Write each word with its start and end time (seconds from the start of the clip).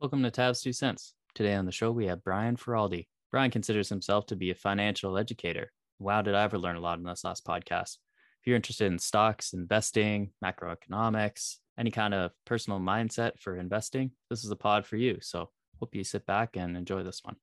Welcome 0.00 0.22
to 0.22 0.30
Tabs 0.30 0.62
Two 0.62 0.72
Cents. 0.72 1.12
Today 1.34 1.52
on 1.52 1.66
the 1.66 1.72
show, 1.72 1.92
we 1.92 2.06
have 2.06 2.24
Brian 2.24 2.56
Feroldi. 2.56 3.06
Brian 3.30 3.50
considers 3.50 3.90
himself 3.90 4.24
to 4.26 4.34
be 4.34 4.50
a 4.50 4.54
financial 4.54 5.18
educator. 5.18 5.72
Wow, 5.98 6.22
did 6.22 6.34
I 6.34 6.42
ever 6.42 6.56
learn 6.56 6.76
a 6.76 6.80
lot 6.80 6.96
in 6.96 7.04
this 7.04 7.22
last 7.22 7.44
podcast? 7.44 7.98
If 8.40 8.46
you're 8.46 8.56
interested 8.56 8.90
in 8.90 8.98
stocks, 8.98 9.52
investing, 9.52 10.30
macroeconomics, 10.42 11.56
any 11.78 11.90
kind 11.90 12.14
of 12.14 12.30
personal 12.46 12.80
mindset 12.80 13.32
for 13.38 13.58
investing, 13.58 14.12
this 14.30 14.42
is 14.42 14.50
a 14.50 14.56
pod 14.56 14.86
for 14.86 14.96
you. 14.96 15.18
So, 15.20 15.50
hope 15.80 15.94
you 15.94 16.02
sit 16.02 16.24
back 16.24 16.56
and 16.56 16.78
enjoy 16.78 17.02
this 17.02 17.20
one. 17.22 17.36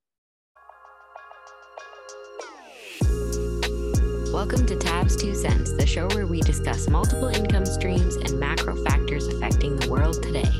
Welcome 4.32 4.66
to 4.66 4.74
Tabs 4.74 5.14
Two 5.14 5.36
Cents, 5.36 5.76
the 5.76 5.86
show 5.86 6.08
where 6.08 6.26
we 6.26 6.40
discuss 6.40 6.88
multiple 6.88 7.28
income 7.28 7.66
streams 7.66 8.16
and 8.16 8.40
macro 8.40 8.74
factors 8.82 9.28
affecting 9.28 9.76
the 9.76 9.88
world 9.88 10.20
today. 10.24 10.50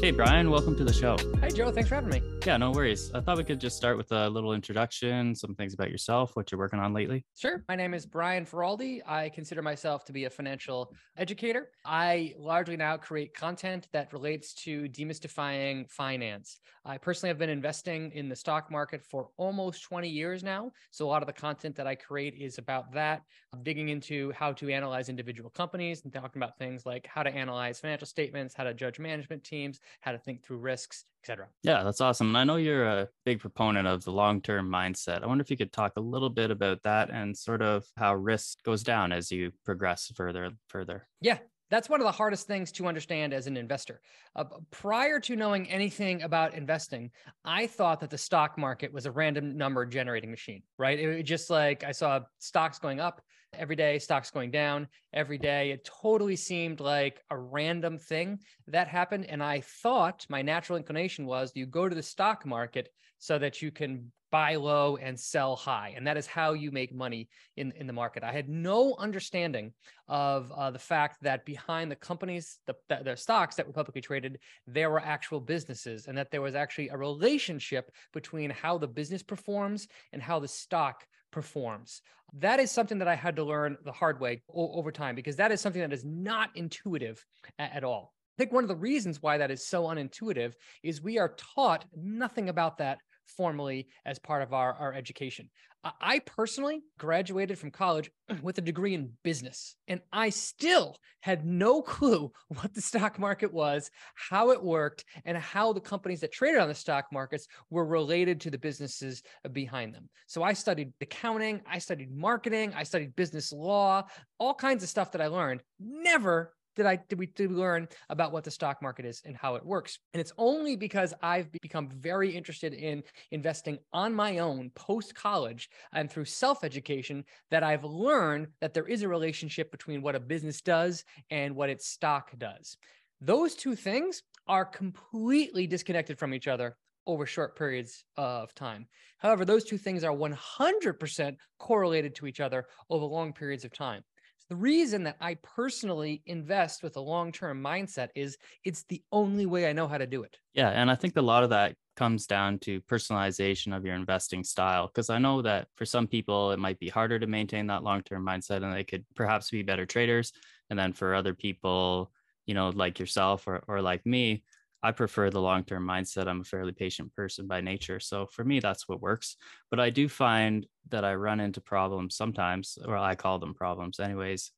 Hey, 0.00 0.12
Brian, 0.12 0.48
welcome 0.48 0.74
to 0.76 0.84
the 0.84 0.94
show. 0.94 1.18
Hey, 1.42 1.50
Joe. 1.50 1.70
Thanks 1.70 1.90
for 1.90 1.96
having 1.96 2.08
me. 2.08 2.22
Yeah, 2.46 2.56
no 2.56 2.70
worries. 2.70 3.12
I 3.12 3.20
thought 3.20 3.36
we 3.36 3.44
could 3.44 3.60
just 3.60 3.76
start 3.76 3.98
with 3.98 4.10
a 4.12 4.28
little 4.30 4.54
introduction, 4.54 5.34
some 5.34 5.54
things 5.54 5.74
about 5.74 5.90
yourself, 5.90 6.36
what 6.36 6.50
you're 6.50 6.58
working 6.58 6.78
on 6.78 6.94
lately. 6.94 7.26
Sure. 7.36 7.62
My 7.68 7.76
name 7.76 7.92
is 7.92 8.06
Brian 8.06 8.46
Feroldi. 8.46 9.02
I 9.06 9.28
consider 9.28 9.60
myself 9.60 10.06
to 10.06 10.12
be 10.12 10.24
a 10.24 10.30
financial 10.30 10.94
educator. 11.18 11.68
I 11.84 12.32
largely 12.38 12.78
now 12.78 12.96
create 12.96 13.34
content 13.34 13.88
that 13.92 14.14
relates 14.14 14.54
to 14.64 14.84
demystifying 14.88 15.90
finance. 15.90 16.58
I 16.86 16.96
personally 16.96 17.28
have 17.28 17.38
been 17.38 17.50
investing 17.50 18.10
in 18.12 18.30
the 18.30 18.36
stock 18.36 18.70
market 18.70 19.04
for 19.04 19.28
almost 19.36 19.82
20 19.82 20.08
years 20.08 20.42
now. 20.42 20.72
So, 20.90 21.04
a 21.04 21.08
lot 21.08 21.22
of 21.22 21.26
the 21.26 21.34
content 21.34 21.76
that 21.76 21.86
I 21.86 21.94
create 21.94 22.34
is 22.40 22.56
about 22.56 22.90
that, 22.94 23.22
I'm 23.52 23.62
digging 23.62 23.90
into 23.90 24.32
how 24.32 24.52
to 24.54 24.70
analyze 24.70 25.10
individual 25.10 25.50
companies 25.50 26.04
and 26.04 26.12
talking 26.12 26.40
about 26.40 26.56
things 26.56 26.86
like 26.86 27.06
how 27.06 27.22
to 27.22 27.30
analyze 27.30 27.80
financial 27.80 28.06
statements, 28.06 28.54
how 28.54 28.64
to 28.64 28.72
judge 28.72 28.98
management 28.98 29.44
teams, 29.44 29.78
how 30.00 30.12
to 30.12 30.18
think 30.18 30.42
through 30.42 30.58
risks, 30.58 31.04
etc. 31.22 31.48
Yeah, 31.62 31.82
that's 31.82 32.00
awesome. 32.00 32.28
And 32.28 32.38
I 32.38 32.44
know 32.44 32.56
you're 32.56 32.86
a 32.86 33.08
big 33.24 33.40
proponent 33.40 33.86
of 33.86 34.04
the 34.04 34.12
long 34.12 34.40
term 34.40 34.70
mindset. 34.70 35.22
I 35.22 35.26
wonder 35.26 35.42
if 35.42 35.50
you 35.50 35.56
could 35.56 35.72
talk 35.72 35.92
a 35.96 36.00
little 36.00 36.30
bit 36.30 36.50
about 36.50 36.82
that 36.84 37.10
and 37.10 37.36
sort 37.36 37.62
of 37.62 37.84
how 37.96 38.14
risk 38.14 38.62
goes 38.64 38.82
down 38.82 39.12
as 39.12 39.30
you 39.30 39.52
progress 39.64 40.10
further 40.16 40.44
and 40.44 40.56
further. 40.68 41.06
Yeah, 41.20 41.38
that's 41.70 41.88
one 41.88 42.00
of 42.00 42.04
the 42.04 42.12
hardest 42.12 42.46
things 42.46 42.72
to 42.72 42.86
understand 42.86 43.32
as 43.32 43.46
an 43.46 43.56
investor. 43.56 44.00
Uh, 44.34 44.44
prior 44.70 45.20
to 45.20 45.36
knowing 45.36 45.70
anything 45.70 46.22
about 46.22 46.54
investing, 46.54 47.10
I 47.44 47.66
thought 47.66 48.00
that 48.00 48.10
the 48.10 48.18
stock 48.18 48.58
market 48.58 48.92
was 48.92 49.06
a 49.06 49.12
random 49.12 49.56
number 49.56 49.86
generating 49.86 50.30
machine, 50.30 50.62
right? 50.78 50.98
It 50.98 51.16
was 51.16 51.24
just 51.24 51.50
like 51.50 51.84
I 51.84 51.92
saw 51.92 52.20
stocks 52.38 52.78
going 52.78 52.98
up 52.98 53.22
every 53.54 53.76
day, 53.76 53.98
stocks 53.98 54.30
going 54.30 54.50
down 54.50 54.88
every 55.12 55.38
day. 55.38 55.70
It 55.70 55.84
totally 55.84 56.36
seemed 56.36 56.80
like 56.80 57.22
a 57.30 57.38
random 57.38 57.98
thing 57.98 58.40
that 58.68 58.88
happened. 58.88 59.26
And 59.26 59.42
I 59.42 59.60
thought 59.60 60.26
my 60.28 60.42
natural 60.42 60.76
inclination 60.76 61.26
was 61.26 61.52
you 61.54 61.66
go 61.66 61.88
to 61.88 61.94
the 61.94 62.02
stock 62.02 62.46
market 62.46 62.88
so 63.18 63.38
that 63.38 63.60
you 63.60 63.70
can 63.70 64.12
buy 64.30 64.54
low 64.54 64.96
and 64.96 65.18
sell 65.18 65.56
high. 65.56 65.92
And 65.96 66.06
that 66.06 66.16
is 66.16 66.26
how 66.26 66.52
you 66.52 66.70
make 66.70 66.94
money 66.94 67.28
in, 67.56 67.72
in 67.72 67.86
the 67.88 67.92
market. 67.92 68.22
I 68.22 68.32
had 68.32 68.48
no 68.48 68.94
understanding 68.96 69.72
of 70.08 70.52
uh, 70.52 70.70
the 70.70 70.78
fact 70.78 71.18
that 71.22 71.44
behind 71.44 71.90
the 71.90 71.96
companies, 71.96 72.58
the, 72.66 72.74
the, 72.88 73.00
the 73.04 73.16
stocks 73.16 73.56
that 73.56 73.66
were 73.66 73.72
publicly 73.72 74.00
traded, 74.00 74.38
there 74.68 74.88
were 74.88 75.00
actual 75.00 75.40
businesses 75.40 76.06
and 76.06 76.16
that 76.16 76.30
there 76.30 76.42
was 76.42 76.54
actually 76.54 76.88
a 76.90 76.96
relationship 76.96 77.90
between 78.12 78.50
how 78.50 78.78
the 78.78 78.86
business 78.86 79.22
performs 79.22 79.88
and 80.12 80.22
how 80.22 80.38
the 80.38 80.48
stock 80.48 81.04
performs. 81.30 82.02
That 82.34 82.60
is 82.60 82.70
something 82.70 82.98
that 82.98 83.08
I 83.08 83.14
had 83.16 83.36
to 83.36 83.44
learn 83.44 83.76
the 83.84 83.92
hard 83.92 84.20
way 84.20 84.42
o- 84.52 84.72
over 84.74 84.92
time 84.92 85.14
because 85.14 85.36
that 85.36 85.52
is 85.52 85.60
something 85.60 85.82
that 85.82 85.92
is 85.92 86.04
not 86.04 86.50
intuitive 86.54 87.24
a- 87.58 87.62
at 87.62 87.84
all. 87.84 88.14
I 88.38 88.42
think 88.42 88.52
one 88.52 88.64
of 88.64 88.68
the 88.68 88.76
reasons 88.76 89.20
why 89.20 89.38
that 89.38 89.50
is 89.50 89.66
so 89.66 89.84
unintuitive 89.84 90.54
is 90.82 91.02
we 91.02 91.18
are 91.18 91.34
taught 91.36 91.84
nothing 91.94 92.48
about 92.48 92.78
that 92.78 92.98
formally 93.36 93.88
as 94.04 94.18
part 94.18 94.42
of 94.42 94.52
our, 94.52 94.74
our 94.74 94.92
education. 94.92 95.48
I 95.82 96.18
personally 96.18 96.82
graduated 96.98 97.58
from 97.58 97.70
college 97.70 98.10
with 98.42 98.58
a 98.58 98.62
degree 98.62 98.92
in 98.92 99.12
business, 99.22 99.76
and 99.88 100.00
I 100.12 100.28
still 100.28 100.96
had 101.20 101.46
no 101.46 101.80
clue 101.80 102.32
what 102.48 102.74
the 102.74 102.82
stock 102.82 103.18
market 103.18 103.52
was, 103.52 103.90
how 104.14 104.50
it 104.50 104.62
worked, 104.62 105.04
and 105.24 105.38
how 105.38 105.72
the 105.72 105.80
companies 105.80 106.20
that 106.20 106.32
traded 106.32 106.60
on 106.60 106.68
the 106.68 106.74
stock 106.74 107.06
markets 107.12 107.46
were 107.70 107.86
related 107.86 108.40
to 108.42 108.50
the 108.50 108.58
businesses 108.58 109.22
uh, 109.44 109.48
behind 109.48 109.94
them. 109.94 110.10
So 110.26 110.42
I 110.42 110.52
studied 110.52 110.92
accounting, 111.00 111.62
I 111.66 111.78
studied 111.78 112.14
marketing, 112.14 112.74
I 112.76 112.82
studied 112.82 113.16
business 113.16 113.50
law, 113.50 114.04
all 114.38 114.54
kinds 114.54 114.82
of 114.82 114.90
stuff 114.90 115.12
that 115.12 115.22
I 115.22 115.28
learned. 115.28 115.62
Never 115.78 116.52
did 116.76 116.86
I 116.86 116.96
did 116.96 117.18
we 117.18 117.26
did 117.26 117.50
we 117.50 117.56
learn 117.56 117.88
about 118.08 118.32
what 118.32 118.44
the 118.44 118.50
stock 118.50 118.82
market 118.82 119.04
is 119.04 119.22
and 119.24 119.36
how 119.36 119.54
it 119.54 119.64
works. 119.64 119.98
And 120.14 120.20
it's 120.20 120.32
only 120.38 120.76
because 120.76 121.14
I've 121.22 121.50
become 121.52 121.88
very 121.88 122.30
interested 122.30 122.74
in 122.74 123.02
investing 123.30 123.78
on 123.92 124.14
my 124.14 124.38
own 124.38 124.70
post 124.74 125.14
college 125.14 125.68
and 125.92 126.10
through 126.10 126.26
self 126.26 126.64
education 126.64 127.24
that 127.50 127.62
I've 127.62 127.84
learned 127.84 128.48
that 128.60 128.74
there 128.74 128.86
is 128.86 129.02
a 129.02 129.08
relationship 129.08 129.70
between 129.70 130.02
what 130.02 130.14
a 130.14 130.20
business 130.20 130.60
does 130.60 131.04
and 131.30 131.54
what 131.54 131.70
its 131.70 131.86
stock 131.86 132.30
does. 132.38 132.76
Those 133.20 133.54
two 133.54 133.74
things 133.74 134.22
are 134.46 134.64
completely 134.64 135.66
disconnected 135.66 136.18
from 136.18 136.34
each 136.34 136.48
other 136.48 136.76
over 137.06 137.26
short 137.26 137.56
periods 137.56 138.04
of 138.16 138.54
time. 138.54 138.86
However, 139.18 139.44
those 139.44 139.64
two 139.64 139.78
things 139.78 140.04
are 140.04 140.14
100% 140.14 141.36
correlated 141.58 142.14
to 142.16 142.26
each 142.26 142.40
other 142.40 142.66
over 142.88 143.04
long 143.04 143.32
periods 143.32 143.64
of 143.64 143.72
time. 143.72 144.02
The 144.50 144.56
reason 144.56 145.04
that 145.04 145.16
I 145.20 145.36
personally 145.36 146.22
invest 146.26 146.82
with 146.82 146.96
a 146.96 147.00
long 147.00 147.30
term 147.30 147.62
mindset 147.62 148.08
is 148.16 148.36
it's 148.64 148.82
the 148.88 149.00
only 149.12 149.46
way 149.46 149.70
I 149.70 149.72
know 149.72 149.86
how 149.86 149.96
to 149.96 150.08
do 150.08 150.24
it. 150.24 150.36
Yeah. 150.54 150.70
And 150.70 150.90
I 150.90 150.96
think 150.96 151.16
a 151.16 151.22
lot 151.22 151.44
of 151.44 151.50
that 151.50 151.76
comes 151.94 152.26
down 152.26 152.58
to 152.60 152.80
personalization 152.80 153.76
of 153.76 153.84
your 153.84 153.94
investing 153.94 154.42
style. 154.42 154.88
Because 154.88 155.08
I 155.08 155.18
know 155.18 155.40
that 155.42 155.68
for 155.76 155.84
some 155.84 156.08
people, 156.08 156.50
it 156.50 156.58
might 156.58 156.80
be 156.80 156.88
harder 156.88 157.18
to 157.20 157.28
maintain 157.28 157.68
that 157.68 157.84
long 157.84 158.02
term 158.02 158.26
mindset 158.26 158.64
and 158.64 158.74
they 158.74 158.82
could 158.82 159.04
perhaps 159.14 159.50
be 159.50 159.62
better 159.62 159.86
traders. 159.86 160.32
And 160.68 160.76
then 160.76 160.92
for 160.94 161.14
other 161.14 161.32
people, 161.32 162.10
you 162.46 162.54
know, 162.54 162.70
like 162.70 162.98
yourself 162.98 163.46
or, 163.46 163.62
or 163.68 163.80
like 163.80 164.04
me, 164.04 164.42
I 164.82 164.90
prefer 164.92 165.30
the 165.30 165.40
long 165.40 165.62
term 165.62 165.86
mindset. 165.86 166.26
I'm 166.26 166.40
a 166.40 166.44
fairly 166.44 166.72
patient 166.72 167.14
person 167.14 167.46
by 167.46 167.60
nature. 167.60 168.00
So 168.00 168.26
for 168.26 168.44
me, 168.44 168.58
that's 168.58 168.88
what 168.88 169.00
works. 169.00 169.36
But 169.70 169.78
I 169.78 169.90
do 169.90 170.08
find 170.08 170.66
that 170.90 171.04
I 171.04 171.14
run 171.14 171.40
into 171.40 171.60
problems 171.60 172.16
sometimes, 172.16 172.78
or 172.84 172.96
I 172.96 173.14
call 173.14 173.38
them 173.38 173.54
problems, 173.54 174.00
anyways, 174.00 174.52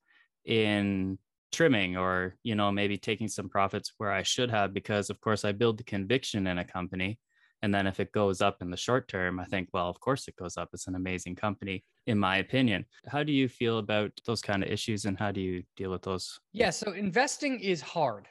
in 0.44 1.18
trimming 1.52 1.96
or, 1.96 2.36
you 2.42 2.54
know, 2.54 2.72
maybe 2.72 2.96
taking 2.96 3.28
some 3.28 3.48
profits 3.48 3.92
where 3.98 4.10
I 4.10 4.22
should 4.22 4.50
have, 4.50 4.72
because 4.72 5.10
of 5.10 5.20
course 5.20 5.44
I 5.44 5.52
build 5.52 5.78
the 5.78 5.84
conviction 5.84 6.46
in 6.46 6.58
a 6.58 6.64
company. 6.64 7.18
And 7.64 7.72
then 7.72 7.86
if 7.86 8.00
it 8.00 8.10
goes 8.10 8.40
up 8.40 8.56
in 8.60 8.70
the 8.70 8.76
short 8.76 9.06
term, 9.06 9.38
I 9.38 9.44
think, 9.44 9.68
well, 9.72 9.88
of 9.88 10.00
course 10.00 10.26
it 10.26 10.34
goes 10.34 10.56
up. 10.56 10.70
It's 10.72 10.88
an 10.88 10.96
amazing 10.96 11.36
company, 11.36 11.84
in 12.06 12.18
my 12.18 12.38
opinion. 12.38 12.86
How 13.06 13.22
do 13.22 13.32
you 13.32 13.48
feel 13.48 13.78
about 13.78 14.10
those 14.26 14.42
kind 14.42 14.64
of 14.64 14.70
issues 14.70 15.04
and 15.04 15.16
how 15.16 15.30
do 15.30 15.40
you 15.40 15.62
deal 15.76 15.92
with 15.92 16.02
those? 16.02 16.40
Yeah. 16.52 16.70
So 16.70 16.92
investing 16.92 17.60
is 17.60 17.80
hard, 17.80 18.26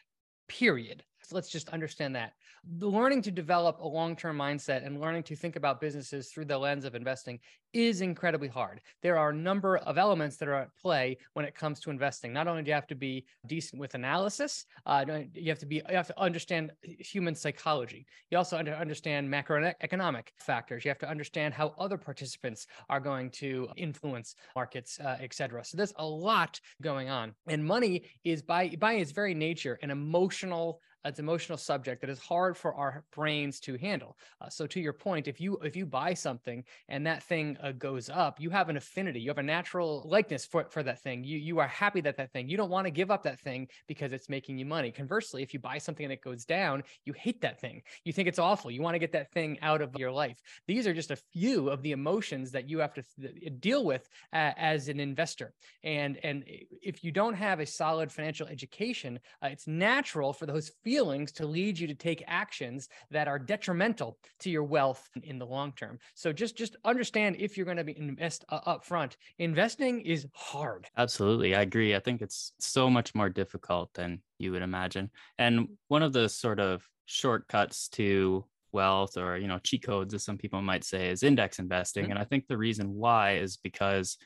period 0.50 1.04
let's 1.32 1.50
just 1.50 1.70
understand 1.70 2.16
that. 2.16 2.34
The 2.64 2.88
learning 2.88 3.24
to 3.24 3.32
develop 3.32 3.80
a 3.80 3.88
long 3.88 4.16
term 4.16 4.38
mindset 4.38 4.86
and 4.86 5.02
learning 5.02 5.24
to 5.24 5.36
think 5.36 5.56
about 5.56 5.82
businesses 5.82 6.30
through 6.30 6.46
the 6.46 6.58
lens 6.58 6.86
of 6.86 6.94
investing 6.94 7.40
is 7.74 8.02
incredibly 8.02 8.50
hard. 8.50 8.82
There 9.02 9.18
are 9.18 9.32
a 9.32 9.36
number 9.36 9.78
of 9.78 9.98
elements 9.98 10.38
that 10.38 10.48
are 10.48 10.54
at 10.54 10.76
play 10.76 11.18
when 11.34 11.44
it 11.44 11.56
comes 11.56 11.80
to 11.80 11.90
investing. 11.90 12.32
Not 12.32 12.48
only 12.48 12.62
do 12.62 12.70
you 12.70 12.76
have 12.76 12.86
to 12.88 12.96
be 12.96 13.26
decent 13.48 13.80
with 13.80 13.96
analysis, 13.96 14.66
uh, 14.86 15.04
you 15.34 15.50
have 15.50 15.58
to 15.60 15.66
be 15.66 15.78
you 15.78 15.96
have 15.96 16.08
to 16.08 16.20
understand 16.20 16.72
human 16.84 17.34
psychology. 17.34 18.06
You 18.30 18.38
also 18.38 18.58
have 18.58 18.66
to 18.68 18.78
understand 18.78 19.28
macroeconomic 19.28 20.28
factors. 20.38 20.86
You 20.86 20.90
have 20.90 21.00
to 21.00 21.10
understand 21.10 21.56
how 21.56 21.74
other 21.80 21.98
participants 21.98 22.68
are 22.90 23.00
going 23.00 23.32
to 23.32 23.70
influence 23.76 24.36
markets, 24.56 25.00
uh. 25.00 25.18
So 25.64 25.78
there's 25.78 25.94
a 25.96 26.06
lot 26.06 26.60
going 26.82 27.10
on, 27.10 27.34
and 27.48 27.66
money 27.66 28.04
is 28.24 28.44
by 28.44 28.76
by 28.80 28.94
its 28.94 29.12
very 29.12 29.34
nature 29.34 29.80
an 29.82 29.90
emotional 29.90 30.80
it's 31.06 31.20
an 31.20 31.26
emotional 31.26 31.58
subject 31.58 32.02
that 32.02 32.10
is 32.10 32.20
hard 32.20 32.58
for 32.58 32.74
our 32.76 33.04
brains 33.16 33.60
to 33.62 33.78
handle. 33.78 34.18
Uh, 34.40 34.50
so 34.50 34.68
to 34.68 34.80
your 34.80 34.94
point, 34.94 35.28
if 35.28 35.42
you 35.42 35.58
if 35.64 35.76
you 35.76 35.86
buy 35.86 36.14
something 36.14 36.64
and 36.90 37.06
that 37.06 37.24
thing 37.24 37.58
uh, 37.62 37.72
goes 37.72 38.10
up, 38.10 38.40
you 38.40 38.50
have 38.50 38.70
an 38.70 38.78
affinity, 38.78 39.20
you 39.20 39.30
have 39.30 39.38
a 39.38 39.44
natural 39.44 40.04
likeness 40.06 40.46
for 40.46 40.66
for 40.70 40.84
that 40.84 41.02
thing. 41.02 41.24
You 41.24 41.38
you 41.38 41.60
are 41.60 41.68
happy 41.68 42.02
that 42.02 42.18
that 42.18 42.32
thing. 42.32 42.50
You 42.50 42.58
don't 42.58 42.70
want 42.70 42.86
to 42.86 42.92
give 42.92 43.12
up 43.12 43.24
that 43.24 43.40
thing 43.40 43.68
because 43.88 44.14
it's 44.14 44.30
making 44.30 44.58
you 44.58 44.66
money. 44.66 44.92
Conversely, 44.92 45.42
if 45.42 45.54
you 45.54 45.60
buy 45.60 45.78
something 45.78 46.04
and 46.04 46.14
it 46.14 46.22
goes 46.22 46.46
down, 46.46 46.84
you 47.06 47.14
hate 47.14 47.42
that 47.42 47.60
thing. 47.60 47.82
You 48.06 48.14
think 48.14 48.28
it's 48.28 48.40
awful. 48.40 48.72
You 48.72 48.82
want 48.82 48.96
to 48.96 49.00
get 49.00 49.12
that 49.14 49.32
thing 49.32 49.58
out 49.62 49.82
of 49.82 49.96
your 49.96 50.12
life. 50.12 50.38
These 50.68 50.88
are 50.88 50.94
just 50.94 51.12
a 51.12 51.16
few 51.16 51.70
of 51.70 51.82
the 51.82 51.92
emotions 51.92 52.52
that 52.52 52.70
you 52.70 52.80
have 52.80 52.94
to 52.94 53.04
th- 53.20 53.60
deal 53.60 53.86
with 53.86 54.08
uh, 54.34 54.52
as 54.58 54.88
an 54.88 55.00
investor. 55.00 55.54
And 55.84 56.18
and 56.24 56.44
if 56.48 57.04
you 57.04 57.12
don't 57.12 57.34
have 57.34 57.60
a 57.60 57.66
solid 57.66 58.12
financial 58.12 58.48
education, 58.48 59.20
uh, 59.44 59.48
it's 59.48 59.68
natural 59.68 60.34
for 60.34 60.46
those 60.46 60.72
feelings 60.92 61.32
to 61.32 61.46
lead 61.46 61.80
you 61.80 61.88
to 61.88 61.96
take 61.96 62.22
actions 62.28 62.90
that 63.12 63.26
are 63.26 63.40
detrimental 63.40 64.18
to 64.42 64.50
your 64.50 64.66
wealth 64.66 65.08
in 65.24 65.40
the 65.40 65.46
long 65.46 65.72
term. 65.72 65.98
So 66.16 66.34
just 66.34 66.58
just 66.58 66.76
understand 66.84 67.38
if 67.40 67.56
you're 67.56 67.66
going 67.66 67.78
to 67.78 67.86
be 67.86 67.98
invest 67.98 68.44
uh, 68.50 68.60
up 68.66 68.84
front. 68.84 69.16
Investing 69.40 70.02
is 70.02 70.28
hard. 70.34 70.88
Absolutely. 70.98 71.56
I 71.56 71.62
agree. 71.62 71.96
I 71.96 72.00
think 72.00 72.22
it's 72.22 72.52
so 72.60 72.90
much 72.90 73.16
more 73.16 73.30
difficult 73.30 73.94
than 73.94 74.22
you 74.38 74.52
would 74.52 74.64
imagine. 74.64 75.10
And 75.38 75.70
one 75.88 76.04
of 76.04 76.12
the 76.12 76.28
sort 76.28 76.60
of 76.60 76.86
shortcuts 77.06 77.88
to 77.90 78.44
wealth 78.74 79.16
or 79.16 79.38
you 79.38 79.48
know 79.48 79.60
cheat 79.60 79.84
codes 79.84 80.14
as 80.14 80.26
some 80.26 80.38
people 80.38 80.62
might 80.62 80.84
say 80.84 81.10
is 81.10 81.24
index 81.24 81.60
investing 81.60 82.04
mm-hmm. 82.04 82.12
and 82.12 82.20
i 82.20 82.24
think 82.24 82.48
the 82.48 82.58
reason 82.58 82.96
why 82.96 83.34
is 83.34 83.58
because 83.58 84.18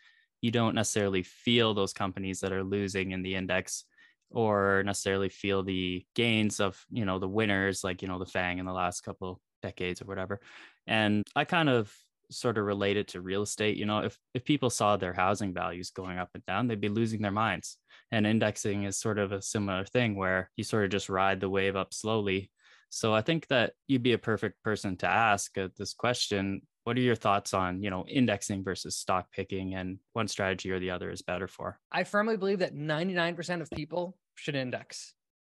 you 0.42 0.52
don't 0.52 0.76
necessarily 0.76 1.24
feel 1.24 1.74
those 1.74 1.94
companies 1.94 2.40
that 2.42 2.54
are 2.54 2.64
losing 2.64 3.10
in 3.10 3.24
the 3.24 3.34
index 3.34 3.86
or 4.32 4.84
necessarily 4.86 5.30
feel 5.30 5.64
the 5.64 6.06
gains 6.16 6.60
of 6.60 6.84
you 6.90 7.06
know 7.06 7.20
the 7.20 7.28
winners 7.28 7.84
like 7.84 8.02
you 8.02 8.08
know 8.08 8.20
the 8.20 8.26
fang 8.26 8.60
in 8.60 8.66
the 8.66 8.74
last 8.74 9.02
couple 9.02 9.42
decades 9.62 10.02
or 10.02 10.06
whatever. 10.06 10.40
And 10.88 11.24
i 11.36 11.46
kind 11.46 11.70
of 11.70 11.94
sort 12.32 12.58
of 12.58 12.66
relate 12.66 12.98
it 12.98 13.08
to 13.08 13.22
real 13.22 13.44
estate 13.44 13.78
you 13.78 13.86
know 13.86 14.00
if 14.00 14.18
if 14.34 14.44
people 14.44 14.72
saw 14.72 14.98
their 14.98 15.14
housing 15.14 15.54
values 15.54 15.92
going 15.92 16.18
up 16.18 16.30
and 16.34 16.44
down 16.48 16.68
they'd 16.68 16.82
be 16.82 16.90
losing 16.90 17.22
their 17.22 17.32
minds. 17.32 17.78
And 18.12 18.28
indexing 18.28 18.84
is 18.84 18.98
sort 18.98 19.20
of 19.20 19.32
a 19.32 19.42
similar 19.42 19.84
thing 19.86 20.16
where 20.16 20.52
you 20.56 20.64
sort 20.64 20.86
of 20.86 20.92
just 20.92 21.10
ride 21.10 21.40
the 21.40 21.50
wave 21.50 21.76
up 21.76 21.94
slowly. 21.94 22.52
So 22.90 23.14
i 23.14 23.22
think 23.22 23.48
that 23.48 23.74
you'd 23.88 24.04
be 24.04 24.14
a 24.14 24.18
perfect 24.18 24.62
person 24.64 24.98
to 24.98 25.08
ask 25.08 25.58
uh, 25.58 25.70
this 25.78 25.94
question 25.94 26.62
what 26.86 26.96
are 26.98 27.02
your 27.02 27.16
thoughts 27.16 27.54
on 27.54 27.82
you 27.82 27.90
know 27.90 28.06
indexing 28.08 28.64
versus 28.64 28.96
stock 28.96 29.32
picking 29.32 29.74
and 29.74 29.98
one 30.14 30.28
strategy 30.28 30.72
or 30.72 30.80
the 30.80 30.92
other 30.92 31.10
is 31.10 31.22
better 31.22 31.48
for? 31.48 31.80
I 31.92 32.04
firmly 32.04 32.38
believe 32.38 32.60
that 32.60 32.76
99% 32.76 33.62
of 33.62 33.70
people 33.72 34.18
should 34.36 34.56
index. 34.56 35.14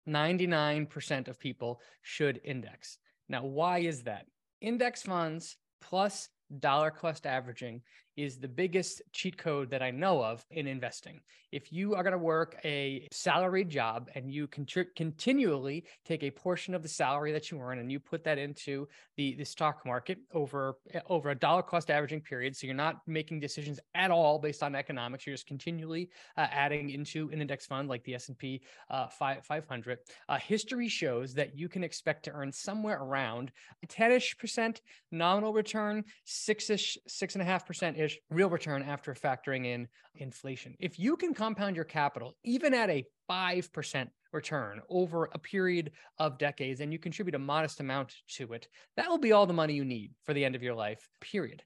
99% 0.08 1.28
of 1.28 1.38
people 1.38 1.80
should 2.02 2.40
index. 2.44 2.98
Now 3.28 3.44
why 3.44 3.80
is 3.80 4.04
that? 4.04 4.26
Index 4.60 5.02
funds 5.02 5.56
plus 5.80 6.28
dollar 6.60 6.92
cost 6.92 7.26
averaging 7.26 7.82
is 8.16 8.38
the 8.38 8.48
biggest 8.48 9.02
cheat 9.12 9.36
code 9.36 9.70
that 9.70 9.82
I 9.82 9.90
know 9.90 10.22
of 10.24 10.44
in 10.50 10.66
investing. 10.66 11.20
If 11.52 11.72
you 11.72 11.94
are 11.94 12.02
going 12.02 12.12
to 12.12 12.18
work 12.18 12.58
a 12.64 13.06
salaried 13.12 13.68
job 13.68 14.08
and 14.14 14.32
you 14.32 14.48
contri- 14.48 14.94
continually 14.96 15.84
take 16.04 16.22
a 16.22 16.30
portion 16.30 16.74
of 16.74 16.82
the 16.82 16.88
salary 16.88 17.32
that 17.32 17.50
you 17.50 17.60
earn 17.60 17.78
and 17.78 17.90
you 17.90 18.00
put 18.00 18.24
that 18.24 18.38
into 18.38 18.88
the, 19.16 19.34
the 19.36 19.44
stock 19.44 19.84
market 19.86 20.18
over, 20.32 20.76
over 21.08 21.30
a 21.30 21.34
dollar 21.34 21.62
cost 21.62 21.90
averaging 21.90 22.20
period, 22.20 22.56
so 22.56 22.66
you're 22.66 22.74
not 22.74 23.00
making 23.06 23.40
decisions 23.40 23.78
at 23.94 24.10
all 24.10 24.38
based 24.38 24.62
on 24.62 24.74
economics, 24.74 25.26
you're 25.26 25.34
just 25.34 25.46
continually 25.46 26.10
uh, 26.36 26.46
adding 26.50 26.90
into 26.90 27.30
an 27.32 27.40
index 27.40 27.66
fund 27.66 27.88
like 27.88 28.02
the 28.04 28.14
S&P 28.14 28.62
uh, 28.90 29.06
500, 29.08 29.98
uh, 30.28 30.38
history 30.38 30.88
shows 30.88 31.34
that 31.34 31.56
you 31.56 31.68
can 31.68 31.84
expect 31.84 32.24
to 32.24 32.32
earn 32.32 32.50
somewhere 32.50 32.98
around 33.00 33.52
10-ish 33.86 34.36
percent 34.38 34.80
nominal 35.10 35.52
return, 35.52 36.04
6-ish, 36.26 36.98
6.5% 37.08 37.96
percentage 38.06 38.22
real 38.30 38.50
return 38.50 38.82
after 38.82 39.14
factoring 39.14 39.66
in 39.66 39.88
inflation. 40.16 40.74
If 40.78 40.98
you 40.98 41.16
can 41.16 41.34
compound 41.34 41.76
your 41.76 41.84
capital 41.84 42.36
even 42.44 42.74
at 42.74 42.90
a 42.90 43.04
5% 43.30 44.08
return 44.32 44.80
over 44.88 45.28
a 45.32 45.38
period 45.38 45.92
of 46.18 46.38
decades 46.38 46.80
and 46.80 46.92
you 46.92 46.98
contribute 46.98 47.34
a 47.34 47.38
modest 47.38 47.80
amount 47.80 48.14
to 48.36 48.52
it, 48.52 48.68
that 48.96 49.08
will 49.08 49.18
be 49.18 49.32
all 49.32 49.46
the 49.46 49.52
money 49.52 49.74
you 49.74 49.84
need 49.84 50.12
for 50.24 50.34
the 50.34 50.44
end 50.44 50.54
of 50.54 50.62
your 50.62 50.74
life, 50.74 51.08
period. 51.20 51.62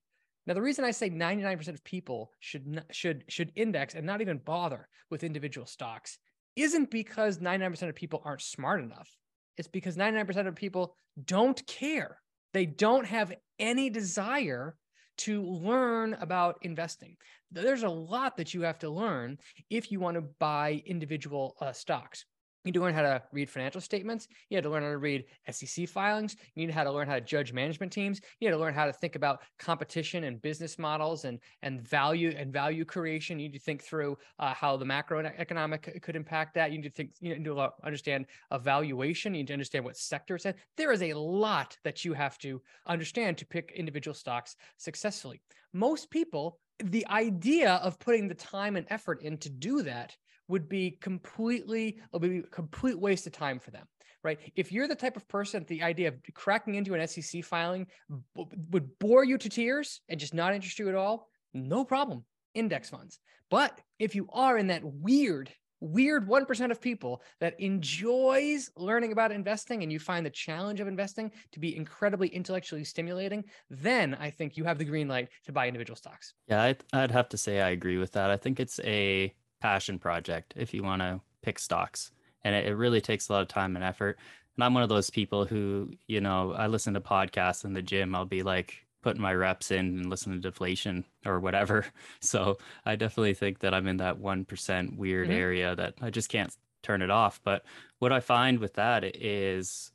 Now, 0.46 0.54
the 0.54 0.62
reason 0.62 0.84
I 0.84 0.90
say 0.90 1.10
99% 1.10 1.68
of 1.68 1.84
people 1.84 2.30
should 2.40 2.82
should 2.90 3.24
should 3.28 3.52
index 3.54 3.94
and 3.94 4.06
not 4.06 4.20
even 4.20 4.38
bother 4.38 4.88
with 5.10 5.22
individual 5.22 5.66
stocks 5.66 6.18
isn't 6.56 6.90
because 6.90 7.38
99% 7.38 7.88
of 7.88 7.94
people 7.94 8.22
aren't 8.24 8.42
smart 8.42 8.82
enough. 8.82 9.08
It's 9.56 9.68
because 9.68 9.96
99% 9.96 10.48
of 10.48 10.54
people 10.56 10.96
don't 11.24 11.64
care. 11.66 12.18
They 12.52 12.66
don't 12.66 13.06
have 13.06 13.32
any 13.58 13.90
desire 13.90 14.74
to 15.20 15.42
learn 15.42 16.14
about 16.20 16.58
investing. 16.62 17.16
There's 17.50 17.82
a 17.82 17.88
lot 17.88 18.36
that 18.36 18.54
you 18.54 18.62
have 18.62 18.78
to 18.80 18.90
learn 18.90 19.38
if 19.68 19.90
you 19.92 20.00
want 20.00 20.16
to 20.16 20.22
buy 20.22 20.82
individual 20.86 21.56
uh, 21.60 21.72
stocks. 21.72 22.24
You 22.64 22.68
need 22.68 22.78
to 22.78 22.80
learn 22.82 22.94
how 22.94 23.02
to 23.02 23.22
read 23.32 23.48
financial 23.48 23.80
statements. 23.80 24.28
You 24.50 24.56
had 24.56 24.64
to 24.64 24.70
learn 24.70 24.82
how 24.82 24.90
to 24.90 24.98
read 24.98 25.24
SEC 25.50 25.88
filings. 25.88 26.36
You 26.54 26.66
need 26.66 26.72
how 26.72 26.84
to 26.84 26.92
learn 26.92 27.08
how 27.08 27.14
to 27.14 27.20
judge 27.22 27.54
management 27.54 27.90
teams. 27.90 28.20
You 28.38 28.48
had 28.48 28.54
to 28.54 28.60
learn 28.60 28.74
how 28.74 28.84
to 28.84 28.92
think 28.92 29.16
about 29.16 29.40
competition 29.58 30.24
and 30.24 30.42
business 30.42 30.78
models 30.78 31.24
and 31.24 31.38
and 31.62 31.80
value 31.80 32.34
and 32.36 32.52
value 32.52 32.84
creation. 32.84 33.38
You 33.38 33.48
need 33.48 33.54
to 33.54 33.64
think 33.64 33.82
through 33.82 34.18
uh, 34.38 34.52
how 34.52 34.76
the 34.76 34.84
macroeconomic 34.84 36.02
could 36.02 36.16
impact 36.16 36.54
that. 36.54 36.70
You 36.70 36.78
need 36.78 36.88
to 36.88 36.90
think. 36.90 37.12
You 37.20 37.34
need 37.34 37.44
to 37.44 37.70
understand 37.82 38.26
evaluation. 38.52 39.32
You 39.32 39.40
need 39.40 39.46
to 39.48 39.54
understand 39.54 39.86
what 39.86 39.96
sectors. 39.96 40.46
There 40.76 40.92
is 40.92 41.02
a 41.02 41.14
lot 41.14 41.78
that 41.84 42.04
you 42.04 42.12
have 42.12 42.36
to 42.38 42.60
understand 42.86 43.38
to 43.38 43.46
pick 43.46 43.72
individual 43.74 44.14
stocks 44.14 44.56
successfully. 44.76 45.40
Most 45.72 46.10
people, 46.10 46.58
the 46.82 47.06
idea 47.08 47.74
of 47.76 47.98
putting 47.98 48.28
the 48.28 48.34
time 48.34 48.76
and 48.76 48.86
effort 48.90 49.22
in 49.22 49.38
to 49.38 49.48
do 49.48 49.82
that 49.82 50.14
would 50.50 50.68
be 50.68 50.98
completely 51.00 52.00
would 52.12 52.22
be 52.22 52.38
a 52.38 52.42
complete 52.42 52.98
waste 52.98 53.26
of 53.26 53.32
time 53.32 53.58
for 53.58 53.70
them 53.70 53.86
right? 54.22 54.38
If 54.54 54.70
you're 54.70 54.86
the 54.86 54.94
type 54.94 55.16
of 55.16 55.26
person 55.28 55.64
the 55.66 55.82
idea 55.82 56.08
of 56.08 56.16
cracking 56.34 56.74
into 56.74 56.94
an 56.94 57.06
sec 57.08 57.42
filing 57.42 57.86
b- 58.34 58.46
would 58.70 58.98
bore 58.98 59.24
you 59.24 59.38
to 59.38 59.48
tears 59.48 60.02
and 60.08 60.20
just 60.20 60.34
not 60.34 60.54
interest 60.54 60.78
you 60.78 60.88
at 60.88 60.94
all 60.94 61.28
no 61.54 61.84
problem 61.84 62.24
index 62.54 62.90
funds. 62.90 63.18
But 63.50 63.80
if 63.98 64.14
you 64.14 64.28
are 64.32 64.58
in 64.58 64.68
that 64.68 64.82
weird 64.84 65.50
weird 65.80 66.28
1% 66.28 66.70
of 66.70 66.80
people 66.80 67.22
that 67.40 67.58
enjoys 67.58 68.70
learning 68.76 69.12
about 69.12 69.32
investing 69.32 69.82
and 69.82 69.90
you 69.90 69.98
find 69.98 70.26
the 70.26 70.30
challenge 70.30 70.78
of 70.78 70.86
investing 70.86 71.32
to 71.52 71.58
be 71.58 71.74
incredibly 71.74 72.28
intellectually 72.28 72.84
stimulating 72.84 73.42
then 73.70 74.14
i 74.20 74.28
think 74.28 74.58
you 74.58 74.64
have 74.64 74.76
the 74.76 74.84
green 74.84 75.08
light 75.08 75.30
to 75.42 75.52
buy 75.52 75.66
individual 75.66 75.96
stocks. 75.96 76.34
Yeah 76.48 76.64
i'd, 76.64 76.84
I'd 76.92 77.10
have 77.10 77.30
to 77.30 77.38
say 77.38 77.62
i 77.62 77.70
agree 77.70 77.96
with 77.96 78.12
that. 78.12 78.30
I 78.30 78.36
think 78.36 78.60
it's 78.60 78.78
a 78.80 79.34
passion 79.60 79.98
project 79.98 80.54
if 80.56 80.74
you 80.74 80.82
want 80.82 81.02
to 81.02 81.20
pick 81.42 81.58
stocks. 81.58 82.12
And 82.44 82.54
it, 82.54 82.66
it 82.66 82.74
really 82.74 83.00
takes 83.00 83.28
a 83.28 83.32
lot 83.32 83.42
of 83.42 83.48
time 83.48 83.76
and 83.76 83.84
effort. 83.84 84.18
And 84.56 84.64
I'm 84.64 84.74
one 84.74 84.82
of 84.82 84.88
those 84.88 85.10
people 85.10 85.44
who, 85.44 85.92
you 86.06 86.20
know, 86.20 86.52
I 86.52 86.66
listen 86.66 86.94
to 86.94 87.00
podcasts 87.00 87.64
in 87.64 87.72
the 87.72 87.82
gym. 87.82 88.14
I'll 88.14 88.24
be 88.24 88.42
like 88.42 88.86
putting 89.02 89.22
my 89.22 89.34
reps 89.34 89.70
in 89.70 89.98
and 89.98 90.10
listening 90.10 90.40
to 90.40 90.50
deflation 90.50 91.04
or 91.24 91.40
whatever. 91.40 91.86
So 92.20 92.58
I 92.84 92.96
definitely 92.96 93.34
think 93.34 93.60
that 93.60 93.72
I'm 93.72 93.86
in 93.86 93.96
that 93.98 94.18
1% 94.18 94.96
weird 94.96 95.28
mm-hmm. 95.28 95.38
area 95.38 95.74
that 95.74 95.94
I 96.00 96.10
just 96.10 96.28
can't 96.28 96.54
turn 96.82 97.02
it 97.02 97.10
off. 97.10 97.40
But 97.42 97.64
what 97.98 98.12
I 98.12 98.20
find 98.20 98.58
with 98.58 98.74
that 98.74 99.04
is 99.16 99.90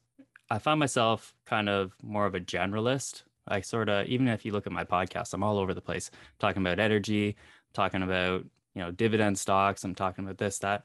I 0.50 0.60
find 0.60 0.80
myself 0.80 1.34
kind 1.46 1.70
of 1.70 1.94
more 2.04 2.26
of 2.26 2.36
a 2.36 2.40
generalist. 2.40 3.24
I 3.48 3.62
sort 3.62 3.90
of, 3.90 4.08
even 4.08 4.28
if 4.28 4.44
you 4.44 4.52
look 4.52 4.66
at 4.66 4.74
my 4.74 4.84
podcast, 4.84 5.34
I'm 5.34 5.44
all 5.44 5.60
over 5.60 5.74
the 5.74 5.82
place 5.82 6.10
talking 6.40 6.62
about 6.62 6.80
energy, 6.80 7.36
talking 7.74 8.02
about 8.02 8.46
you 8.76 8.82
know 8.82 8.92
dividend 8.92 9.40
stocks 9.40 9.84
i'm 9.84 9.96
talking 9.96 10.24
about 10.24 10.38
this 10.38 10.60
that. 10.60 10.84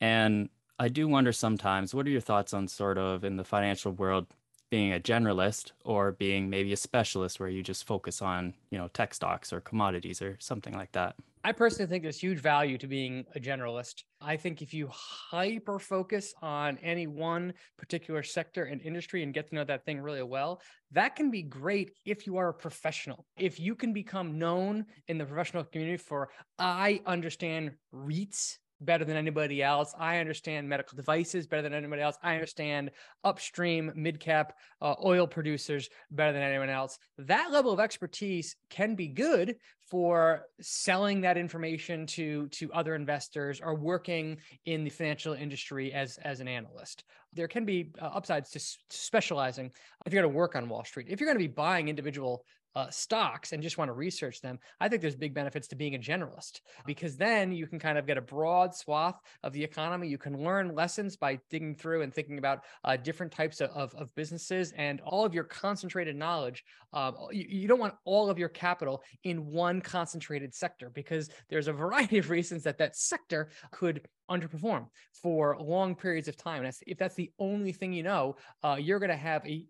And 0.00 0.48
i 0.78 0.88
do 0.88 1.08
wonder 1.08 1.32
sometimes 1.32 1.94
what 1.94 2.06
are 2.06 2.10
your 2.10 2.20
thoughts 2.20 2.52
on 2.52 2.68
sort 2.68 2.98
of 2.98 3.24
in 3.24 3.36
the 3.36 3.44
financial 3.44 3.92
world 3.92 4.26
being 4.70 4.92
a 4.92 5.00
generalist 5.00 5.72
or 5.84 6.12
being 6.12 6.48
maybe 6.48 6.72
a 6.72 6.76
specialist 6.76 7.40
where 7.40 7.48
you 7.48 7.62
just 7.62 7.86
focus 7.86 8.22
on 8.22 8.54
you 8.70 8.78
know 8.78 8.88
tech 8.88 9.14
stocks 9.14 9.52
or 9.52 9.60
commodities 9.60 10.22
or 10.22 10.36
something 10.40 10.74
like 10.74 10.92
that? 10.92 11.16
I 11.42 11.52
personally 11.52 11.88
think 11.88 12.02
there's 12.02 12.20
huge 12.20 12.38
value 12.38 12.76
to 12.78 12.86
being 12.86 13.24
a 13.34 13.40
generalist. 13.40 14.02
I 14.20 14.36
think 14.36 14.60
if 14.60 14.74
you 14.74 14.88
hyper 14.92 15.78
focus 15.78 16.34
on 16.42 16.76
any 16.78 17.06
one 17.06 17.54
particular 17.78 18.22
sector 18.22 18.64
and 18.64 18.82
industry 18.82 19.22
and 19.22 19.32
get 19.32 19.48
to 19.48 19.54
know 19.54 19.64
that 19.64 19.86
thing 19.86 20.00
really 20.00 20.22
well 20.22 20.60
that 20.92 21.16
can 21.16 21.30
be 21.30 21.42
great 21.42 21.92
if 22.04 22.26
you 22.26 22.36
are 22.36 22.48
a 22.48 22.54
professional. 22.54 23.26
If 23.38 23.58
you 23.60 23.74
can 23.74 23.92
become 23.92 24.38
known 24.38 24.86
in 25.08 25.18
the 25.18 25.24
professional 25.24 25.64
community 25.64 25.96
for 25.96 26.30
i 26.58 27.00
understand 27.06 27.72
reits 27.92 28.58
better 28.80 29.04
than 29.04 29.16
anybody 29.16 29.62
else. 29.62 29.94
I 29.98 30.18
understand 30.18 30.68
medical 30.68 30.96
devices 30.96 31.46
better 31.46 31.62
than 31.62 31.74
anybody 31.74 32.02
else. 32.02 32.16
I 32.22 32.34
understand 32.34 32.90
upstream, 33.24 33.92
mid 33.94 34.20
cap 34.20 34.54
uh, 34.80 34.94
oil 35.04 35.26
producers 35.26 35.88
better 36.10 36.32
than 36.32 36.42
anyone 36.42 36.70
else. 36.70 36.98
That 37.18 37.52
level 37.52 37.72
of 37.72 37.80
expertise 37.80 38.56
can 38.70 38.94
be 38.94 39.08
good 39.08 39.56
for 39.90 40.46
selling 40.60 41.20
that 41.20 41.36
information 41.36 42.06
to 42.06 42.46
to 42.48 42.72
other 42.72 42.94
investors 42.94 43.60
or 43.62 43.74
working 43.74 44.38
in 44.64 44.84
the 44.84 44.90
financial 44.90 45.34
industry 45.34 45.92
as 45.92 46.16
as 46.18 46.40
an 46.40 46.48
analyst. 46.48 47.04
There 47.32 47.48
can 47.48 47.64
be 47.64 47.92
uh, 48.00 48.06
upsides 48.06 48.50
to, 48.50 48.58
s- 48.58 48.78
to 48.88 48.96
specializing 48.96 49.70
if 50.06 50.12
you're 50.12 50.22
going 50.22 50.32
to 50.32 50.36
work 50.36 50.56
on 50.56 50.68
Wall 50.68 50.84
Street. 50.84 51.06
If 51.08 51.20
you're 51.20 51.28
going 51.28 51.38
to 51.38 51.48
be 51.48 51.52
buying 51.52 51.88
individual 51.88 52.44
uh, 52.76 52.88
stocks 52.90 53.52
and 53.52 53.62
just 53.62 53.78
want 53.78 53.88
to 53.88 53.92
research 53.92 54.40
them, 54.40 54.58
I 54.80 54.88
think 54.88 55.02
there's 55.02 55.16
big 55.16 55.34
benefits 55.34 55.68
to 55.68 55.76
being 55.76 55.94
a 55.94 55.98
generalist 55.98 56.60
because 56.86 57.16
then 57.16 57.52
you 57.52 57.66
can 57.66 57.78
kind 57.78 57.98
of 57.98 58.06
get 58.06 58.18
a 58.18 58.22
broad 58.22 58.74
swath 58.74 59.20
of 59.42 59.52
the 59.52 59.62
economy. 59.62 60.08
You 60.08 60.18
can 60.18 60.42
learn 60.42 60.74
lessons 60.74 61.16
by 61.16 61.38
digging 61.50 61.74
through 61.74 62.02
and 62.02 62.12
thinking 62.12 62.38
about 62.38 62.64
uh, 62.84 62.96
different 62.96 63.32
types 63.32 63.60
of, 63.60 63.70
of, 63.70 63.94
of, 63.94 64.14
businesses 64.14 64.72
and 64.76 65.00
all 65.02 65.24
of 65.24 65.34
your 65.34 65.44
concentrated 65.44 66.16
knowledge. 66.16 66.64
Uh, 66.92 67.12
you, 67.30 67.46
you 67.48 67.68
don't 67.68 67.78
want 67.78 67.94
all 68.04 68.28
of 68.28 68.38
your 68.38 68.48
capital 68.48 69.02
in 69.24 69.46
one 69.46 69.80
concentrated 69.80 70.54
sector 70.54 70.90
because 70.90 71.30
there's 71.48 71.68
a 71.68 71.72
variety 71.72 72.18
of 72.18 72.30
reasons 72.30 72.62
that 72.64 72.78
that 72.78 72.96
sector 72.96 73.50
could 73.70 74.06
underperform 74.30 74.86
for 75.12 75.56
long 75.60 75.94
periods 75.94 76.28
of 76.28 76.36
time. 76.36 76.64
And 76.64 76.74
if 76.86 76.98
that's 76.98 77.14
the 77.14 77.30
only 77.38 77.72
thing 77.72 77.92
you 77.92 78.02
know, 78.02 78.36
uh, 78.62 78.76
you're 78.80 78.98
going 78.98 79.10
to 79.10 79.16
have 79.16 79.44
a 79.46 79.66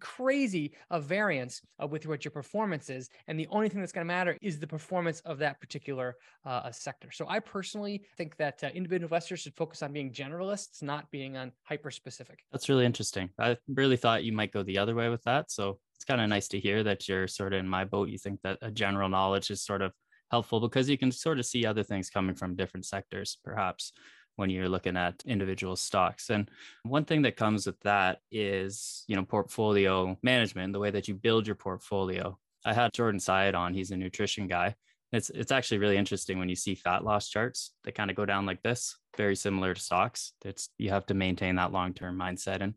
crazy 0.00 0.72
uh, 0.90 1.00
variance 1.00 1.60
uh, 1.82 1.86
with 1.86 2.06
what 2.06 2.24
your 2.24 2.32
performance 2.32 2.88
is. 2.90 3.08
And 3.26 3.38
the 3.38 3.48
only 3.50 3.68
thing 3.68 3.80
that's 3.80 3.92
going 3.92 4.06
to 4.06 4.12
matter 4.12 4.36
is 4.40 4.58
the 4.58 4.66
performance 4.66 5.20
of 5.20 5.38
that 5.38 5.60
particular 5.60 6.16
uh, 6.44 6.70
sector. 6.70 7.10
So 7.10 7.26
I 7.28 7.40
personally 7.40 8.02
think 8.16 8.36
that 8.36 8.62
uh, 8.62 8.68
individual 8.74 9.06
investors 9.06 9.40
should 9.40 9.54
focus 9.54 9.82
on 9.82 9.92
being 9.92 10.12
generalists, 10.12 10.82
not 10.82 11.10
being 11.10 11.36
on 11.36 11.52
hyper 11.64 11.90
specific. 11.90 12.40
That's 12.52 12.68
really 12.68 12.86
interesting. 12.86 13.30
I 13.38 13.56
really 13.68 13.96
thought 13.96 14.24
you 14.24 14.32
might 14.32 14.52
go 14.52 14.62
the 14.62 14.78
other 14.78 14.94
way 14.94 15.08
with 15.08 15.22
that. 15.24 15.50
So 15.50 15.78
it's 15.96 16.04
kind 16.04 16.20
of 16.20 16.28
nice 16.28 16.48
to 16.48 16.58
hear 16.58 16.82
that 16.82 17.08
you're 17.08 17.28
sort 17.28 17.52
of 17.52 17.60
in 17.60 17.68
my 17.68 17.84
boat. 17.84 18.08
You 18.08 18.18
think 18.18 18.40
that 18.42 18.58
a 18.60 18.70
general 18.70 19.08
knowledge 19.08 19.50
is 19.50 19.62
sort 19.62 19.82
of 19.82 19.92
helpful 20.32 20.60
because 20.60 20.88
you 20.88 20.98
can 20.98 21.12
sort 21.12 21.38
of 21.38 21.46
see 21.46 21.66
other 21.66 21.84
things 21.84 22.10
coming 22.10 22.34
from 22.34 22.56
different 22.56 22.86
sectors, 22.86 23.38
perhaps 23.44 23.92
when 24.36 24.48
you're 24.48 24.68
looking 24.68 24.96
at 24.96 25.22
individual 25.26 25.76
stocks. 25.76 26.30
And 26.30 26.50
one 26.84 27.04
thing 27.04 27.22
that 27.22 27.36
comes 27.36 27.66
with 27.66 27.78
that 27.80 28.20
is, 28.30 29.04
you 29.06 29.14
know, 29.14 29.24
portfolio 29.24 30.18
management, 30.22 30.72
the 30.72 30.78
way 30.78 30.90
that 30.90 31.06
you 31.06 31.14
build 31.14 31.46
your 31.46 31.56
portfolio. 31.56 32.38
I 32.64 32.72
had 32.72 32.94
Jordan 32.94 33.20
Syatt 33.20 33.54
on, 33.54 33.74
he's 33.74 33.90
a 33.90 33.96
nutrition 33.96 34.46
guy. 34.46 34.74
It's 35.12 35.28
it's 35.28 35.52
actually 35.52 35.78
really 35.78 35.98
interesting 35.98 36.38
when 36.38 36.48
you 36.48 36.56
see 36.56 36.74
fat 36.74 37.04
loss 37.04 37.28
charts. 37.28 37.72
They 37.84 37.92
kind 37.92 38.10
of 38.10 38.16
go 38.16 38.24
down 38.24 38.46
like 38.46 38.62
this, 38.62 38.96
very 39.18 39.36
similar 39.36 39.74
to 39.74 39.80
stocks. 39.80 40.32
It's 40.42 40.70
you 40.78 40.88
have 40.88 41.04
to 41.06 41.14
maintain 41.14 41.56
that 41.56 41.72
long-term 41.72 42.16
mindset. 42.18 42.62
And 42.62 42.72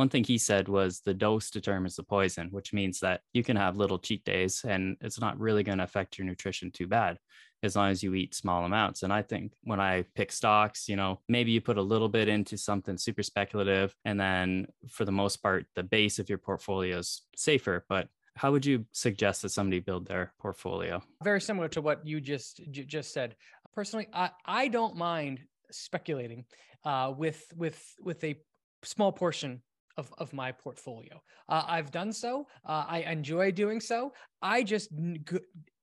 one 0.00 0.08
thing 0.08 0.24
he 0.24 0.38
said 0.38 0.66
was 0.66 1.00
the 1.00 1.12
dose 1.12 1.50
determines 1.50 1.94
the 1.94 2.02
poison, 2.02 2.48
which 2.52 2.72
means 2.72 3.00
that 3.00 3.20
you 3.34 3.44
can 3.44 3.54
have 3.54 3.76
little 3.76 3.98
cheat 3.98 4.24
days 4.24 4.64
and 4.66 4.96
it's 5.02 5.20
not 5.20 5.38
really 5.38 5.62
going 5.62 5.76
to 5.76 5.84
affect 5.84 6.16
your 6.16 6.26
nutrition 6.26 6.70
too 6.70 6.86
bad 6.86 7.18
as 7.62 7.76
long 7.76 7.90
as 7.90 8.02
you 8.02 8.14
eat 8.14 8.34
small 8.34 8.64
amounts. 8.64 9.02
And 9.02 9.12
I 9.12 9.20
think 9.20 9.52
when 9.64 9.78
I 9.78 10.06
pick 10.14 10.32
stocks, 10.32 10.88
you 10.88 10.96
know, 10.96 11.20
maybe 11.28 11.50
you 11.50 11.60
put 11.60 11.76
a 11.76 11.82
little 11.82 12.08
bit 12.08 12.28
into 12.28 12.56
something 12.56 12.96
super 12.96 13.22
speculative. 13.22 13.94
And 14.06 14.18
then 14.18 14.68
for 14.88 15.04
the 15.04 15.12
most 15.12 15.42
part, 15.42 15.66
the 15.76 15.82
base 15.82 16.18
of 16.18 16.30
your 16.30 16.38
portfolio 16.38 16.96
is 16.96 17.20
safer. 17.36 17.84
But 17.86 18.08
how 18.36 18.52
would 18.52 18.64
you 18.64 18.86
suggest 18.92 19.42
that 19.42 19.50
somebody 19.50 19.80
build 19.80 20.08
their 20.08 20.32
portfolio? 20.40 21.02
Very 21.22 21.42
similar 21.42 21.68
to 21.68 21.82
what 21.82 22.06
you 22.06 22.22
just 22.22 22.62
just 22.72 23.12
said. 23.12 23.36
Personally, 23.74 24.08
I, 24.14 24.30
I 24.46 24.68
don't 24.68 24.96
mind 24.96 25.40
speculating 25.70 26.46
uh, 26.86 27.12
with 27.14 27.44
with 27.54 27.78
with 28.02 28.24
a 28.24 28.40
small 28.82 29.12
portion 29.12 29.60
of, 29.96 30.12
of 30.18 30.32
my 30.32 30.52
portfolio. 30.52 31.22
Uh, 31.48 31.64
I've 31.66 31.90
done 31.90 32.12
so. 32.12 32.46
Uh, 32.64 32.84
I 32.88 33.00
enjoy 33.00 33.52
doing 33.52 33.80
so. 33.80 34.12
I 34.42 34.62
just 34.62 34.90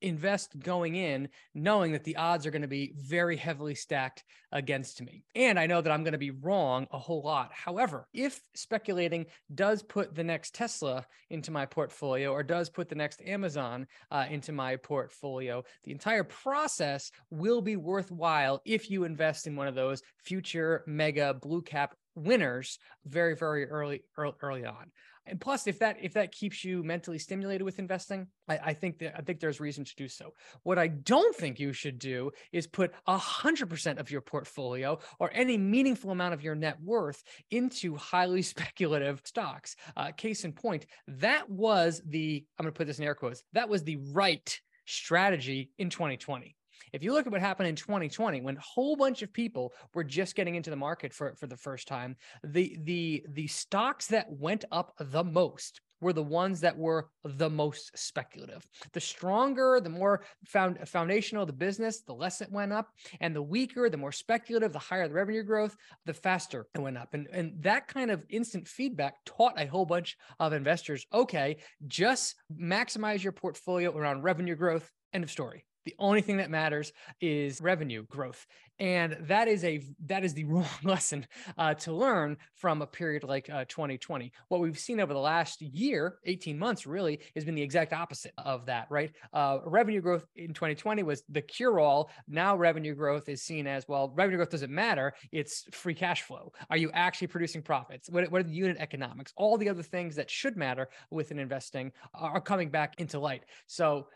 invest 0.02 0.58
going 0.60 0.96
in 0.96 1.30
knowing 1.54 1.92
that 1.92 2.04
the 2.04 2.16
odds 2.16 2.46
are 2.46 2.52
going 2.52 2.62
to 2.62 2.68
be 2.68 2.94
very 2.96 3.36
heavily 3.36 3.76
stacked 3.76 4.24
against 4.52 5.02
me. 5.02 5.26
And 5.36 5.60
I 5.60 5.68
know 5.68 5.82
that 5.82 5.92
I'm 5.92 6.04
going 6.04 6.14
to 6.14 6.18
be 6.18 6.32
wrong 6.32 6.88
a 6.92 7.00
whole 7.00 7.22
lot. 7.22 7.52
However, 7.54 8.08
if 8.14 8.42
speculating 8.56 9.26
does 9.54 9.84
put 9.84 10.16
the 10.16 10.24
next 10.24 10.56
Tesla 10.56 11.06
into 11.30 11.52
my 11.52 11.66
portfolio 11.66 12.32
or 12.32 12.44
does 12.44 12.70
put 12.70 12.90
the 12.90 12.96
next 12.96 13.22
Amazon 13.26 13.88
uh, 14.12 14.26
into 14.30 14.52
my 14.52 14.76
portfolio, 14.78 15.64
the 15.84 15.92
entire 15.92 16.24
process 16.24 17.12
will 17.30 17.62
be 17.62 17.76
worthwhile 17.76 18.62
if 18.66 18.90
you 18.90 19.04
invest 19.04 19.48
in 19.48 19.56
one 19.56 19.68
of 19.68 19.76
those 19.76 20.02
future 20.24 20.84
mega 20.88 21.34
blue 21.34 21.62
cap 21.62 21.96
winners 22.18 22.80
very 23.06 23.36
very 23.36 23.70
early 23.70 24.02
early, 24.18 24.34
early 24.42 24.66
on. 24.66 24.92
And 25.30 25.42
plus 25.42 25.68
if 25.68 25.80
that 25.80 25.98
if 26.02 26.14
that 26.14 26.32
keeps 26.32 26.64
you 26.64 26.84
mentally 26.84 27.20
stimulated 27.20 27.64
with 27.64 27.80
investing 27.80 28.28
I, 28.48 28.58
I, 28.58 28.74
think 28.74 29.00
that 29.00 29.14
i 29.18 29.22
think 29.22 29.40
there's 29.40 29.60
reason 29.60 29.84
to 29.84 29.96
do 29.96 30.08
so. 30.08 30.34
What 30.64 30.80
i 30.80 30.88
don't 30.88 31.36
think 31.36 31.60
you 31.60 31.74
should 31.74 32.00
do 32.00 32.32
is 32.52 32.66
put 32.66 32.94
a 33.08 33.18
hundred 33.18 33.70
percent 33.70 34.00
of 34.00 34.10
your 34.10 34.22
portfolio 34.22 35.00
or 35.20 35.30
any 35.34 35.58
meaningful 35.58 36.12
amount 36.12 36.34
of 36.34 36.44
your 36.44 36.56
net 36.56 36.78
worth 36.82 37.24
into 37.52 37.96
highly 37.96 38.42
speculative 38.54 39.22
stocks. 39.26 39.76
Uh, 39.96 40.12
case 40.12 40.44
in 40.44 40.54
point 40.54 40.86
that 41.08 41.50
was 41.50 42.02
the 42.08 42.46
i'm 42.58 42.64
going 42.64 42.74
to 42.74 42.78
put 42.78 42.88
this 42.88 43.00
in 43.00 43.06
air 43.06 43.16
quotes 43.16 43.44
that 43.54 43.70
was 43.70 43.84
the 43.84 43.98
right 44.12 44.60
strategy 44.86 45.70
in 45.78 45.90
2020 45.90 46.57
if 46.94 47.04
you 47.04 47.14
look 47.14 47.26
at 47.26 47.32
what 47.32 47.42
happened 47.42 47.70
in 47.70 47.76
2020, 47.76 48.42
when 48.42 48.58
a 48.58 48.62
whole 48.62 48.96
bunch 48.96 49.22
of 49.22 49.34
people 49.34 49.74
were 49.94 50.04
just 50.04 50.36
getting 50.36 50.56
into 50.56 50.70
the 50.70 50.76
market 50.76 51.14
for, 51.14 51.36
for 51.36 51.48
the 51.48 51.58
first 51.58 51.88
time, 51.88 52.16
the 52.44 52.78
the 52.84 53.26
the 53.30 53.48
stocks 53.48 54.08
that 54.08 54.28
went 54.30 54.66
up 54.72 54.94
the 55.00 55.24
most 55.24 55.82
were 56.02 56.14
the 56.14 56.24
ones 56.24 56.62
that 56.62 56.78
were 56.78 57.10
the 57.24 57.50
most 57.50 57.98
speculative. 57.98 58.66
The 58.94 59.00
stronger, 59.00 59.80
the 59.82 59.90
more 59.90 60.24
found, 60.46 60.88
foundational 60.88 61.46
the 61.46 61.54
business, 61.54 62.02
the 62.02 62.14
less 62.14 62.42
it 62.42 62.52
went 62.52 62.74
up. 62.74 62.90
And 63.20 63.36
the 63.36 63.42
weaker, 63.42 63.90
the 63.90 63.98
more 63.98 64.12
speculative, 64.12 64.74
the 64.74 64.80
higher 64.80 65.08
the 65.08 65.14
revenue 65.14 65.44
growth, 65.44 65.76
the 66.06 66.14
faster 66.14 66.68
it 66.76 66.80
went 66.80 66.98
up. 66.98 67.14
And, 67.14 67.28
and 67.32 67.54
that 67.64 67.88
kind 67.88 68.12
of 68.12 68.24
instant 68.30 68.68
feedback 68.68 69.16
taught 69.26 69.60
a 69.60 69.66
whole 69.66 69.86
bunch 69.86 70.18
of 70.40 70.54
investors 70.54 71.06
okay, 71.14 71.58
just 71.88 72.36
maximize 72.56 73.24
your 73.24 73.32
portfolio 73.32 73.96
around 73.96 74.22
revenue 74.22 74.56
growth. 74.56 74.90
End 75.14 75.24
of 75.24 75.32
story. 75.32 75.67
The 75.88 75.96
only 76.00 76.20
thing 76.20 76.36
that 76.36 76.50
matters 76.50 76.92
is 77.22 77.62
revenue 77.62 78.04
growth. 78.08 78.46
And 78.78 79.18
that 79.22 79.48
is 79.48 79.64
a 79.64 79.82
that 80.08 80.26
is 80.26 80.34
the 80.34 80.44
wrong 80.44 80.66
lesson 80.84 81.26
uh, 81.58 81.76
to 81.76 81.94
learn 81.94 82.36
from 82.56 82.82
a 82.82 82.86
period 82.86 83.24
like 83.24 83.50
uh, 83.50 83.64
2020. 83.70 84.34
What 84.50 84.60
we've 84.60 84.78
seen 84.78 85.00
over 85.00 85.14
the 85.14 85.20
last 85.20 85.62
year, 85.62 86.18
18 86.26 86.60
months, 86.60 86.86
really, 86.86 87.22
has 87.36 87.46
been 87.46 87.56
the 87.56 87.62
exact 87.62 87.94
opposite 87.94 88.34
of 88.38 88.66
that. 88.66 88.88
Right? 88.90 89.14
Uh, 89.32 89.60
revenue 89.66 90.02
growth 90.02 90.26
in 90.36 90.54
2020 90.54 91.04
was 91.04 91.24
the 91.30 91.42
cure-all. 91.42 92.10
Now 92.28 92.58
revenue 92.58 92.94
growth 92.94 93.30
is 93.30 93.42
seen 93.42 93.66
as 93.66 93.88
well. 93.88 94.12
Revenue 94.14 94.36
growth 94.36 94.50
doesn't 94.50 94.70
matter. 94.70 95.14
It's 95.32 95.64
free 95.72 95.96
cash 95.96 96.24
flow. 96.24 96.52
Are 96.70 96.78
you 96.78 96.92
actually 96.94 97.28
producing 97.28 97.62
profits? 97.62 98.10
What, 98.10 98.30
what 98.30 98.42
are 98.42 98.44
the 98.44 98.52
unit 98.52 98.76
economics? 98.82 99.32
All 99.38 99.58
the 99.58 99.70
other 99.70 99.84
things 99.84 100.18
that 100.18 100.30
should 100.30 100.58
matter 100.58 100.90
within 101.12 101.40
investing 101.40 101.94
are 102.14 102.42
coming 102.42 102.70
back 102.70 102.96
into 103.00 103.20
light. 103.20 103.44
So 103.68 104.08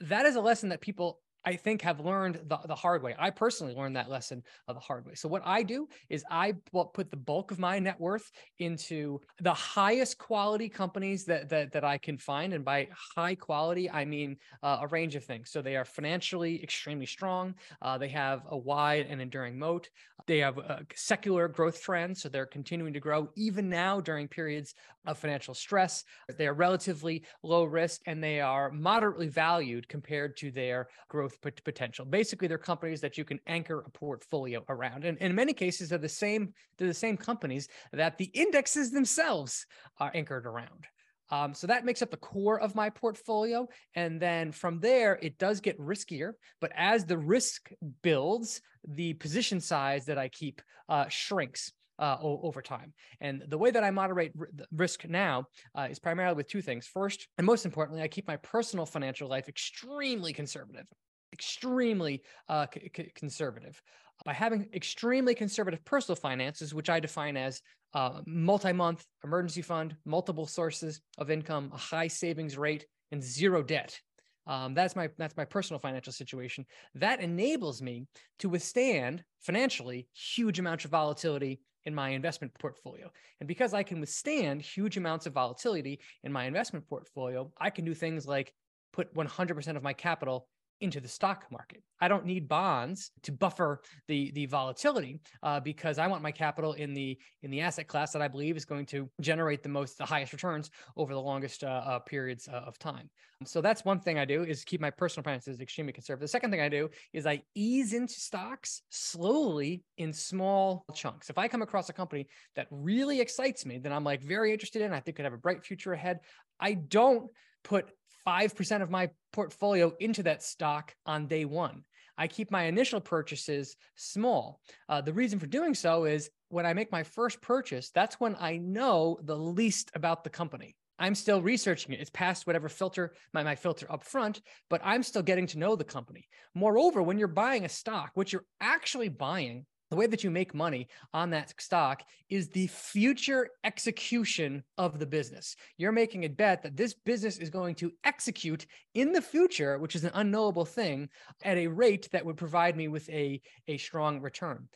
that 0.00 0.26
is 0.26 0.36
a 0.36 0.40
lesson 0.40 0.70
that 0.70 0.80
people 0.80 1.18
I 1.44 1.56
think 1.56 1.82
have 1.82 2.00
learned 2.00 2.40
the, 2.46 2.58
the 2.66 2.74
hard 2.74 3.02
way. 3.02 3.14
I 3.18 3.30
personally 3.30 3.74
learned 3.74 3.96
that 3.96 4.10
lesson 4.10 4.42
of 4.68 4.74
the 4.74 4.80
hard 4.80 5.06
way. 5.06 5.14
So 5.14 5.28
what 5.28 5.42
I 5.44 5.62
do 5.62 5.88
is 6.08 6.24
I 6.30 6.54
put 6.72 7.10
the 7.10 7.16
bulk 7.16 7.50
of 7.50 7.58
my 7.58 7.78
net 7.78 7.98
worth 7.98 8.30
into 8.58 9.20
the 9.40 9.54
highest 9.54 10.18
quality 10.18 10.68
companies 10.68 11.24
that 11.24 11.48
that, 11.48 11.72
that 11.72 11.84
I 11.84 11.98
can 11.98 12.18
find, 12.18 12.52
and 12.52 12.64
by 12.64 12.88
high 13.16 13.34
quality 13.34 13.90
I 13.90 14.04
mean 14.04 14.36
uh, 14.62 14.78
a 14.82 14.86
range 14.88 15.16
of 15.16 15.24
things. 15.24 15.50
So 15.50 15.62
they 15.62 15.76
are 15.76 15.84
financially 15.84 16.62
extremely 16.62 17.06
strong. 17.06 17.54
Uh, 17.80 17.98
they 17.98 18.08
have 18.08 18.42
a 18.50 18.56
wide 18.56 19.06
and 19.08 19.20
enduring 19.20 19.58
moat. 19.58 19.88
They 20.26 20.38
have 20.38 20.58
a 20.58 20.84
secular 20.94 21.48
growth 21.48 21.82
trends, 21.82 22.22
so 22.22 22.28
they're 22.28 22.46
continuing 22.46 22.92
to 22.92 23.00
grow 23.00 23.30
even 23.36 23.68
now 23.68 24.00
during 24.00 24.28
periods 24.28 24.74
of 25.06 25.18
financial 25.18 25.54
stress. 25.54 26.04
They 26.36 26.46
are 26.46 26.54
relatively 26.54 27.24
low 27.42 27.64
risk 27.64 28.02
and 28.06 28.22
they 28.22 28.40
are 28.40 28.70
moderately 28.70 29.28
valued 29.28 29.88
compared 29.88 30.36
to 30.38 30.50
their 30.50 30.88
growth 31.08 31.29
potential. 31.64 32.04
Basically, 32.04 32.48
they're 32.48 32.58
companies 32.58 33.00
that 33.00 33.18
you 33.18 33.24
can 33.24 33.40
anchor 33.46 33.80
a 33.86 33.90
portfolio 33.90 34.64
around. 34.68 35.04
And 35.04 35.18
in 35.18 35.34
many 35.34 35.52
cases, 35.52 35.88
they're 35.88 35.98
the 35.98 36.08
same, 36.08 36.52
they're 36.76 36.88
the 36.88 36.94
same 36.94 37.16
companies 37.16 37.68
that 37.92 38.18
the 38.18 38.26
indexes 38.26 38.90
themselves 38.90 39.66
are 39.98 40.10
anchored 40.14 40.46
around. 40.46 40.86
Um, 41.30 41.54
so 41.54 41.66
that 41.68 41.84
makes 41.84 42.02
up 42.02 42.10
the 42.10 42.16
core 42.16 42.60
of 42.60 42.74
my 42.74 42.90
portfolio. 42.90 43.68
And 43.94 44.20
then 44.20 44.50
from 44.50 44.80
there, 44.80 45.18
it 45.22 45.38
does 45.38 45.60
get 45.60 45.78
riskier. 45.78 46.32
But 46.60 46.72
as 46.74 47.04
the 47.04 47.18
risk 47.18 47.70
builds, 48.02 48.60
the 48.86 49.14
position 49.14 49.60
size 49.60 50.06
that 50.06 50.18
I 50.18 50.28
keep 50.28 50.60
uh, 50.88 51.06
shrinks. 51.08 51.72
Uh, 51.98 52.16
over 52.22 52.62
time. 52.62 52.94
And 53.20 53.44
the 53.48 53.58
way 53.58 53.70
that 53.70 53.84
I 53.84 53.90
moderate 53.90 54.32
r- 54.40 54.48
risk 54.72 55.06
now 55.06 55.44
uh, 55.74 55.88
is 55.90 55.98
primarily 55.98 56.34
with 56.34 56.48
two 56.48 56.62
things. 56.62 56.86
First, 56.86 57.28
and 57.36 57.46
most 57.46 57.66
importantly, 57.66 58.02
I 58.02 58.08
keep 58.08 58.26
my 58.26 58.38
personal 58.38 58.86
financial 58.86 59.28
life 59.28 59.50
extremely 59.50 60.32
conservative, 60.32 60.86
extremely 61.32 62.22
uh, 62.48 62.66
c- 62.72 63.10
conservative. 63.14 63.80
By 64.24 64.34
having 64.34 64.68
extremely 64.74 65.34
conservative 65.34 65.82
personal 65.84 66.16
finances, 66.16 66.74
which 66.74 66.90
I 66.90 67.00
define 67.00 67.36
as 67.36 67.62
uh, 67.94 68.20
multi-month 68.26 69.04
emergency 69.24 69.62
fund, 69.62 69.96
multiple 70.04 70.46
sources 70.46 71.00
of 71.18 71.30
income, 71.30 71.70
a 71.74 71.78
high 71.78 72.08
savings 72.08 72.58
rate, 72.58 72.86
and 73.12 73.22
zero 73.22 73.62
debt. 73.62 73.98
Um, 74.46 74.74
that's 74.74 74.96
my 74.96 75.08
that's 75.18 75.36
my 75.36 75.44
personal 75.44 75.80
financial 75.80 76.12
situation. 76.12 76.64
That 76.94 77.20
enables 77.20 77.82
me 77.82 78.06
to 78.40 78.48
withstand 78.48 79.24
financially 79.40 80.08
huge 80.12 80.58
amounts 80.58 80.84
of 80.84 80.90
volatility 80.90 81.60
in 81.84 81.94
my 81.94 82.10
investment 82.10 82.52
portfolio. 82.58 83.10
And 83.40 83.48
because 83.48 83.74
I 83.74 83.82
can 83.82 84.00
withstand 84.00 84.62
huge 84.62 84.96
amounts 84.96 85.26
of 85.26 85.32
volatility 85.32 86.00
in 86.24 86.32
my 86.32 86.44
investment 86.44 86.86
portfolio, 86.88 87.50
I 87.58 87.70
can 87.70 87.84
do 87.84 87.94
things 87.94 88.26
like 88.26 88.52
put 88.92 89.14
100% 89.14 89.76
of 89.76 89.82
my 89.82 89.92
capital 89.92 90.48
into 90.80 91.00
the 91.00 91.08
stock 91.08 91.46
market. 91.50 91.82
I 92.00 92.08
don't 92.08 92.24
need 92.24 92.48
bonds 92.48 93.10
to 93.22 93.32
buffer 93.32 93.82
the 94.08 94.30
the 94.32 94.46
volatility 94.46 95.20
uh, 95.42 95.60
because 95.60 95.98
I 95.98 96.06
want 96.06 96.22
my 96.22 96.32
capital 96.32 96.72
in 96.72 96.94
the 96.94 97.18
in 97.42 97.50
the 97.50 97.60
asset 97.60 97.88
class 97.88 98.12
that 98.12 98.22
I 98.22 98.28
believe 98.28 98.56
is 98.56 98.64
going 98.64 98.86
to 98.86 99.08
generate 99.20 99.62
the 99.62 99.68
most 99.68 99.98
the 99.98 100.06
highest 100.06 100.32
returns 100.32 100.70
over 100.96 101.12
the 101.12 101.20
longest 101.20 101.64
uh, 101.64 101.82
uh, 101.84 101.98
periods 102.00 102.48
uh, 102.48 102.62
of 102.66 102.78
time. 102.78 103.10
So 103.44 103.60
that's 103.60 103.84
one 103.84 104.00
thing 104.00 104.18
I 104.18 104.24
do 104.24 104.42
is 104.44 104.64
keep 104.64 104.80
my 104.80 104.90
personal 104.90 105.24
finances 105.24 105.60
extremely 105.60 105.92
conservative. 105.92 106.22
The 106.22 106.28
second 106.28 106.50
thing 106.50 106.60
I 106.60 106.68
do 106.68 106.90
is 107.12 107.26
I 107.26 107.42
ease 107.54 107.94
into 107.94 108.14
stocks 108.14 108.82
slowly 108.90 109.82
in 109.96 110.12
small 110.12 110.84
chunks. 110.94 111.30
If 111.30 111.38
I 111.38 111.48
come 111.48 111.62
across 111.62 111.88
a 111.88 111.94
company 111.94 112.26
that 112.56 112.66
really 112.70 113.20
excites 113.20 113.64
me, 113.64 113.78
then 113.78 113.92
I'm 113.92 114.04
like 114.04 114.22
very 114.22 114.52
interested 114.52 114.82
in, 114.82 114.92
I 114.92 115.00
think 115.00 115.16
could 115.16 115.24
have 115.24 115.32
a 115.32 115.38
bright 115.38 115.64
future 115.64 115.94
ahead. 115.94 116.20
I 116.60 116.74
don't 116.74 117.30
put 117.64 117.90
5% 118.26 118.82
of 118.82 118.90
my 118.90 119.10
portfolio 119.32 119.92
into 120.00 120.22
that 120.24 120.42
stock 120.42 120.94
on 121.06 121.26
day 121.26 121.44
one. 121.44 121.84
I 122.18 122.28
keep 122.28 122.50
my 122.50 122.64
initial 122.64 123.00
purchases 123.00 123.76
small. 123.96 124.60
Uh, 124.88 125.00
the 125.00 125.12
reason 125.12 125.38
for 125.38 125.46
doing 125.46 125.74
so 125.74 126.04
is 126.04 126.30
when 126.48 126.66
I 126.66 126.74
make 126.74 126.92
my 126.92 127.02
first 127.02 127.40
purchase, 127.40 127.90
that's 127.94 128.20
when 128.20 128.36
I 128.38 128.58
know 128.58 129.18
the 129.22 129.36
least 129.36 129.90
about 129.94 130.24
the 130.24 130.30
company. 130.30 130.76
I'm 130.98 131.14
still 131.14 131.40
researching 131.40 131.94
it. 131.94 132.00
It's 132.00 132.10
past 132.10 132.46
whatever 132.46 132.68
filter, 132.68 133.14
my, 133.32 133.42
my 133.42 133.56
filter 133.56 133.90
up 133.90 134.04
front, 134.04 134.42
but 134.68 134.82
I'm 134.84 135.02
still 135.02 135.22
getting 135.22 135.46
to 135.48 135.58
know 135.58 135.74
the 135.74 135.82
company. 135.82 136.28
Moreover, 136.54 137.02
when 137.02 137.18
you're 137.18 137.26
buying 137.26 137.64
a 137.64 137.70
stock, 137.70 138.10
what 138.14 138.32
you're 138.34 138.44
actually 138.60 139.08
buying 139.08 139.64
the 139.90 139.96
way 139.96 140.06
that 140.06 140.22
you 140.22 140.30
make 140.30 140.54
money 140.54 140.88
on 141.12 141.30
that 141.30 141.52
stock 141.60 142.02
is 142.28 142.48
the 142.48 142.68
future 142.68 143.48
execution 143.64 144.62
of 144.78 144.98
the 144.98 145.06
business. 145.06 145.56
You're 145.76 145.92
making 145.92 146.24
a 146.24 146.28
bet 146.28 146.62
that 146.62 146.76
this 146.76 146.94
business 146.94 147.38
is 147.38 147.50
going 147.50 147.74
to 147.76 147.92
execute 148.04 148.66
in 148.94 149.12
the 149.12 149.22
future, 149.22 149.78
which 149.78 149.96
is 149.96 150.04
an 150.04 150.12
unknowable 150.14 150.64
thing, 150.64 151.08
at 151.42 151.58
a 151.58 151.66
rate 151.66 152.08
that 152.12 152.24
would 152.24 152.36
provide 152.36 152.76
me 152.76 152.88
with 152.88 153.08
a, 153.10 153.40
a 153.66 153.78
strong 153.78 154.20
return. 154.20 154.68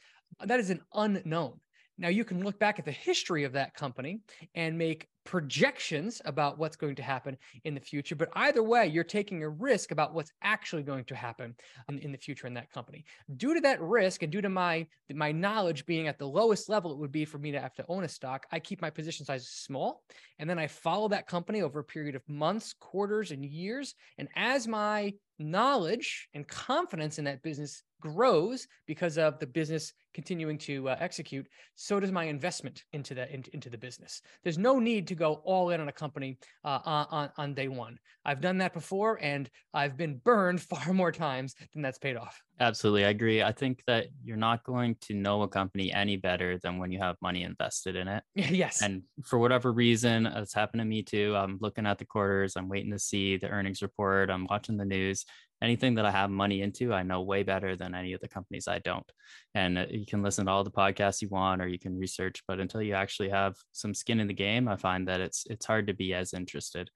That 0.45 0.61
is 0.61 0.71
an 0.71 0.81
unknown. 0.93 1.61
Now, 1.99 2.09
you 2.09 2.25
can 2.25 2.43
look 2.43 2.59
back 2.59 2.79
at 2.79 2.85
the 2.85 2.93
history 2.93 3.45
of 3.45 3.53
that 3.53 3.75
company 3.75 4.21
and 4.55 4.77
make 4.77 5.09
projections 5.25 6.21
about 6.25 6.59
what's 6.59 6.77
going 6.77 6.95
to 6.95 7.03
happen 7.03 7.37
in 7.65 7.75
the 7.75 7.81
future. 7.81 8.15
But 8.15 8.29
either 8.35 8.63
way, 8.63 8.87
you're 8.87 9.05
taking 9.05 9.43
a 9.43 9.49
risk 9.49 9.91
about 9.91 10.13
what's 10.13 10.31
actually 10.43 10.83
going 10.83 11.05
to 11.07 11.15
happen 11.15 11.55
in, 11.89 11.99
in, 11.99 12.13
the 12.13 12.19
future 12.19 12.47
in 12.47 12.55
that 12.55 12.71
company. 12.71 13.05
Due 13.37 13.55
to 13.55 13.61
that 13.61 13.81
risk 13.81 14.23
and 14.23 14.31
due 14.31 14.43
to 14.43 14.49
my 14.49 14.87
my 15.13 15.33
knowledge 15.33 15.87
being 15.87 16.09
at 16.09 16.19
the 16.19 16.27
lowest 16.27 16.69
level 16.69 16.91
it 16.93 16.99
would 16.99 17.13
be 17.13 17.25
for 17.25 17.39
me 17.39 17.53
to 17.53 17.61
have 17.61 17.75
to 17.75 17.85
own 17.89 18.05
a 18.05 18.09
stock, 18.09 18.47
I 18.53 18.59
keep 18.59 18.83
my 18.83 18.91
position 18.91 19.25
size 19.25 19.49
small. 19.49 20.03
And 20.39 20.49
then 20.49 20.59
I 20.59 20.67
follow 20.67 21.09
that 21.09 21.27
company 21.27 21.63
over 21.63 21.81
a 21.81 21.85
period 21.85 22.15
of 22.15 22.29
months, 22.29 22.75
quarters, 22.79 23.31
and 23.31 23.45
years. 23.45 23.95
And 24.19 24.29
as 24.37 24.69
my 24.69 25.15
knowledge 25.39 26.29
and 26.35 26.47
confidence 26.47 27.19
in 27.19 27.25
that 27.25 27.43
business 27.43 27.83
grows 28.05 28.67
because 28.87 29.17
of 29.17 29.39
the 29.39 29.47
business 29.47 29.93
continuing 30.13 30.57
to 30.57 30.89
uh, 30.89 30.97
execute 31.01 31.47
so 31.75 31.99
does 31.99 32.13
my 32.13 32.25
investment 32.25 32.85
into 32.93 33.15
the 33.15 33.33
in, 33.33 33.43
into 33.53 33.69
the 33.69 33.79
business. 33.79 34.23
There's 34.43 34.59
no 34.59 34.79
need 34.79 35.09
to 35.09 35.15
go 35.15 35.43
all 35.45 35.71
in 35.71 35.81
on 35.81 35.89
a 35.89 35.93
company 35.93 36.39
uh, 36.65 36.79
on, 36.85 37.31
on 37.37 37.55
day 37.55 37.69
one. 37.69 37.99
I've 38.25 38.41
done 38.41 38.59
that 38.59 38.73
before 38.73 39.19
and 39.21 39.51
i've 39.73 39.97
been 39.97 40.21
burned 40.25 40.61
far 40.71 40.93
more 40.93 41.13
times 41.13 41.55
than 41.73 41.83
that's 41.83 41.99
paid 41.99 42.17
off. 42.17 42.41
Absolutely 42.61 43.05
i 43.05 43.09
agree. 43.09 43.43
I 43.43 43.53
think 43.53 43.83
that 43.87 44.07
you're 44.23 44.37
not 44.37 44.63
going 44.65 44.97
to 45.03 45.15
know 45.15 45.43
a 45.43 45.49
company 45.49 45.93
any 45.93 46.17
better 46.17 46.59
than 46.59 46.79
when 46.79 46.93
you 46.93 47.01
have 47.01 47.17
money 47.21 47.43
invested 47.43 47.97
in 47.97 48.09
it. 48.09 48.23
Yes. 48.55 48.83
And 48.83 49.03
for 49.25 49.39
whatever 49.39 49.73
reason 49.73 50.27
it's 50.27 50.55
happened 50.55 50.81
to 50.81 50.85
me 50.85 51.03
too. 51.03 51.35
I'm 51.37 51.59
looking 51.61 51.87
at 51.87 51.99
the 51.99 52.05
quarters 52.05 52.57
i'm 52.57 52.69
waiting 52.69 52.93
to 52.93 52.99
see 52.99 53.37
the 53.37 53.49
earnings 53.49 53.83
report 53.83 54.31
i'm 54.31 54.47
watching 54.49 54.77
the 54.77 54.85
news 54.85 55.25
anything 55.63 55.95
that 55.95 56.07
I 56.07 56.11
have 56.11 56.31
money 56.31 56.63
into, 56.63 56.93
I 56.93 57.03
know 57.03 57.23
way 57.23 57.43
better 57.43 57.77
than 57.77 57.95
any 57.95 58.13
of 58.13 58.21
the 58.21 58.29
companies 58.29 58.69
I 58.69 58.81
don't. 58.81 59.11
And 59.55 59.79
uh, 59.79 59.87
you 59.91 60.07
can 60.07 60.23
listen 60.23 60.47
to 60.47 60.53
all 60.53 60.65
the 60.65 60.71
podcasts 60.71 61.23
you 61.23 61.29
want, 61.29 61.63
or 61.63 61.69
you 61.69 61.79
can 61.79 61.99
research, 61.99 62.43
but 62.47 62.61
until 62.61 62.83
you 62.83 62.95
actually 62.95 63.31
have 63.31 63.55
some 63.73 63.95
skin 63.95 64.21
in 64.21 64.27
the 64.27 64.35
game, 64.35 64.69
I 64.69 64.77
find 64.77 65.09
that 65.09 65.21
it's 65.21 65.45
it's 65.49 65.67
hard 65.67 65.87
to 65.87 65.95
be 65.95 66.15
as 66.15 66.35
interested. 66.35 66.91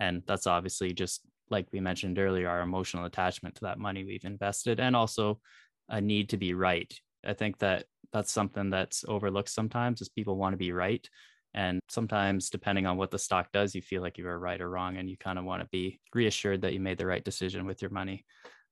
And 0.00 0.22
that's 0.26 0.46
obviously 0.46 0.92
just 0.92 1.22
like 1.50 1.66
we 1.72 1.80
mentioned 1.80 2.18
earlier, 2.18 2.48
our 2.48 2.60
emotional 2.60 3.04
attachment 3.06 3.54
to 3.56 3.62
that 3.62 3.78
money 3.78 4.04
we've 4.04 4.24
invested, 4.24 4.80
and 4.80 4.94
also 4.96 5.40
a 5.88 6.00
need 6.00 6.30
to 6.30 6.36
be 6.36 6.54
right. 6.54 6.92
I 7.24 7.34
think 7.34 7.58
that 7.58 7.84
that's 8.12 8.32
something 8.32 8.70
that's 8.70 9.04
overlooked 9.06 9.50
sometimes 9.50 10.00
is 10.00 10.08
people 10.08 10.36
want 10.36 10.52
to 10.52 10.58
be 10.58 10.72
right 10.72 11.08
and 11.54 11.80
sometimes, 11.88 12.50
depending 12.50 12.86
on 12.86 12.96
what 12.96 13.10
the 13.10 13.18
stock 13.18 13.52
does, 13.52 13.74
you 13.74 13.82
feel 13.82 14.02
like 14.02 14.18
you 14.18 14.24
were 14.24 14.38
right 14.38 14.60
or 14.60 14.68
wrong, 14.68 14.96
and 14.96 15.08
you 15.08 15.16
kind 15.16 15.38
of 15.38 15.44
want 15.44 15.62
to 15.62 15.68
be 15.70 16.00
reassured 16.14 16.62
that 16.62 16.72
you 16.72 16.80
made 16.80 16.98
the 16.98 17.06
right 17.06 17.24
decision 17.24 17.66
with 17.66 17.82
your 17.82 17.90
money. 17.90 18.24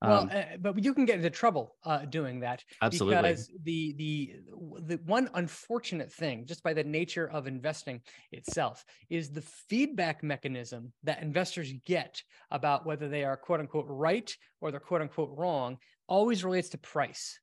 Well, 0.02 0.23
um, 0.23 0.30
uh, 0.30 0.42
but 0.61 0.85
you 0.85 0.92
can 0.92 1.06
get 1.06 1.16
into 1.16 1.30
trouble 1.30 1.75
uh, 1.85 2.04
doing 2.04 2.40
that. 2.40 2.62
Absolutely. 2.83 3.16
Because 3.16 3.50
the 3.64 3.95
the 3.97 4.35
the 4.83 5.00
one 5.06 5.30
unfortunate 5.35 6.12
thing, 6.12 6.45
just 6.45 6.62
by 6.62 6.75
the 6.75 6.85
nature 6.85 7.28
of 7.30 7.47
investing 7.47 8.02
itself, 8.30 8.85
is 9.09 9.30
the 9.30 9.40
feedback 9.40 10.23
mechanism 10.23 10.92
that 11.04 11.23
investors 11.23 11.73
get 11.87 12.23
about 12.50 12.84
whether 12.84 13.08
they 13.08 13.25
are 13.25 13.39
quote 13.39 13.60
unquote 13.60 13.86
right 13.89 14.36
or 14.60 14.71
they're 14.71 14.80
quote 14.80 15.00
unquote 15.00 15.30
wrong 15.34 15.78
always 16.08 16.45
relates 16.45 16.69
to 16.71 16.78
price 16.78 17.41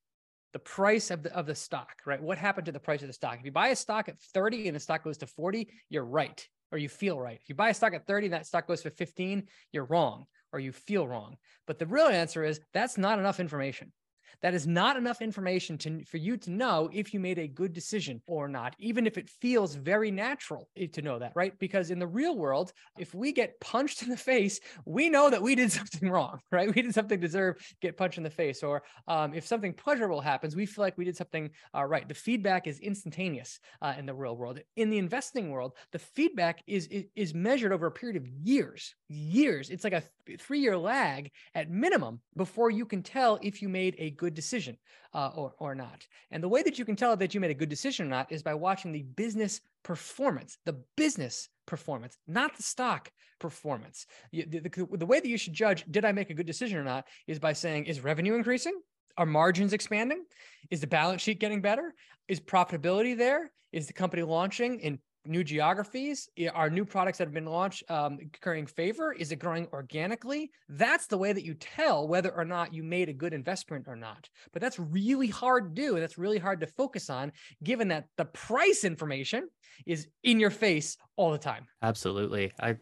the 0.54 0.60
price 0.60 1.12
of 1.12 1.24
the 1.24 1.36
of 1.36 1.46
the 1.46 1.56
stock, 1.56 2.02
right? 2.06 2.22
What 2.22 2.38
happened 2.38 2.66
to 2.68 2.72
the 2.72 2.80
price 2.80 3.02
of 3.02 3.08
the 3.08 3.14
stock? 3.14 3.40
If 3.40 3.46
you 3.46 3.52
buy 3.52 3.70
a 3.70 3.76
stock 3.76 4.08
at 4.08 4.20
30 4.34 4.68
and 4.68 4.76
the 4.76 4.80
stock 4.80 5.04
goes 5.04 5.18
to 5.18 5.28
40, 5.28 5.68
you're 5.90 6.06
right, 6.06 6.48
or 6.72 6.78
you 6.78 6.90
feel 6.90 7.20
right. 7.20 7.40
If 7.42 7.50
you 7.50 7.56
buy 7.56 7.70
a 7.70 7.74
stock 7.74 7.94
at 7.94 8.08
30 8.08 8.28
and 8.28 8.34
that 8.34 8.46
stock 8.46 8.68
goes 8.68 8.82
for 8.82 8.92
15, 8.92 9.44
you're 9.72 9.86
wrong, 9.86 10.26
or 10.52 10.60
you 10.60 10.72
feel 10.72 11.08
wrong. 11.08 11.38
But 11.68 11.80
the 11.80 11.88
real 11.88 12.08
answer 12.08 12.44
is 12.44 12.60
that's 12.74 12.98
not 12.98 13.20
enough 13.20 13.40
information. 13.40 13.92
That 14.42 14.54
is 14.54 14.68
not 14.68 14.98
enough 14.98 15.22
information 15.22 15.78
to, 15.80 16.04
for 16.06 16.18
you 16.18 16.38
to 16.38 16.52
know 16.52 16.90
if 16.92 17.14
you 17.14 17.20
made 17.20 17.40
a 17.40 17.48
good 17.48 17.74
decision 17.74 18.22
or 18.28 18.48
not, 18.48 18.76
even 18.80 19.08
if 19.08 19.18
it 19.18 19.30
feels 19.30 19.76
very 19.76 20.12
natural 20.12 20.70
to 20.92 21.02
know 21.02 21.20
that, 21.20 21.34
right? 21.36 21.58
Because 21.60 21.92
in 21.92 22.00
the 22.00 22.08
real 22.08 22.38
world, 22.38 22.74
if 22.98 23.14
we 23.14 23.32
get 23.32 23.60
punched 23.60 24.04
in 24.04 24.10
the 24.10 24.18
face, 24.18 24.60
we 24.86 25.10
know 25.10 25.30
that 25.30 25.42
we 25.42 25.56
did 25.56 25.72
something 25.72 26.10
wrong, 26.10 26.40
right? 26.52 26.74
We 26.74 26.82
did 26.82 26.94
something 26.94 27.20
deserve 27.20 27.58
get 27.82 27.98
punched 27.98 28.18
in 28.18 28.24
the 28.24 28.30
face. 28.30 28.64
Or 28.64 28.84
um, 29.08 29.34
if 29.34 29.46
something 29.46 29.74
pleasurable 29.74 30.22
happens, 30.22 30.56
we 30.56 30.66
feel 30.66 30.84
like 30.84 30.98
we 30.98 31.06
did 31.06 31.18
something 31.18 31.50
uh, 31.76 31.86
right. 31.86 32.08
The 32.08 32.14
feedback 32.14 32.68
is 32.68 32.80
instantaneous 32.80 33.60
uh, 33.82 33.94
in 33.98 34.06
the 34.06 34.14
real 34.14 34.36
world. 34.36 34.60
In 34.76 34.90
the 34.90 34.98
investing 34.98 35.52
world, 35.52 35.74
the 35.92 36.00
feedback 36.00 36.64
is, 36.68 36.88
is, 36.88 37.06
is 37.16 37.34
measured 37.34 37.72
over 37.72 37.88
a 37.88 37.92
period 37.92 38.18
of 38.18 38.28
years, 38.28 38.96
years. 39.10 39.70
It's 39.70 39.84
like 39.84 39.94
a 39.94 40.04
three 40.40 40.60
year 40.60 40.78
lag 40.78 41.32
at 41.56 41.70
minimum 41.70 42.22
before 42.36 42.70
you 42.70 42.86
can 42.86 43.04
tell 43.04 43.40
if 43.42 43.62
you 43.62 43.70
made 43.70 43.96
a 43.98 44.12
good 44.24 44.34
decision 44.34 44.76
uh, 45.14 45.32
or, 45.36 45.54
or 45.60 45.76
not. 45.76 46.00
And 46.32 46.42
the 46.42 46.54
way 46.54 46.64
that 46.64 46.78
you 46.80 46.86
can 46.86 46.96
tell 46.96 47.16
that 47.18 47.34
you 47.34 47.42
made 47.42 47.52
a 47.52 47.62
good 47.62 47.74
decision 47.78 48.06
or 48.08 48.10
not 48.10 48.32
is 48.32 48.42
by 48.50 48.56
watching 48.68 48.92
the 48.92 49.04
business 49.24 49.54
performance, 49.84 50.58
the 50.66 50.78
business 50.96 51.50
performance, 51.66 52.18
not 52.28 52.56
the 52.56 52.64
stock 52.64 53.12
performance. 53.40 54.06
You, 54.32 54.46
the, 54.52 54.60
the, 54.60 54.98
the 55.04 55.06
way 55.12 55.20
that 55.20 55.28
you 55.34 55.38
should 55.38 55.54
judge, 55.54 55.84
did 55.92 56.06
I 56.06 56.14
make 56.14 56.30
a 56.30 56.34
good 56.40 56.52
decision 56.54 56.78
or 56.78 56.84
not, 56.84 57.04
is 57.28 57.40
by 57.40 57.54
saying, 57.54 57.86
is 57.86 58.00
revenue 58.12 58.36
increasing? 58.36 58.80
Are 59.18 59.26
margins 59.26 59.74
expanding? 59.74 60.24
Is 60.72 60.82
the 60.82 60.88
balance 60.88 61.22
sheet 61.22 61.40
getting 61.40 61.62
better? 61.62 61.94
Is 62.28 62.40
profitability 62.40 63.18
there? 63.18 63.52
Is 63.72 63.88
the 63.88 63.94
company 63.94 64.24
launching 64.24 64.80
in 64.80 65.00
new 65.26 65.44
geographies? 65.44 66.30
Are 66.54 66.70
new 66.70 66.86
products 66.86 67.18
that 67.18 67.26
have 67.26 67.34
been 67.34 67.46
launched 67.46 67.90
um, 67.90 68.20
carrying 68.42 68.66
favor? 68.66 69.14
Is 69.14 69.32
it 69.32 69.38
growing 69.38 69.68
organically? 69.74 70.52
That's 70.70 71.08
the 71.08 71.18
way 71.18 71.34
that 71.34 71.44
you 71.44 71.54
tell 71.54 72.08
whether 72.08 72.32
or 72.32 72.46
not 72.46 72.74
you 72.74 72.84
made 72.84 73.10
a 73.10 73.14
good 73.14 73.34
investment 73.34 73.86
or 73.88 73.96
not. 73.96 74.30
But 74.52 74.62
that's 74.62 74.80
really 74.80 75.28
hard 75.28 75.76
to 75.76 75.82
do. 75.82 75.94
And 75.96 76.04
that's 76.04 76.18
really 76.18 76.40
hard 76.40 76.60
to 76.62 76.68
focus 76.68 77.10
on, 77.10 77.32
given 77.64 77.88
that 77.90 78.06
the 78.18 78.26
price 78.26 78.84
information 78.84 79.48
is 79.86 80.08
in 80.24 80.40
your 80.40 80.52
face 80.52 80.98
all 81.16 81.32
the 81.32 81.38
time. 81.38 81.68
Absolutely. 81.82 82.52
I 82.60 82.76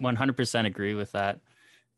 100% 0.00 0.66
agree 0.66 0.94
with 0.94 1.12
that. 1.12 1.40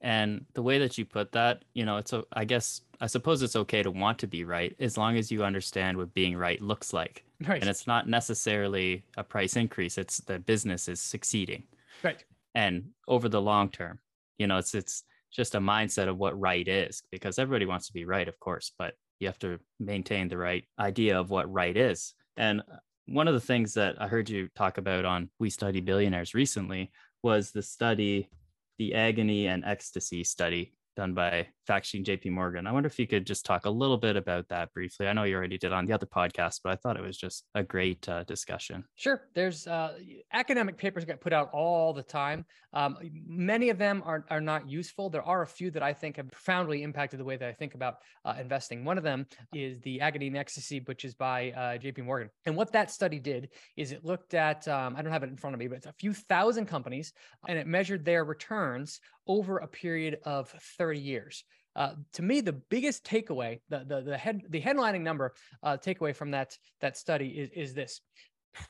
And 0.00 0.46
the 0.54 0.62
way 0.62 0.78
that 0.78 0.96
you 0.96 1.04
put 1.04 1.32
that, 1.32 1.64
you 1.74 1.84
know, 1.84 1.96
it's, 1.96 2.12
a, 2.12 2.24
I 2.32 2.44
guess, 2.44 2.82
I 3.00 3.06
suppose 3.06 3.42
it's 3.42 3.56
okay 3.56 3.82
to 3.82 3.90
want 3.90 4.18
to 4.20 4.26
be 4.26 4.44
right 4.44 4.74
as 4.78 4.96
long 4.96 5.16
as 5.16 5.30
you 5.32 5.42
understand 5.42 5.96
what 5.96 6.14
being 6.14 6.36
right 6.36 6.60
looks 6.60 6.92
like 6.92 7.24
Right. 7.46 7.60
And 7.60 7.70
it's 7.70 7.86
not 7.86 8.08
necessarily 8.08 9.04
a 9.16 9.22
price 9.22 9.56
increase. 9.56 9.96
It's 9.96 10.18
the 10.18 10.38
business 10.40 10.88
is 10.88 11.00
succeeding. 11.00 11.64
Right. 12.02 12.24
And 12.54 12.90
over 13.06 13.28
the 13.28 13.40
long 13.40 13.70
term, 13.70 14.00
you 14.38 14.46
know, 14.46 14.58
it's 14.58 14.74
it's 14.74 15.04
just 15.30 15.54
a 15.54 15.60
mindset 15.60 16.08
of 16.08 16.18
what 16.18 16.38
right 16.38 16.66
is 16.66 17.02
because 17.12 17.38
everybody 17.38 17.66
wants 17.66 17.86
to 17.86 17.92
be 17.92 18.04
right, 18.04 18.26
of 18.26 18.40
course, 18.40 18.72
but 18.76 18.94
you 19.20 19.28
have 19.28 19.38
to 19.40 19.60
maintain 19.78 20.28
the 20.28 20.38
right 20.38 20.64
idea 20.78 21.18
of 21.18 21.30
what 21.30 21.52
right 21.52 21.76
is. 21.76 22.14
And 22.36 22.62
one 23.06 23.28
of 23.28 23.34
the 23.34 23.40
things 23.40 23.74
that 23.74 24.00
I 24.00 24.08
heard 24.08 24.28
you 24.28 24.48
talk 24.56 24.78
about 24.78 25.04
on 25.04 25.30
We 25.38 25.50
Study 25.50 25.80
Billionaires 25.80 26.34
recently 26.34 26.90
was 27.22 27.52
the 27.52 27.62
study, 27.62 28.30
the 28.78 28.94
agony 28.94 29.46
and 29.48 29.64
ecstasy 29.64 30.24
study 30.24 30.72
done 30.98 31.14
by 31.14 31.46
Factsheet 31.68 32.04
JP 32.04 32.32
Morgan. 32.32 32.66
I 32.66 32.72
wonder 32.72 32.88
if 32.88 32.98
you 32.98 33.06
could 33.06 33.24
just 33.24 33.46
talk 33.46 33.66
a 33.66 33.70
little 33.70 33.98
bit 33.98 34.16
about 34.16 34.48
that 34.48 34.72
briefly. 34.74 35.06
I 35.06 35.12
know 35.12 35.22
you 35.22 35.36
already 35.36 35.56
did 35.56 35.72
on 35.72 35.86
the 35.86 35.92
other 35.92 36.06
podcast, 36.06 36.60
but 36.64 36.72
I 36.72 36.76
thought 36.76 36.96
it 36.96 37.02
was 37.02 37.16
just 37.16 37.44
a 37.54 37.62
great 37.62 38.08
uh, 38.08 38.24
discussion. 38.24 38.82
Sure. 38.96 39.28
There's 39.32 39.68
uh, 39.68 39.96
academic 40.32 40.76
papers 40.76 41.04
get 41.04 41.20
put 41.20 41.32
out 41.32 41.50
all 41.52 41.92
the 41.92 42.02
time. 42.02 42.44
Um, 42.72 42.96
many 43.28 43.68
of 43.68 43.78
them 43.78 44.02
are, 44.04 44.26
are 44.28 44.40
not 44.40 44.68
useful. 44.68 45.08
There 45.08 45.22
are 45.22 45.42
a 45.42 45.46
few 45.46 45.70
that 45.70 45.84
I 45.84 45.92
think 45.92 46.16
have 46.16 46.32
profoundly 46.32 46.82
impacted 46.82 47.20
the 47.20 47.24
way 47.24 47.36
that 47.36 47.48
I 47.48 47.52
think 47.52 47.74
about 47.74 47.98
uh, 48.24 48.34
investing. 48.40 48.84
One 48.84 48.98
of 48.98 49.04
them 49.04 49.24
is 49.54 49.78
the 49.82 50.00
Agony 50.00 50.26
and 50.26 50.36
Ecstasy, 50.36 50.82
which 50.86 51.04
is 51.04 51.14
by 51.14 51.52
uh, 51.52 51.78
JP 51.78 52.06
Morgan. 52.06 52.28
And 52.44 52.56
what 52.56 52.72
that 52.72 52.90
study 52.90 53.20
did 53.20 53.50
is 53.76 53.92
it 53.92 54.04
looked 54.04 54.34
at, 54.34 54.66
um, 54.66 54.96
I 54.96 55.02
don't 55.02 55.12
have 55.12 55.22
it 55.22 55.30
in 55.30 55.36
front 55.36 55.54
of 55.54 55.60
me, 55.60 55.68
but 55.68 55.76
it's 55.76 55.86
a 55.86 55.94
few 56.00 56.12
thousand 56.12 56.66
companies 56.66 57.12
and 57.46 57.56
it 57.56 57.68
measured 57.68 58.04
their 58.04 58.24
returns 58.24 59.00
over 59.28 59.58
a 59.58 59.68
period 59.68 60.18
of 60.24 60.48
30 60.78 60.98
years. 60.98 61.44
Uh, 61.76 61.92
to 62.14 62.22
me, 62.22 62.40
the 62.40 62.54
biggest 62.54 63.04
takeaway, 63.04 63.60
the 63.68 63.84
the, 63.86 64.00
the 64.00 64.18
head 64.18 64.40
the 64.48 64.60
headlining 64.60 65.02
number 65.02 65.34
uh, 65.62 65.76
takeaway 65.76 66.16
from 66.16 66.32
that 66.32 66.56
that 66.80 66.96
study 66.96 67.28
is 67.28 67.50
is 67.54 67.74
this: 67.74 68.00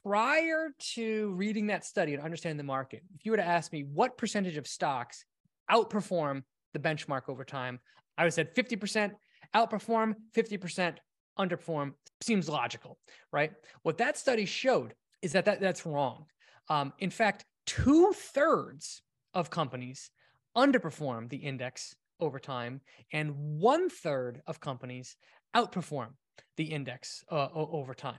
prior 0.02 0.70
to 0.78 1.32
reading 1.32 1.68
that 1.68 1.84
study 1.84 2.12
and 2.12 2.22
understanding 2.22 2.58
the 2.58 2.64
market, 2.64 3.02
if 3.14 3.24
you 3.24 3.30
were 3.30 3.38
to 3.38 3.46
ask 3.46 3.72
me 3.72 3.84
what 3.84 4.18
percentage 4.18 4.58
of 4.58 4.66
stocks 4.66 5.24
outperform 5.70 6.42
the 6.74 6.78
benchmark 6.78 7.22
over 7.28 7.44
time, 7.44 7.80
I 8.16 8.22
would 8.22 8.26
have 8.26 8.34
said 8.34 8.54
50% 8.54 9.12
outperform, 9.54 10.14
50% 10.36 10.96
underperform. 11.38 11.92
Seems 12.20 12.48
logical, 12.48 12.98
right? 13.32 13.52
What 13.82 13.98
that 13.98 14.18
study 14.18 14.44
showed 14.44 14.94
is 15.22 15.32
that, 15.32 15.44
that 15.44 15.60
that's 15.60 15.86
wrong. 15.86 16.26
Um, 16.68 16.92
in 16.98 17.10
fact, 17.10 17.44
two 17.64 18.12
thirds 18.12 19.02
of 19.34 19.50
companies 19.50 20.10
underperform 20.58 21.28
the 21.28 21.36
index 21.36 21.94
over 22.20 22.40
time, 22.40 22.80
and 23.12 23.32
one 23.36 23.88
third 23.88 24.42
of 24.46 24.60
companies 24.60 25.16
outperform 25.54 26.08
the 26.56 26.64
index 26.64 27.24
uh, 27.30 27.48
over 27.54 27.94
time. 27.94 28.18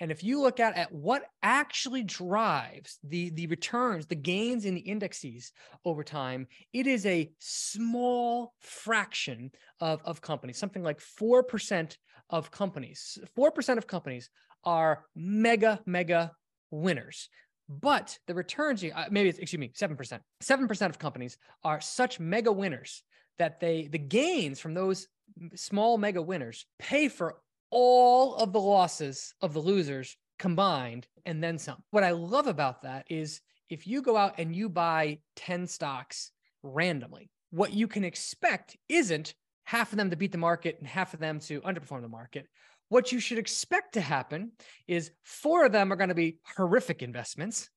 And 0.00 0.10
if 0.10 0.22
you 0.22 0.42
look 0.42 0.60
at, 0.60 0.76
at 0.76 0.92
what 0.92 1.22
actually 1.42 2.02
drives 2.02 2.98
the, 3.02 3.30
the 3.30 3.46
returns, 3.46 4.06
the 4.06 4.14
gains 4.14 4.66
in 4.66 4.74
the 4.74 4.82
indexes 4.82 5.52
over 5.86 6.04
time, 6.04 6.46
it 6.74 6.86
is 6.86 7.06
a 7.06 7.30
small 7.38 8.52
fraction 8.60 9.50
of, 9.80 10.02
of 10.04 10.20
companies, 10.20 10.58
something 10.58 10.82
like 10.82 11.00
4% 11.00 11.96
of 12.28 12.50
companies. 12.50 13.18
4% 13.36 13.78
of 13.78 13.86
companies 13.86 14.28
are 14.62 15.04
mega, 15.16 15.80
mega 15.86 16.32
winners. 16.70 17.30
But 17.68 18.18
the 18.26 18.34
returns, 18.34 18.82
uh, 18.82 19.06
maybe 19.10 19.28
it's, 19.28 19.38
excuse 19.38 19.60
me, 19.60 19.72
7%. 19.76 20.20
7% 20.42 20.88
of 20.88 20.98
companies 20.98 21.36
are 21.64 21.80
such 21.80 22.18
mega 22.18 22.50
winners 22.50 23.02
that 23.38 23.60
they, 23.60 23.88
the 23.88 23.98
gains 23.98 24.58
from 24.58 24.74
those 24.74 25.06
small 25.54 25.98
mega 25.98 26.22
winners 26.22 26.66
pay 26.78 27.08
for 27.08 27.36
all 27.70 28.34
of 28.36 28.52
the 28.52 28.60
losses 28.60 29.34
of 29.42 29.52
the 29.52 29.60
losers 29.60 30.16
combined 30.38 31.06
and 31.26 31.42
then 31.42 31.58
some. 31.58 31.82
What 31.90 32.04
I 32.04 32.12
love 32.12 32.46
about 32.46 32.82
that 32.82 33.06
is 33.10 33.40
if 33.68 33.86
you 33.86 34.02
go 34.02 34.16
out 34.16 34.36
and 34.38 34.54
you 34.54 34.68
buy 34.68 35.18
10 35.36 35.66
stocks 35.66 36.30
randomly, 36.62 37.30
what 37.50 37.72
you 37.72 37.86
can 37.86 38.04
expect 38.04 38.76
isn't 38.88 39.34
half 39.64 39.92
of 39.92 39.98
them 39.98 40.10
to 40.10 40.16
beat 40.16 40.32
the 40.32 40.38
market 40.38 40.76
and 40.78 40.88
half 40.88 41.12
of 41.12 41.20
them 41.20 41.38
to 41.40 41.60
underperform 41.60 42.00
the 42.00 42.08
market. 42.08 42.46
What 42.88 43.12
you 43.12 43.20
should 43.20 43.38
expect 43.38 43.94
to 43.94 44.00
happen 44.00 44.52
is 44.86 45.10
four 45.24 45.66
of 45.66 45.72
them 45.72 45.92
are 45.92 45.96
going 45.96 46.08
to 46.08 46.14
be 46.14 46.38
horrific 46.56 47.02
investments. 47.02 47.68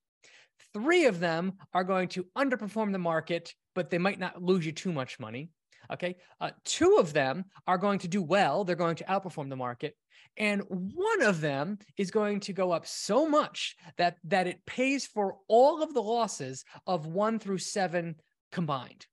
Three 0.74 1.06
of 1.06 1.20
them 1.20 1.54
are 1.74 1.84
going 1.84 2.08
to 2.10 2.26
underperform 2.38 2.92
the 2.92 3.00
market, 3.00 3.54
but 3.76 3.90
they 3.90 3.98
might 3.98 4.20
not 4.20 4.42
lose 4.42 4.66
you 4.66 4.72
too 4.72 4.94
much 4.94 5.20
money. 5.20 5.50
Okay. 5.92 6.16
Uh, 6.40 6.52
two 6.64 6.98
of 6.98 7.12
them 7.12 7.46
are 7.68 7.78
going 7.78 8.00
to 8.00 8.08
do 8.08 8.22
well. 8.22 8.64
They're 8.64 8.76
going 8.76 8.96
to 8.98 9.04
outperform 9.06 9.50
the 9.50 9.56
market. 9.56 9.96
And 10.38 10.62
one 10.70 11.22
of 11.24 11.42
them 11.42 11.80
is 11.98 12.12
going 12.12 12.40
to 12.42 12.54
go 12.54 12.72
up 12.72 12.88
so 12.88 13.28
much 13.28 13.76
that, 13.98 14.16
that 14.26 14.48
it 14.48 14.66
pays 14.66 15.06
for 15.06 15.36
all 15.50 15.84
of 15.84 15.94
the 15.94 16.02
losses 16.02 16.64
of 16.88 17.06
one 17.06 17.40
through 17.40 17.58
seven 17.58 18.16
combined. 18.52 19.06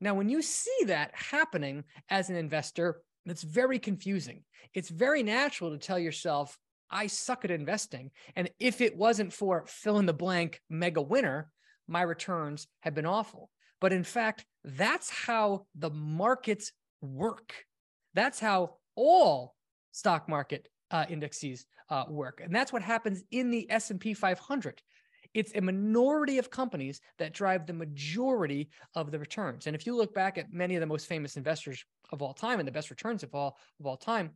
Now, 0.00 0.14
when 0.14 0.28
you 0.28 0.42
see 0.42 0.84
that 0.86 1.12
happening 1.14 1.84
as 2.10 2.28
an 2.28 2.36
investor, 2.36 3.02
it's 3.32 3.42
very 3.42 3.78
confusing. 3.78 4.42
It's 4.74 4.88
very 4.88 5.22
natural 5.22 5.70
to 5.70 5.78
tell 5.78 5.98
yourself, 5.98 6.58
I 6.90 7.06
suck 7.06 7.44
at 7.44 7.50
investing. 7.50 8.10
And 8.36 8.50
if 8.60 8.80
it 8.80 8.96
wasn't 8.96 9.32
for 9.32 9.64
fill 9.66 9.98
in 9.98 10.06
the 10.06 10.12
blank 10.12 10.60
mega 10.68 11.00
winner, 11.00 11.50
my 11.88 12.02
returns 12.02 12.66
have 12.80 12.94
been 12.94 13.06
awful. 13.06 13.50
But 13.80 13.92
in 13.92 14.04
fact, 14.04 14.44
that's 14.64 15.10
how 15.10 15.66
the 15.74 15.90
markets 15.90 16.72
work. 17.00 17.54
That's 18.14 18.40
how 18.40 18.76
all 18.94 19.54
stock 19.92 20.28
market 20.28 20.68
uh, 20.90 21.04
indexes 21.08 21.66
uh, 21.90 22.04
work, 22.08 22.40
and 22.42 22.54
that's 22.54 22.72
what 22.72 22.82
happens 22.82 23.22
in 23.30 23.50
the 23.50 23.70
S&P 23.70 24.14
500. 24.14 24.80
It's 25.34 25.52
a 25.54 25.60
minority 25.60 26.38
of 26.38 26.50
companies 26.50 27.00
that 27.18 27.34
drive 27.34 27.66
the 27.66 27.72
majority 27.72 28.70
of 28.94 29.10
the 29.10 29.18
returns. 29.18 29.66
And 29.66 29.76
if 29.76 29.86
you 29.86 29.96
look 29.96 30.14
back 30.14 30.38
at 30.38 30.52
many 30.52 30.76
of 30.76 30.80
the 30.80 30.86
most 30.86 31.06
famous 31.06 31.36
investors 31.36 31.84
of 32.12 32.22
all 32.22 32.32
time 32.32 32.60
and 32.60 32.68
the 32.68 32.72
best 32.72 32.90
returns 32.90 33.22
of 33.22 33.34
all 33.34 33.58
of 33.80 33.86
all 33.86 33.96
time, 33.96 34.30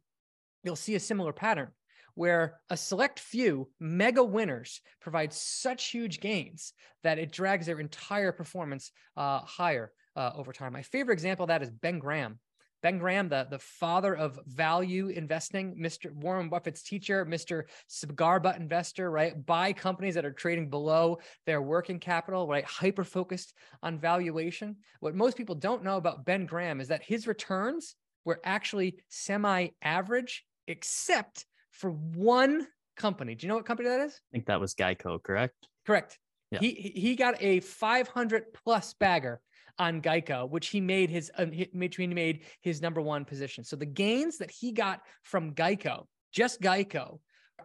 you'll 0.65 0.77
see 0.77 0.97
a 0.97 1.01
similar 1.01 1.33
pattern 1.33 1.69
where 2.15 2.59
a 2.69 2.77
select 2.77 3.21
few 3.21 3.71
mega 3.79 4.25
winners 4.25 4.81
provide 5.01 5.33
such 5.33 5.91
huge 5.91 6.19
gains 6.19 6.73
that 7.05 7.19
it 7.19 7.31
drags 7.31 7.67
their 7.67 7.79
entire 7.79 8.33
performance 8.33 8.91
uh, 9.17 9.39
higher 9.39 9.93
uh, 10.17 10.33
over 10.35 10.53
time. 10.53 10.73
My 10.73 10.83
favorite 10.83 11.15
example 11.15 11.45
of 11.45 11.49
that 11.49 11.63
is 11.63 11.71
Ben 11.71 12.01
Graham. 12.01 12.41
Ben 12.83 12.99
Graham, 12.99 13.29
the, 13.29 13.47
the 13.51 13.59
father 13.59 14.15
of 14.15 14.39
value 14.47 15.09
investing, 15.09 15.77
Mr. 15.77 16.13
Warren 16.13 16.49
Buffett's 16.49 16.83
teacher, 16.83 17.27
Mr. 17.27 17.65
cigar 17.89 18.39
butt 18.41 18.57
investor, 18.57 19.11
right? 19.11 19.35
Buy 19.45 19.73
companies 19.73 20.15
that 20.15 20.25
are 20.25 20.33
trading 20.33 20.71
below 20.71 21.19
their 21.47 21.61
working 21.61 21.99
capital, 21.99 22.47
right? 22.47 22.65
Hyper 22.65 23.05
focused 23.05 23.55
on 23.83 23.99
valuation. 23.99 24.77
What 25.01 25.15
most 25.15 25.37
people 25.37 25.55
don't 25.55 25.85
know 25.85 25.97
about 25.97 26.25
Ben 26.25 26.47
Graham 26.47 26.81
is 26.81 26.89
that 26.89 27.03
his 27.03 27.27
returns 27.27 27.97
were 28.25 28.41
actually 28.45 28.99
semi 29.09 29.69
average, 29.83 30.45
except 30.67 31.47
for 31.73 31.91
one 31.91 32.67
company. 32.97 33.35
Do 33.35 33.47
you 33.47 33.49
know 33.49 33.57
what 33.57 33.67
company 33.67 33.89
that 33.89 34.01
is? 34.01 34.13
I 34.13 34.31
think 34.33 34.47
that 34.47 34.61
was 34.61 34.75
Geico, 34.75 35.23
correct? 35.23 35.55
Correct. 35.87 36.19
Yeah. 36.51 36.61
He 36.61 36.93
he 36.95 37.17
got 37.17 37.43
a 37.43 37.61
500 37.61 38.53
plus 38.55 38.95
bagger 38.95 39.41
on 39.79 40.03
Geico, 40.03 40.49
which 40.49 40.69
he 40.69 40.81
made 40.81 41.11
his 41.11 41.31
which 41.73 41.97
he 41.97 42.07
made 42.07 42.45
his 42.61 42.83
number 42.83 43.01
one 43.01 43.25
position. 43.25 43.65
So 43.65 43.77
the 43.77 43.87
gains 43.87 44.39
that 44.39 44.51
he 44.51 44.73
got 44.73 45.01
from 45.23 45.55
Geico, 45.55 46.07
just 46.33 46.61
Geico, 46.61 47.21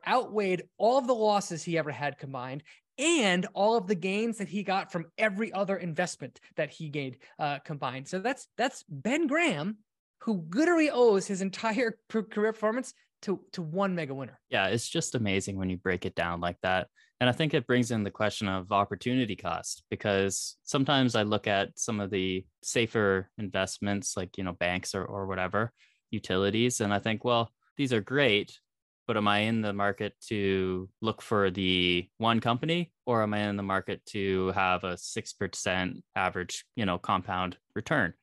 outweighed 0.07 0.63
all 0.77 0.97
of 0.97 1.07
the 1.07 1.15
losses 1.15 1.63
he 1.63 1.77
ever 1.77 1.91
had 1.91 2.17
combined 2.17 2.63
and 2.97 3.47
all 3.53 3.75
of 3.75 3.87
the 3.87 3.95
gains 3.95 4.37
that 4.37 4.47
he 4.47 4.63
got 4.63 4.91
from 4.91 5.05
every 5.17 5.51
other 5.51 5.77
investment 5.77 6.39
that 6.55 6.69
he 6.69 6.89
gained 6.89 7.17
uh, 7.39 7.59
combined. 7.59 8.07
So 8.07 8.19
that's 8.19 8.47
that's 8.57 8.83
Ben 8.87 9.27
Graham, 9.27 9.77
who 10.21 10.45
literally 10.53 10.89
owes 10.89 11.25
his 11.25 11.41
entire 11.41 11.97
career 12.09 12.53
performance 12.53 12.93
to 13.23 13.41
to 13.53 13.61
one 13.61 13.95
mega 13.95 14.13
winner. 14.13 14.39
Yeah, 14.49 14.67
it's 14.67 14.87
just 14.87 15.15
amazing 15.15 15.57
when 15.57 15.69
you 15.69 15.77
break 15.77 16.05
it 16.05 16.15
down 16.15 16.39
like 16.41 16.57
that. 16.61 16.87
And 17.23 17.29
I 17.29 17.31
think 17.31 17.53
it 17.53 17.65
brings 17.65 17.89
in 17.89 18.03
the 18.03 18.11
question 18.11 18.49
of 18.49 18.73
opportunity 18.73 19.37
cost 19.37 19.83
because 19.89 20.57
sometimes 20.63 21.15
I 21.15 21.23
look 21.23 21.47
at 21.47 21.69
some 21.79 22.01
of 22.01 22.09
the 22.09 22.45
safer 22.63 23.29
investments 23.37 24.17
like, 24.17 24.37
you 24.37 24.43
know, 24.43 24.51
banks 24.51 24.93
or 24.93 25.05
or 25.05 25.25
whatever, 25.25 25.71
utilities 26.11 26.81
and 26.81 26.93
I 26.93 26.99
think, 26.99 27.23
well, 27.23 27.49
these 27.77 27.93
are 27.93 28.01
great, 28.01 28.59
but 29.07 29.15
am 29.15 29.29
I 29.29 29.37
in 29.37 29.61
the 29.61 29.71
market 29.71 30.15
to 30.27 30.89
look 30.99 31.21
for 31.21 31.49
the 31.49 32.09
one 32.17 32.41
company 32.41 32.91
or 33.05 33.23
am 33.23 33.33
I 33.33 33.47
in 33.47 33.55
the 33.55 33.63
market 33.63 34.05
to 34.07 34.51
have 34.51 34.83
a 34.83 34.95
6% 34.95 36.01
average, 36.17 36.65
you 36.75 36.85
know, 36.85 36.97
compound 36.97 37.55
return? 37.73 38.15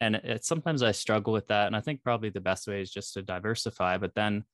and 0.00 0.14
it, 0.14 0.44
sometimes 0.44 0.84
i 0.84 0.92
struggle 0.92 1.32
with 1.32 1.48
that 1.48 1.66
and 1.66 1.74
i 1.74 1.80
think 1.80 2.04
probably 2.04 2.30
the 2.30 2.40
best 2.40 2.68
way 2.68 2.80
is 2.80 2.88
just 2.88 3.14
to 3.14 3.20
diversify 3.20 3.98
but 3.98 4.14
then 4.14 4.44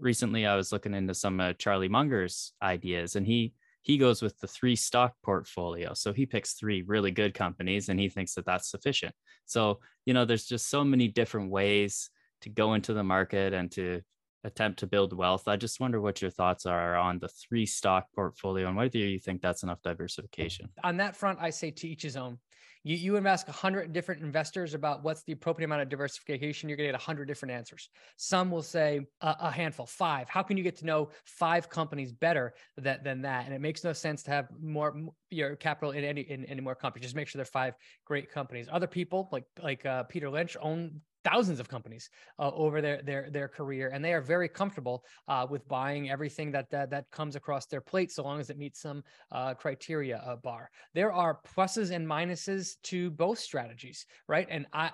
recently 0.00 0.46
i 0.46 0.56
was 0.56 0.72
looking 0.72 0.94
into 0.94 1.14
some 1.14 1.40
of 1.40 1.58
charlie 1.58 1.88
munger's 1.88 2.52
ideas 2.62 3.16
and 3.16 3.26
he 3.26 3.52
he 3.82 3.98
goes 3.98 4.22
with 4.22 4.38
the 4.40 4.46
three 4.46 4.76
stock 4.76 5.14
portfolio 5.22 5.92
so 5.94 6.12
he 6.12 6.26
picks 6.26 6.54
three 6.54 6.82
really 6.82 7.10
good 7.10 7.34
companies 7.34 7.88
and 7.88 8.00
he 8.00 8.08
thinks 8.08 8.34
that 8.34 8.46
that's 8.46 8.70
sufficient 8.70 9.14
so 9.44 9.80
you 10.06 10.14
know 10.14 10.24
there's 10.24 10.46
just 10.46 10.68
so 10.68 10.84
many 10.84 11.08
different 11.08 11.50
ways 11.50 12.10
to 12.40 12.50
go 12.50 12.74
into 12.74 12.92
the 12.92 13.04
market 13.04 13.52
and 13.52 13.70
to 13.72 14.02
attempt 14.44 14.78
to 14.78 14.86
build 14.86 15.12
wealth. 15.12 15.48
I 15.48 15.56
just 15.56 15.80
wonder 15.80 16.00
what 16.00 16.20
your 16.20 16.30
thoughts 16.30 16.66
are 16.66 16.96
on 16.96 17.18
the 17.18 17.28
three 17.28 17.66
stock 17.66 18.06
portfolio 18.14 18.68
and 18.68 18.76
whether 18.76 18.98
you 18.98 19.18
think 19.18 19.40
that's 19.40 19.62
enough 19.62 19.82
diversification. 19.82 20.68
On 20.84 20.98
that 20.98 21.16
front, 21.16 21.38
I 21.40 21.50
say 21.50 21.70
to 21.70 21.88
each 21.88 22.02
his 22.02 22.16
own. 22.16 22.38
You, 22.84 22.96
you 22.96 23.16
invest 23.16 23.48
100 23.48 23.92
different 23.92 24.22
investors 24.22 24.74
about 24.74 25.02
what's 25.02 25.22
the 25.24 25.32
appropriate 25.32 25.64
amount 25.64 25.82
of 25.82 25.88
diversification, 25.88 26.68
you're 26.68 26.76
going 26.76 26.86
to 26.86 26.92
get 26.92 27.00
100 27.00 27.26
different 27.26 27.52
answers. 27.52 27.88
Some 28.16 28.50
will 28.50 28.62
say 28.62 29.00
a, 29.22 29.36
a, 29.40 29.50
handful, 29.50 29.86
five. 29.86 30.28
How 30.28 30.42
can 30.42 30.56
you 30.56 30.62
get 30.62 30.76
to 30.76 30.86
know 30.86 31.08
five 31.24 31.70
companies 31.70 32.12
better 32.12 32.54
that, 32.76 33.02
than 33.02 33.22
that? 33.22 33.46
And 33.46 33.54
it 33.54 33.60
makes 33.60 33.82
no 33.82 33.94
sense 33.94 34.22
to 34.24 34.30
have 34.30 34.48
more 34.62 34.94
your 35.30 35.56
capital 35.56 35.92
in 35.92 36.04
any 36.04 36.20
in 36.20 36.44
any 36.44 36.60
more 36.60 36.74
companies. 36.74 37.06
Just 37.06 37.16
make 37.16 37.26
sure 37.26 37.38
they're 37.38 37.46
five 37.46 37.74
great 38.04 38.30
companies. 38.30 38.68
Other 38.70 38.86
people 38.86 39.28
like 39.32 39.44
like 39.62 39.84
uh, 39.86 40.04
Peter 40.04 40.30
Lynch 40.30 40.56
own 40.60 41.00
thousands 41.24 41.58
of 41.58 41.68
companies 41.68 42.10
uh, 42.38 42.50
over 42.54 42.80
their 42.80 43.02
their 43.02 43.30
their 43.30 43.48
career, 43.48 43.90
and 43.92 44.04
they 44.04 44.12
are 44.12 44.20
very 44.20 44.48
comfortable 44.48 45.04
uh, 45.26 45.46
with 45.48 45.66
buying 45.66 46.10
everything 46.10 46.52
that, 46.52 46.70
that 46.70 46.90
that 46.90 47.10
comes 47.10 47.34
across 47.34 47.66
their 47.66 47.80
plate, 47.80 48.12
so 48.12 48.22
long 48.22 48.38
as 48.40 48.50
it 48.50 48.58
meets 48.58 48.80
some 48.80 49.02
uh, 49.32 49.54
criteria 49.54 50.18
uh, 50.18 50.36
bar. 50.36 50.70
There 50.92 51.12
are 51.12 51.40
pluses 51.56 51.90
and 51.90 52.06
minuses 52.06 52.76
to 52.84 53.10
both 53.10 53.38
strategies, 53.38 54.06
right? 54.28 54.46
And 54.50 54.66
I, 54.72 54.90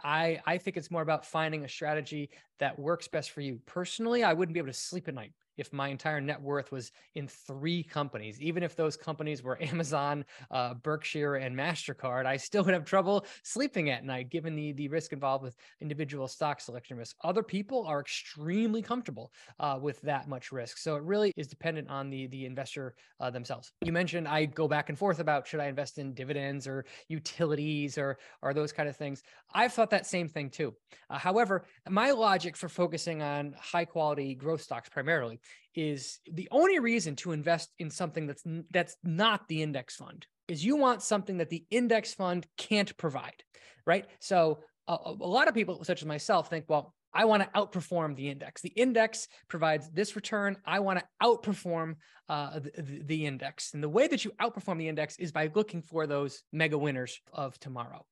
I 0.46 0.54
I 0.54 0.58
think 0.58 0.76
it's 0.76 0.90
more 0.90 1.02
about 1.02 1.26
finding 1.26 1.64
a 1.64 1.68
strategy 1.68 2.30
that 2.58 2.78
works 2.78 3.08
best 3.08 3.30
for 3.32 3.40
you. 3.40 3.60
Personally, 3.66 4.22
I 4.22 4.32
wouldn't 4.32 4.54
be 4.54 4.60
able 4.60 4.68
to 4.68 4.74
sleep 4.74 5.08
at 5.08 5.14
night 5.14 5.32
if 5.60 5.72
my 5.72 5.88
entire 5.88 6.20
net 6.20 6.40
worth 6.40 6.72
was 6.72 6.90
in 7.14 7.28
three 7.28 7.82
companies, 7.82 8.40
even 8.40 8.62
if 8.62 8.74
those 8.74 8.96
companies 8.96 9.42
were 9.42 9.62
Amazon, 9.70 10.24
uh, 10.50 10.74
Berkshire, 10.74 11.36
and 11.36 11.54
MasterCard, 11.56 12.26
I 12.26 12.36
still 12.36 12.64
would 12.64 12.74
have 12.74 12.84
trouble 12.84 13.26
sleeping 13.42 13.90
at 13.90 14.04
night 14.04 14.30
given 14.30 14.56
the, 14.56 14.72
the 14.72 14.88
risk 14.88 15.12
involved 15.12 15.44
with 15.44 15.56
individual 15.80 16.26
stock 16.26 16.60
selection 16.60 16.96
risk. 16.96 17.16
Other 17.22 17.42
people 17.42 17.84
are 17.86 18.00
extremely 18.00 18.82
comfortable 18.82 19.32
uh, 19.58 19.78
with 19.80 20.00
that 20.02 20.28
much 20.28 20.50
risk. 20.50 20.78
So 20.78 20.96
it 20.96 21.02
really 21.02 21.32
is 21.36 21.46
dependent 21.46 21.88
on 21.90 22.08
the, 22.08 22.26
the 22.28 22.46
investor 22.46 22.94
uh, 23.20 23.30
themselves. 23.30 23.72
You 23.82 23.92
mentioned 23.92 24.26
I 24.26 24.46
go 24.46 24.66
back 24.66 24.88
and 24.88 24.98
forth 24.98 25.20
about 25.20 25.46
should 25.46 25.60
I 25.60 25.66
invest 25.66 25.98
in 25.98 26.14
dividends 26.14 26.66
or 26.66 26.86
utilities 27.08 27.98
or, 27.98 28.18
or 28.42 28.54
those 28.54 28.72
kind 28.72 28.88
of 28.88 28.96
things. 28.96 29.22
I've 29.52 29.72
thought 29.72 29.90
that 29.90 30.06
same 30.06 30.28
thing 30.28 30.48
too. 30.48 30.74
Uh, 31.10 31.18
however, 31.18 31.64
my 31.88 32.12
logic 32.12 32.56
for 32.56 32.68
focusing 32.68 33.20
on 33.20 33.54
high 33.58 33.84
quality 33.84 34.34
growth 34.34 34.62
stocks 34.62 34.88
primarily 34.88 35.40
is 35.74 36.18
the 36.30 36.48
only 36.50 36.78
reason 36.78 37.16
to 37.16 37.32
invest 37.32 37.70
in 37.78 37.90
something 37.90 38.26
that's 38.26 38.42
that's 38.70 38.96
not 39.04 39.46
the 39.48 39.62
index 39.62 39.96
fund 39.96 40.26
is 40.48 40.64
you 40.64 40.76
want 40.76 41.02
something 41.02 41.38
that 41.38 41.48
the 41.48 41.64
index 41.70 42.12
fund 42.12 42.46
can't 42.56 42.96
provide, 42.96 43.44
right? 43.86 44.06
So 44.18 44.58
a, 44.88 44.96
a 45.04 45.26
lot 45.26 45.48
of 45.48 45.54
people, 45.54 45.84
such 45.84 46.02
as 46.02 46.06
myself, 46.06 46.50
think, 46.50 46.64
well, 46.68 46.94
I 47.12 47.24
want 47.24 47.42
to 47.42 47.48
outperform 47.60 48.16
the 48.16 48.28
index. 48.28 48.60
The 48.60 48.70
index 48.70 49.28
provides 49.48 49.90
this 49.90 50.14
return. 50.14 50.56
I 50.64 50.80
want 50.80 51.00
to 51.00 51.04
outperform 51.22 51.96
uh, 52.28 52.60
the, 52.60 53.02
the, 53.04 53.26
index. 53.26 53.74
And 53.74 53.82
the 53.82 53.88
way 53.88 54.06
that 54.06 54.24
you 54.24 54.32
outperform 54.40 54.78
the 54.78 54.88
index 54.88 55.16
is 55.18 55.32
by 55.32 55.50
looking 55.54 55.82
for 55.82 56.06
those 56.06 56.42
mega 56.52 56.78
winners 56.78 57.20
of 57.32 57.58
tomorrow. 57.58 58.04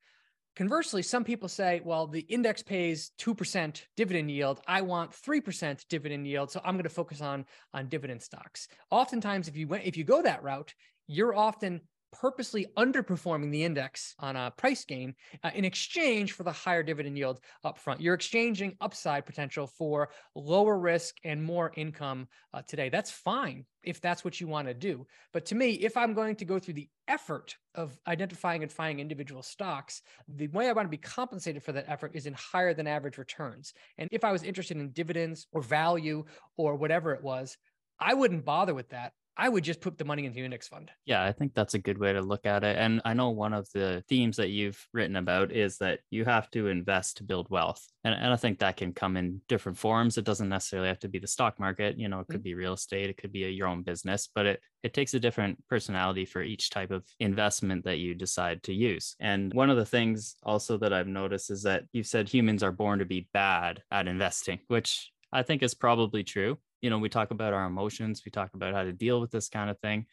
Conversely, 0.59 1.03
some 1.03 1.23
people 1.23 1.49
say, 1.49 1.81
well, 1.85 2.09
the 2.09 2.23
index 2.23 2.65
pays 2.65 3.13
2% 3.21 3.81
dividend 3.97 4.29
yield. 4.29 4.61
I 4.67 4.81
want 4.81 5.13
3% 5.13 5.87
dividend 5.89 6.27
yield. 6.27 6.51
So 6.51 6.61
I'm 6.65 6.75
going 6.75 6.83
to 6.83 6.91
focus 6.91 7.21
on, 7.21 7.45
on 7.73 7.87
dividend 7.87 8.23
stocks. 8.23 8.67
Oftentimes, 8.91 9.47
if 9.47 9.57
you 9.57 9.69
went, 9.69 9.85
if 9.85 9.97
you 9.97 10.03
go 10.03 10.21
that 10.21 10.43
route, 10.43 10.75
you're 11.07 11.33
often 11.33 11.81
purposely 12.13 12.67
underperforming 12.77 13.51
the 13.51 13.65
index 13.65 14.15
on 14.19 14.37
a 14.37 14.51
price 14.57 14.85
gain 14.85 15.15
uh, 15.43 15.51
in 15.55 15.65
exchange 15.65 16.33
for 16.33 16.43
the 16.43 16.53
higher 16.53 16.83
dividend 16.83 17.17
yield 17.17 17.41
upfront. 17.65 18.01
You're 18.01 18.15
exchanging 18.15 18.77
upside 18.81 19.27
potential 19.27 19.67
for 19.67 20.11
lower 20.35 20.79
risk 20.79 21.17
and 21.25 21.43
more 21.43 21.73
income 21.77 22.29
uh, 22.55 22.63
today. 22.67 22.89
That's 22.89 23.11
fine 23.11 23.65
if 23.83 24.01
that's 24.01 24.25
what 24.25 24.41
you 24.41 24.47
want 24.47 24.69
to 24.69 24.75
do. 24.75 25.07
But 25.33 25.47
to 25.47 25.55
me, 25.55 25.73
if 25.73 25.97
I'm 25.97 26.15
going 26.15 26.37
to 26.37 26.45
go 26.45 26.59
through 26.59 26.75
the 26.75 26.89
effort 27.07 27.57
of 27.75 27.99
identifying 28.07 28.63
and 28.63 28.71
finding 28.71 29.01
individual 29.01 29.43
stocks, 29.43 30.03
the 30.29 30.49
way 30.49 30.69
I 30.69 30.73
want 30.73 30.87
to 30.87 30.91
be 30.91 30.99
compensated 30.99 31.63
for 31.63 31.73
that 31.73 31.89
effort 31.89 32.13
is 32.15 32.27
in 32.27 32.35
higher 32.35 32.75
than 32.75 32.87
average 32.87 33.19
returns. 33.19 33.73
And 33.97 34.09
if 34.13 34.25
I 34.25 34.33
was 34.33 34.43
interested 34.43 34.77
in 34.77 34.91
dividends 34.91 35.47
or 35.53 35.63
value 35.63 36.25
or 36.57 36.75
whatever 36.75 37.13
it 37.13 37.23
was, 37.23 37.57
I 38.01 38.15
wouldn't 38.15 38.45
bother 38.45 38.75
with 38.75 38.91
that. 38.91 39.13
I 39.41 39.49
would 39.49 39.63
just 39.63 39.81
put 39.81 39.97
the 39.97 40.05
money 40.05 40.25
into 40.25 40.35
the 40.35 40.45
index 40.45 40.67
fund. 40.67 40.91
Yeah, 41.07 41.23
I 41.23 41.31
think 41.31 41.55
that's 41.55 41.75
a 41.75 41.79
good 41.79 41.97
way 41.97 42.13
to 42.13 42.21
look 42.21 42.45
at 42.45 42.65
it. 42.65 42.77
And 42.77 43.01
I 43.05 43.15
know 43.15 43.31
one 43.31 43.53
of 43.53 43.69
the 43.73 44.03
themes 44.09 44.37
that 44.39 44.49
you've 44.49 44.85
written 44.93 45.15
about 45.15 45.53
is 45.53 45.79
that 45.79 46.01
you 46.11 46.25
have 46.25 46.51
to 46.51 46.67
invest 46.67 47.19
to 47.19 47.25
build 47.25 47.49
wealth. 47.49 47.87
And, 48.03 48.15
and 48.15 48.33
I 48.33 48.37
think 48.37 48.59
that 48.59 48.77
can 48.77 48.93
come 48.93 49.17
in 49.17 49.41
different 49.49 49.79
forms. 49.79 50.19
It 50.19 50.25
doesn't 50.25 50.49
necessarily 50.49 50.89
have 50.89 50.99
to 51.01 51.09
be 51.09 51.21
the 51.21 51.29
stock 51.29 51.61
market. 51.61 51.97
You 51.97 52.09
know, 52.09 52.19
it 52.19 52.27
could 52.27 52.41
mm-hmm. 52.41 52.43
be 52.43 52.55
real 52.55 52.73
estate, 52.73 53.11
it 53.11 53.17
could 53.17 53.31
be 53.31 53.45
a, 53.45 53.49
your 53.49 53.69
own 53.69 53.85
business, 53.85 54.29
but 54.35 54.45
it, 54.45 54.61
it 54.83 54.93
takes 54.93 55.15
a 55.15 55.21
different 55.21 55.63
personality 55.69 56.25
for 56.25 56.43
each 56.43 56.71
type 56.71 56.91
of 56.91 57.05
investment 57.21 57.85
that 57.85 57.99
you 57.99 58.17
decide 58.17 58.65
to 58.65 58.75
use. 58.75 59.15
And 59.21 59.55
one 59.55 59.71
of 59.71 59.77
the 59.77 59.87
things 59.87 60.35
also 60.43 60.79
that 60.79 60.93
I've 60.93 61.07
noticed 61.07 61.51
is 61.53 61.63
that 61.63 61.85
you've 61.93 62.07
said 62.09 62.29
humans 62.29 62.65
are 62.65 62.73
born 62.73 62.99
to 62.99 63.05
be 63.05 63.29
bad 63.33 63.83
at 63.93 64.09
investing, 64.09 64.59
which 64.67 65.13
I 65.33 65.43
think 65.43 65.63
is 65.63 65.75
probably 65.75 66.25
true 66.25 66.59
you 66.81 66.91
know, 66.91 66.99
we 66.99 67.09
talk 67.09 67.31
about 67.31 67.53
our 67.53 67.67
emotions, 67.67 68.23
we 68.25 68.31
talk 68.31 68.51
about 68.55 68.75
how 68.75 68.83
to 68.83 68.93
deal 68.93 69.21
with 69.21 69.31
this 69.31 69.49
kind 69.49 69.71
of 69.71 69.79
thing. 69.81 70.07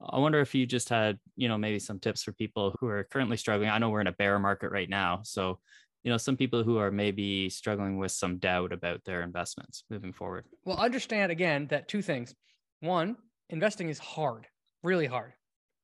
I 0.00 0.18
wonder 0.18 0.40
if 0.40 0.54
you 0.54 0.66
just 0.66 0.88
had, 0.88 1.18
you 1.36 1.48
know, 1.48 1.56
maybe 1.56 1.78
some 1.78 1.98
tips 1.98 2.22
for 2.22 2.32
people 2.32 2.76
who 2.80 2.86
are 2.86 3.04
currently 3.04 3.36
struggling. 3.36 3.70
I 3.70 3.78
know 3.78 3.88
we're 3.88 4.02
in 4.02 4.06
a 4.06 4.12
bear 4.12 4.38
market 4.38 4.70
right 4.70 4.88
now. 4.88 5.20
So, 5.24 5.58
you 6.02 6.10
know, 6.10 6.18
some 6.18 6.36
people 6.36 6.62
who 6.62 6.78
are 6.78 6.90
maybe 6.90 7.48
struggling 7.48 7.96
with 7.96 8.12
some 8.12 8.38
doubt 8.38 8.72
about 8.72 9.04
their 9.04 9.22
investments 9.22 9.84
moving 9.90 10.12
forward. 10.12 10.44
Well, 10.64 10.78
understand 10.78 11.32
again 11.32 11.66
that 11.70 11.88
two 11.88 12.02
things. 12.02 12.34
One, 12.80 13.16
investing 13.48 13.88
is 13.88 13.98
hard, 13.98 14.46
really 14.82 15.06
hard. 15.06 15.32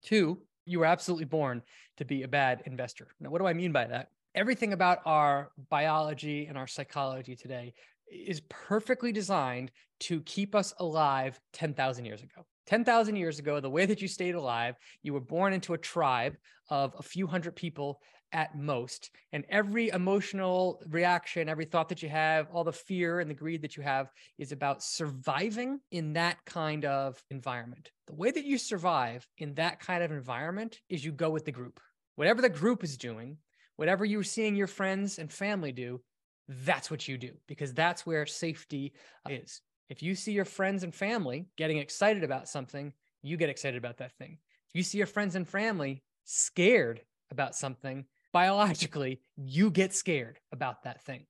Two, 0.02 0.42
you 0.66 0.78
were 0.78 0.86
absolutely 0.86 1.24
born 1.24 1.62
to 1.96 2.04
be 2.04 2.22
a 2.22 2.28
bad 2.28 2.62
investor. 2.66 3.08
Now, 3.18 3.30
what 3.30 3.40
do 3.40 3.46
I 3.46 3.52
mean 3.52 3.72
by 3.72 3.86
that? 3.86 4.10
Everything 4.34 4.72
about 4.72 4.98
our 5.06 5.50
biology 5.70 6.46
and 6.46 6.56
our 6.56 6.66
psychology 6.66 7.34
today 7.34 7.74
is 8.12 8.42
perfectly 8.48 9.12
designed 9.12 9.70
to 10.00 10.20
keep 10.22 10.54
us 10.54 10.74
alive 10.78 11.40
10,000 11.52 12.04
years 12.04 12.22
ago. 12.22 12.44
10,000 12.66 13.16
years 13.16 13.38
ago, 13.38 13.60
the 13.60 13.70
way 13.70 13.86
that 13.86 14.00
you 14.00 14.08
stayed 14.08 14.34
alive, 14.34 14.76
you 15.02 15.12
were 15.12 15.20
born 15.20 15.52
into 15.52 15.74
a 15.74 15.78
tribe 15.78 16.36
of 16.70 16.94
a 16.98 17.02
few 17.02 17.26
hundred 17.26 17.56
people 17.56 18.00
at 18.32 18.56
most. 18.56 19.10
And 19.32 19.44
every 19.48 19.88
emotional 19.90 20.80
reaction, 20.88 21.48
every 21.48 21.64
thought 21.64 21.88
that 21.90 22.02
you 22.02 22.08
have, 22.08 22.48
all 22.50 22.64
the 22.64 22.72
fear 22.72 23.20
and 23.20 23.28
the 23.28 23.34
greed 23.34 23.62
that 23.62 23.76
you 23.76 23.82
have 23.82 24.10
is 24.38 24.52
about 24.52 24.82
surviving 24.82 25.80
in 25.90 26.14
that 26.14 26.38
kind 26.46 26.84
of 26.84 27.22
environment. 27.30 27.90
The 28.06 28.14
way 28.14 28.30
that 28.30 28.44
you 28.44 28.58
survive 28.58 29.26
in 29.38 29.54
that 29.54 29.80
kind 29.80 30.02
of 30.02 30.10
environment 30.10 30.80
is 30.88 31.04
you 31.04 31.12
go 31.12 31.30
with 31.30 31.44
the 31.44 31.52
group. 31.52 31.80
Whatever 32.16 32.42
the 32.42 32.48
group 32.48 32.84
is 32.84 32.96
doing, 32.96 33.36
whatever 33.76 34.04
you're 34.04 34.22
seeing 34.22 34.56
your 34.56 34.66
friends 34.66 35.18
and 35.18 35.30
family 35.30 35.72
do, 35.72 36.00
that's 36.48 36.90
what 36.90 37.08
you 37.08 37.18
do 37.18 37.32
because 37.46 37.72
that's 37.72 38.06
where 38.06 38.26
safety 38.26 38.92
uh, 39.26 39.32
is. 39.32 39.60
If 39.88 40.02
you 40.02 40.14
see 40.14 40.32
your 40.32 40.44
friends 40.44 40.82
and 40.82 40.94
family 40.94 41.46
getting 41.56 41.78
excited 41.78 42.24
about 42.24 42.48
something, 42.48 42.92
you 43.22 43.36
get 43.36 43.50
excited 43.50 43.76
about 43.76 43.98
that 43.98 44.12
thing. 44.16 44.38
If 44.68 44.74
you 44.74 44.82
see 44.82 44.98
your 44.98 45.06
friends 45.06 45.34
and 45.34 45.46
family 45.46 46.02
scared 46.24 47.02
about 47.30 47.54
something, 47.54 48.06
biologically, 48.32 49.20
you 49.36 49.70
get 49.70 49.94
scared 49.94 50.38
about 50.52 50.84
that 50.84 51.02
thing. 51.02 51.26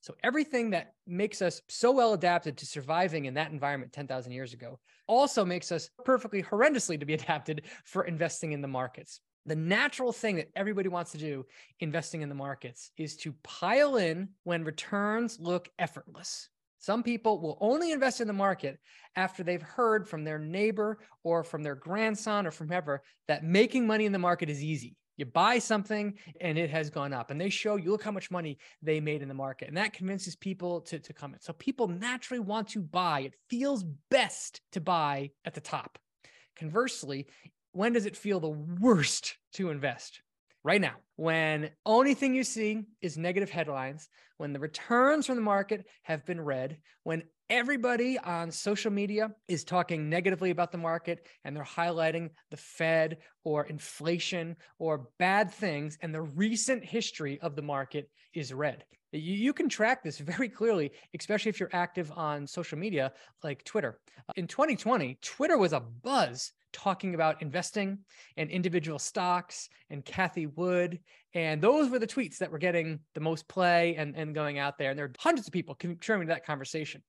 So 0.00 0.14
everything 0.22 0.70
that 0.70 0.94
makes 1.06 1.42
us 1.42 1.60
so 1.68 1.90
well 1.90 2.12
adapted 2.12 2.56
to 2.58 2.66
surviving 2.66 3.24
in 3.24 3.34
that 3.34 3.50
environment 3.50 3.92
10,000 3.92 4.30
years 4.30 4.52
ago 4.52 4.78
also 5.08 5.44
makes 5.44 5.72
us 5.72 5.90
perfectly 6.04 6.42
horrendously 6.42 6.98
to 7.00 7.06
be 7.06 7.14
adapted 7.20 7.62
for 7.84 8.04
investing 8.04 8.52
in 8.52 8.60
the 8.60 8.68
markets 8.68 9.20
the 9.46 9.56
natural 9.56 10.12
thing 10.12 10.36
that 10.36 10.50
everybody 10.56 10.88
wants 10.88 11.12
to 11.12 11.18
do 11.18 11.46
investing 11.80 12.22
in 12.22 12.28
the 12.28 12.34
markets 12.34 12.90
is 12.96 13.16
to 13.18 13.34
pile 13.42 13.96
in 13.96 14.28
when 14.44 14.64
returns 14.64 15.38
look 15.40 15.68
effortless. 15.78 16.48
Some 16.78 17.02
people 17.02 17.40
will 17.40 17.58
only 17.60 17.92
invest 17.92 18.20
in 18.20 18.26
the 18.26 18.32
market 18.32 18.78
after 19.16 19.42
they've 19.42 19.62
heard 19.62 20.06
from 20.06 20.24
their 20.24 20.38
neighbor 20.38 20.98
or 21.24 21.42
from 21.42 21.62
their 21.62 21.74
grandson 21.74 22.46
or 22.46 22.50
from 22.50 22.68
whoever 22.68 23.02
that 23.28 23.44
making 23.44 23.86
money 23.86 24.04
in 24.04 24.12
the 24.12 24.18
market 24.18 24.50
is 24.50 24.62
easy. 24.62 24.96
You 25.16 25.24
buy 25.24 25.58
something 25.58 26.14
and 26.40 26.58
it 26.58 26.68
has 26.70 26.90
gone 26.90 27.14
up, 27.14 27.30
and 27.30 27.40
they 27.40 27.48
show 27.48 27.76
you 27.76 27.90
look 27.90 28.02
how 28.02 28.10
much 28.10 28.30
money 28.30 28.58
they 28.82 29.00
made 29.00 29.22
in 29.22 29.28
the 29.28 29.34
market. 29.34 29.68
And 29.68 29.76
that 29.78 29.94
convinces 29.94 30.36
people 30.36 30.82
to, 30.82 30.98
to 30.98 31.12
come 31.14 31.32
in. 31.32 31.40
So 31.40 31.54
people 31.54 31.88
naturally 31.88 32.40
want 32.40 32.68
to 32.68 32.82
buy. 32.82 33.20
It 33.20 33.34
feels 33.48 33.82
best 34.10 34.60
to 34.72 34.80
buy 34.80 35.30
at 35.46 35.54
the 35.54 35.60
top. 35.62 35.98
Conversely, 36.54 37.26
when 37.76 37.92
does 37.92 38.06
it 38.06 38.16
feel 38.16 38.40
the 38.40 38.48
worst 38.48 39.36
to 39.52 39.68
invest? 39.68 40.22
Right 40.64 40.80
now, 40.80 40.94
when 41.16 41.70
only 41.84 42.14
thing 42.14 42.34
you 42.34 42.42
see 42.42 42.84
is 43.02 43.18
negative 43.18 43.50
headlines, 43.50 44.08
when 44.38 44.54
the 44.54 44.58
returns 44.58 45.26
from 45.26 45.36
the 45.36 45.42
market 45.42 45.84
have 46.02 46.24
been 46.24 46.40
red, 46.40 46.78
when 47.04 47.22
everybody 47.50 48.18
on 48.18 48.50
social 48.50 48.90
media 48.90 49.30
is 49.46 49.62
talking 49.62 50.08
negatively 50.08 50.50
about 50.50 50.72
the 50.72 50.78
market 50.78 51.26
and 51.44 51.54
they're 51.54 51.64
highlighting 51.64 52.30
the 52.50 52.56
Fed 52.56 53.18
or 53.44 53.66
inflation 53.66 54.56
or 54.78 55.08
bad 55.18 55.52
things, 55.52 55.98
and 56.00 56.14
the 56.14 56.22
recent 56.22 56.82
history 56.82 57.38
of 57.42 57.56
the 57.56 57.62
market 57.62 58.10
is 58.32 58.54
red. 58.54 58.84
You, 59.12 59.34
you 59.34 59.52
can 59.52 59.68
track 59.68 60.02
this 60.02 60.18
very 60.18 60.48
clearly, 60.48 60.92
especially 61.16 61.50
if 61.50 61.60
you're 61.60 61.68
active 61.74 62.10
on 62.16 62.46
social 62.46 62.78
media 62.78 63.12
like 63.44 63.64
Twitter. 63.64 64.00
In 64.36 64.46
2020, 64.46 65.18
Twitter 65.20 65.58
was 65.58 65.74
a 65.74 65.80
buzz 65.80 66.52
talking 66.76 67.14
about 67.14 67.40
investing 67.40 67.98
and 68.36 68.50
individual 68.50 68.98
stocks 68.98 69.68
and 69.88 70.04
Cathie 70.04 70.46
Wood. 70.46 71.00
And 71.32 71.60
those 71.60 71.90
were 71.90 71.98
the 71.98 72.06
tweets 72.06 72.38
that 72.38 72.50
were 72.50 72.58
getting 72.58 73.00
the 73.14 73.20
most 73.20 73.48
play 73.48 73.96
and, 73.96 74.14
and 74.14 74.34
going 74.34 74.58
out 74.58 74.76
there. 74.76 74.90
And 74.90 74.98
there 74.98 75.06
are 75.06 75.12
hundreds 75.18 75.48
of 75.48 75.52
people 75.52 75.74
contributing 75.74 76.28
to 76.28 76.34
that 76.34 76.44
conversation. 76.44 77.02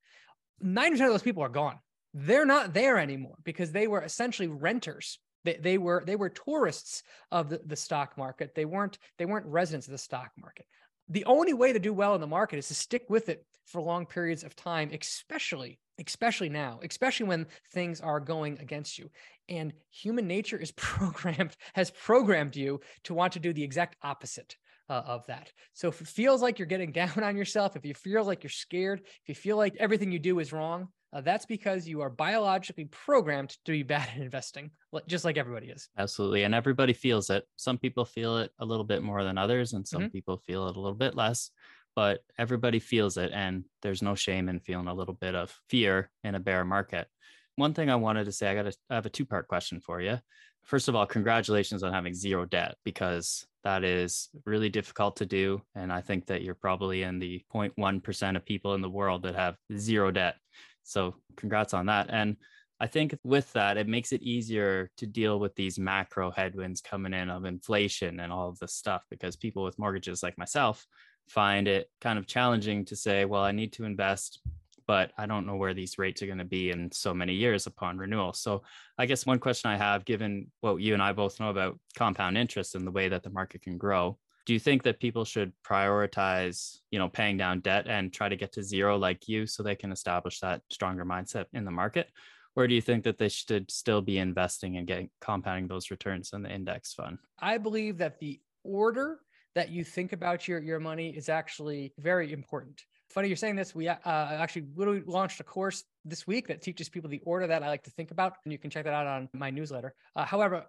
90% 0.64 0.94
of 0.94 1.00
those 1.00 1.22
people 1.22 1.44
are 1.44 1.50
gone. 1.50 1.78
They're 2.14 2.46
not 2.46 2.74
there 2.74 2.98
anymore 2.98 3.36
because 3.44 3.72
they 3.72 3.88
were 3.88 4.02
essentially 4.02 4.48
renters. 4.48 5.20
They, 5.44 5.58
they 5.58 5.78
were 5.78 6.04
they 6.06 6.16
were 6.16 6.30
tourists 6.30 7.04
of 7.32 7.50
the, 7.50 7.62
the 7.66 7.76
stock 7.76 8.18
market. 8.18 8.56
They 8.56 8.66
weren't 8.66 8.98
they 9.18 9.26
weren't 9.26 9.46
residents 9.46 9.88
of 9.88 9.92
the 9.92 9.98
stock 9.98 10.32
market. 10.38 10.66
The 11.10 11.26
only 11.26 11.54
way 11.54 11.74
to 11.74 11.80
do 11.80 11.94
well 11.94 12.16
in 12.16 12.22
the 12.22 12.28
market 12.28 12.58
is 12.58 12.70
to 12.70 12.76
stick 12.76 13.04
with 13.10 13.30
it 13.30 13.46
for 13.66 13.82
long 13.82 14.06
periods 14.06 14.44
of 14.44 14.56
time, 14.56 14.92
especially 15.00 15.80
especially 16.06 16.50
now, 16.50 16.80
especially 16.84 17.28
when 17.28 17.48
things 17.74 18.02
are 18.02 18.20
going 18.20 18.60
against 18.60 18.98
you. 18.98 19.10
And 19.50 19.74
human 19.90 20.28
nature 20.28 20.58
is 20.58 20.72
programmed, 20.76 21.56
has 21.74 21.92
programmed 21.92 22.56
you 22.56 22.82
to 23.04 23.14
want 23.14 23.34
to 23.34 23.40
do 23.40 23.54
the 23.54 23.64
exact 23.64 23.96
opposite 24.02 24.56
uh, 24.90 25.04
of 25.06 25.26
that. 25.28 25.52
So 25.74 25.90
if 25.90 26.02
it 26.02 26.08
feels 26.08 26.42
like 26.42 26.60
you're 26.60 26.66
getting 26.66 26.92
down 26.94 27.24
on 27.24 27.38
yourself, 27.38 27.76
if 27.76 27.86
you 27.86 27.94
feel 27.94 28.24
like 28.24 28.44
you're 28.44 28.50
scared, 28.50 29.02
if 29.04 29.30
you 29.30 29.36
feel 29.36 29.58
like 29.58 29.76
everything 29.80 30.12
you 30.12 30.20
do 30.20 30.40
is 30.40 30.54
wrong, 30.54 30.90
uh, 31.14 31.22
that's 31.22 31.46
because 31.46 31.88
you 31.88 32.02
are 32.02 32.10
biologically 32.10 32.86
programmed 32.86 33.56
to 33.66 33.72
be 33.72 33.84
bad 33.84 34.10
at 34.14 34.22
investing, 34.22 34.72
just 35.08 35.26
like 35.26 35.38
everybody 35.38 35.68
is. 35.68 35.90
Absolutely. 35.98 36.44
And 36.44 36.54
everybody 36.54 36.94
feels 36.94 37.30
it. 37.30 37.46
Some 37.56 37.78
people 37.78 38.06
feel 38.06 38.38
it 38.38 38.52
a 38.60 38.66
little 38.66 38.84
bit 38.84 39.02
more 39.02 39.24
than 39.24 39.38
others, 39.38 39.74
and 39.74 39.88
some 39.88 40.04
mm-hmm. 40.04 40.12
people 40.12 40.38
feel 40.38 40.68
it 40.68 40.76
a 40.76 40.80
little 40.80 40.98
bit 40.98 41.16
less 41.16 41.52
but 41.98 42.20
everybody 42.38 42.78
feels 42.78 43.18
it 43.18 43.32
and 43.34 43.64
there's 43.82 44.04
no 44.04 44.14
shame 44.14 44.50
in 44.50 44.60
feeling 44.60 44.86
a 44.86 44.94
little 44.94 45.16
bit 45.16 45.34
of 45.34 45.52
fear 45.68 46.12
in 46.24 46.36
a 46.36 46.40
bear 46.40 46.64
market. 46.64 47.08
One 47.56 47.74
thing 47.74 47.90
i 47.90 47.96
wanted 47.96 48.26
to 48.26 48.32
say 48.32 48.48
i 48.48 48.54
got 48.54 48.72
I 48.92 48.94
have 48.96 49.08
a 49.08 49.10
two 49.10 49.26
part 49.26 49.48
question 49.48 49.82
for 49.82 50.00
you. 50.00 50.20
First 50.64 50.90
of 50.90 50.96
all 50.96 51.08
congratulations 51.08 51.82
on 51.82 51.92
having 51.92 52.14
zero 52.14 52.46
debt 52.46 52.76
because 52.86 53.48
that 53.64 53.84
is 53.84 54.30
really 54.46 54.70
difficult 54.70 55.16
to 55.18 55.26
do 55.26 55.60
and 55.74 55.92
i 55.92 56.00
think 56.00 56.28
that 56.28 56.44
you're 56.44 56.54
probably 56.68 57.02
in 57.02 57.18
the 57.18 57.44
0.1% 57.52 58.36
of 58.36 58.46
people 58.46 58.76
in 58.76 58.82
the 58.82 58.90
world 59.00 59.24
that 59.24 59.36
have 59.36 59.56
zero 59.76 60.12
debt. 60.12 60.36
So 60.84 61.16
congrats 61.36 61.74
on 61.74 61.88
that. 61.88 62.12
And 62.12 62.38
I 62.80 62.86
think 62.86 63.18
with 63.24 63.52
that, 63.54 63.78
it 63.78 63.88
makes 63.88 64.12
it 64.12 64.22
easier 64.22 64.92
to 64.98 65.08
deal 65.08 65.40
with 65.40 65.56
these 65.56 65.80
macro 65.80 66.30
headwinds 66.30 66.80
coming 66.80 67.14
in 67.14 67.32
of 67.32 67.44
inflation 67.44 68.20
and 68.20 68.32
all 68.32 68.50
of 68.50 68.60
this 68.60 68.76
stuff 68.76 69.04
because 69.10 69.36
people 69.36 69.64
with 69.64 69.80
mortgages 69.80 70.22
like 70.22 70.38
myself 70.38 70.86
find 71.28 71.68
it 71.68 71.90
kind 72.02 72.18
of 72.18 72.28
challenging 72.28 72.86
to 72.86 72.96
say, 72.96 73.26
well, 73.26 73.44
I 73.44 73.52
need 73.52 73.74
to 73.74 73.86
invest, 73.86 74.40
but 74.86 75.12
I 75.18 75.26
don't 75.26 75.46
know 75.46 75.56
where 75.56 75.74
these 75.74 75.98
rates 75.98 76.22
are 76.22 76.28
going 76.28 76.38
to 76.38 76.46
be 76.46 76.72
in 76.72 76.92
so 76.92 77.14
many 77.14 77.34
years 77.34 77.68
upon 77.68 77.98
renewal. 77.98 78.34
So 78.34 78.64
I 78.98 79.06
guess 79.06 79.26
one 79.26 79.40
question 79.40 79.70
I 79.70 79.78
have, 79.78 80.06
given 80.06 80.50
what 80.62 80.78
you 80.78 80.94
and 80.94 81.04
I 81.04 81.12
both 81.12 81.40
know 81.40 81.50
about 81.50 81.80
compound 81.96 82.38
interest 82.38 82.76
and 82.76 82.88
the 82.88 82.92
way 82.92 83.10
that 83.10 83.24
the 83.24 83.30
market 83.30 83.62
can 83.62 83.78
grow, 83.78 84.18
do 84.46 84.54
you 84.54 84.60
think 84.60 84.84
that 84.84 85.02
people 85.02 85.26
should 85.26 85.52
prioritize, 85.62 86.80
you 86.90 87.00
know, 87.00 87.10
paying 87.10 87.36
down 87.36 87.60
debt 87.60 87.88
and 87.90 88.14
try 88.14 88.30
to 88.30 88.38
get 88.38 88.54
to 88.54 88.64
zero 88.64 88.98
like 88.98 89.28
you 89.28 89.46
so 89.46 89.62
they 89.62 89.76
can 89.76 89.92
establish 89.92 90.40
that 90.40 90.62
stronger 90.72 91.04
mindset 91.04 91.46
in 91.52 91.66
the 91.66 91.72
market? 91.72 92.08
Or 92.56 92.66
do 92.66 92.74
you 92.74 92.82
think 92.82 93.04
that 93.04 93.18
they 93.18 93.28
should 93.28 93.70
still 93.70 94.02
be 94.02 94.18
investing 94.18 94.78
and 94.78 94.88
getting 94.88 95.10
compounding 95.20 95.68
those 95.68 95.92
returns 95.92 96.32
in 96.32 96.44
the 96.44 96.50
index 96.50 96.94
fund? 96.94 97.18
I 97.38 97.58
believe 97.58 97.98
that 97.98 98.20
the 98.20 98.40
order 98.64 99.20
that 99.56 99.70
you 99.70 99.84
think 99.84 100.14
about 100.14 100.48
your, 100.48 100.60
your 100.60 100.80
money 100.80 101.10
is 101.10 101.30
actually 101.30 101.94
very 101.98 102.32
important. 102.32 102.84
Funny 103.10 103.28
you're 103.28 103.38
saying 103.38 103.56
this. 103.56 103.74
We 103.74 103.88
uh, 103.88 103.96
actually 104.06 104.68
literally 104.76 105.02
launched 105.06 105.40
a 105.40 105.44
course 105.44 105.84
this 106.10 106.26
week 106.26 106.48
that 106.48 106.62
teaches 106.62 106.90
people 106.90 107.10
the 107.10 107.22
order 107.26 107.48
that 107.48 107.64
I 107.64 107.68
like 107.68 107.84
to 107.84 107.92
think 107.92 108.12
about, 108.12 108.34
and 108.44 108.52
you 108.52 108.58
can 108.58 108.70
check 108.70 108.86
that 108.86 108.94
out 108.94 109.08
on 109.08 109.30
my 109.34 109.50
newsletter. 109.50 109.94
Uh, 110.16 110.26
however, 110.26 110.66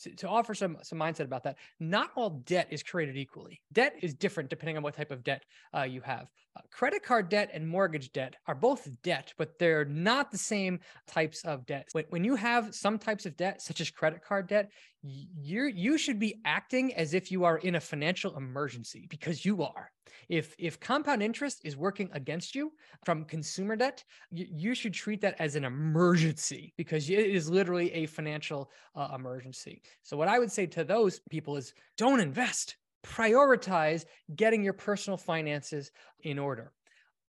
to, 0.00 0.14
to, 0.16 0.28
offer 0.28 0.54
some 0.54 0.76
some 0.82 0.98
mindset 0.98 1.24
about 1.24 1.44
that, 1.44 1.56
not 1.80 2.10
all 2.14 2.42
debt 2.46 2.68
is 2.70 2.82
created 2.82 3.16
equally. 3.16 3.60
Debt 3.72 3.94
is 4.02 4.14
different 4.14 4.50
depending 4.50 4.76
on 4.76 4.82
what 4.82 4.94
type 4.94 5.10
of 5.10 5.24
debt 5.24 5.44
uh, 5.76 5.82
you 5.82 6.00
have. 6.02 6.28
Uh, 6.54 6.60
credit 6.70 7.02
card 7.02 7.28
debt 7.28 7.50
and 7.54 7.66
mortgage 7.66 8.12
debt 8.12 8.34
are 8.46 8.54
both 8.54 8.88
debt, 9.02 9.32
but 9.38 9.58
they're 9.58 9.86
not 9.86 10.30
the 10.30 10.38
same 10.38 10.80
types 11.06 11.42
of 11.44 11.64
debt. 11.64 11.88
When, 11.92 12.04
when 12.10 12.24
you 12.24 12.36
have 12.36 12.74
some 12.74 12.98
types 12.98 13.24
of 13.24 13.36
debt, 13.36 13.62
such 13.62 13.80
as 13.80 13.90
credit 13.90 14.22
card 14.22 14.48
debt, 14.48 14.70
you 15.02 15.64
you 15.64 15.98
should 15.98 16.18
be 16.18 16.40
acting 16.44 16.94
as 16.94 17.14
if 17.14 17.30
you 17.30 17.44
are 17.44 17.58
in 17.58 17.74
a 17.74 17.80
financial 17.80 18.36
emergency 18.36 19.06
because 19.08 19.44
you 19.44 19.62
are. 19.62 19.90
If 20.28 20.54
if 20.58 20.78
compound 20.78 21.22
interest 21.22 21.60
is 21.64 21.76
working 21.76 22.10
against 22.12 22.54
you 22.54 22.72
from 23.04 23.24
consumer 23.24 23.76
debt, 23.76 24.04
you, 24.30 24.46
you 24.50 24.74
should 24.82 24.92
treat 24.92 25.20
that 25.22 25.36
as 25.38 25.56
an 25.56 25.64
emergency 25.64 26.74
because 26.76 27.08
it 27.08 27.18
is 27.18 27.48
literally 27.48 27.92
a 27.92 28.06
financial 28.06 28.70
uh, 28.94 29.08
emergency. 29.14 29.82
So, 30.02 30.16
what 30.16 30.28
I 30.28 30.38
would 30.38 30.52
say 30.52 30.66
to 30.66 30.84
those 30.84 31.20
people 31.30 31.56
is 31.56 31.72
don't 31.96 32.20
invest, 32.20 32.76
prioritize 33.04 34.04
getting 34.36 34.62
your 34.62 34.72
personal 34.72 35.16
finances 35.16 35.90
in 36.20 36.38
order. 36.38 36.72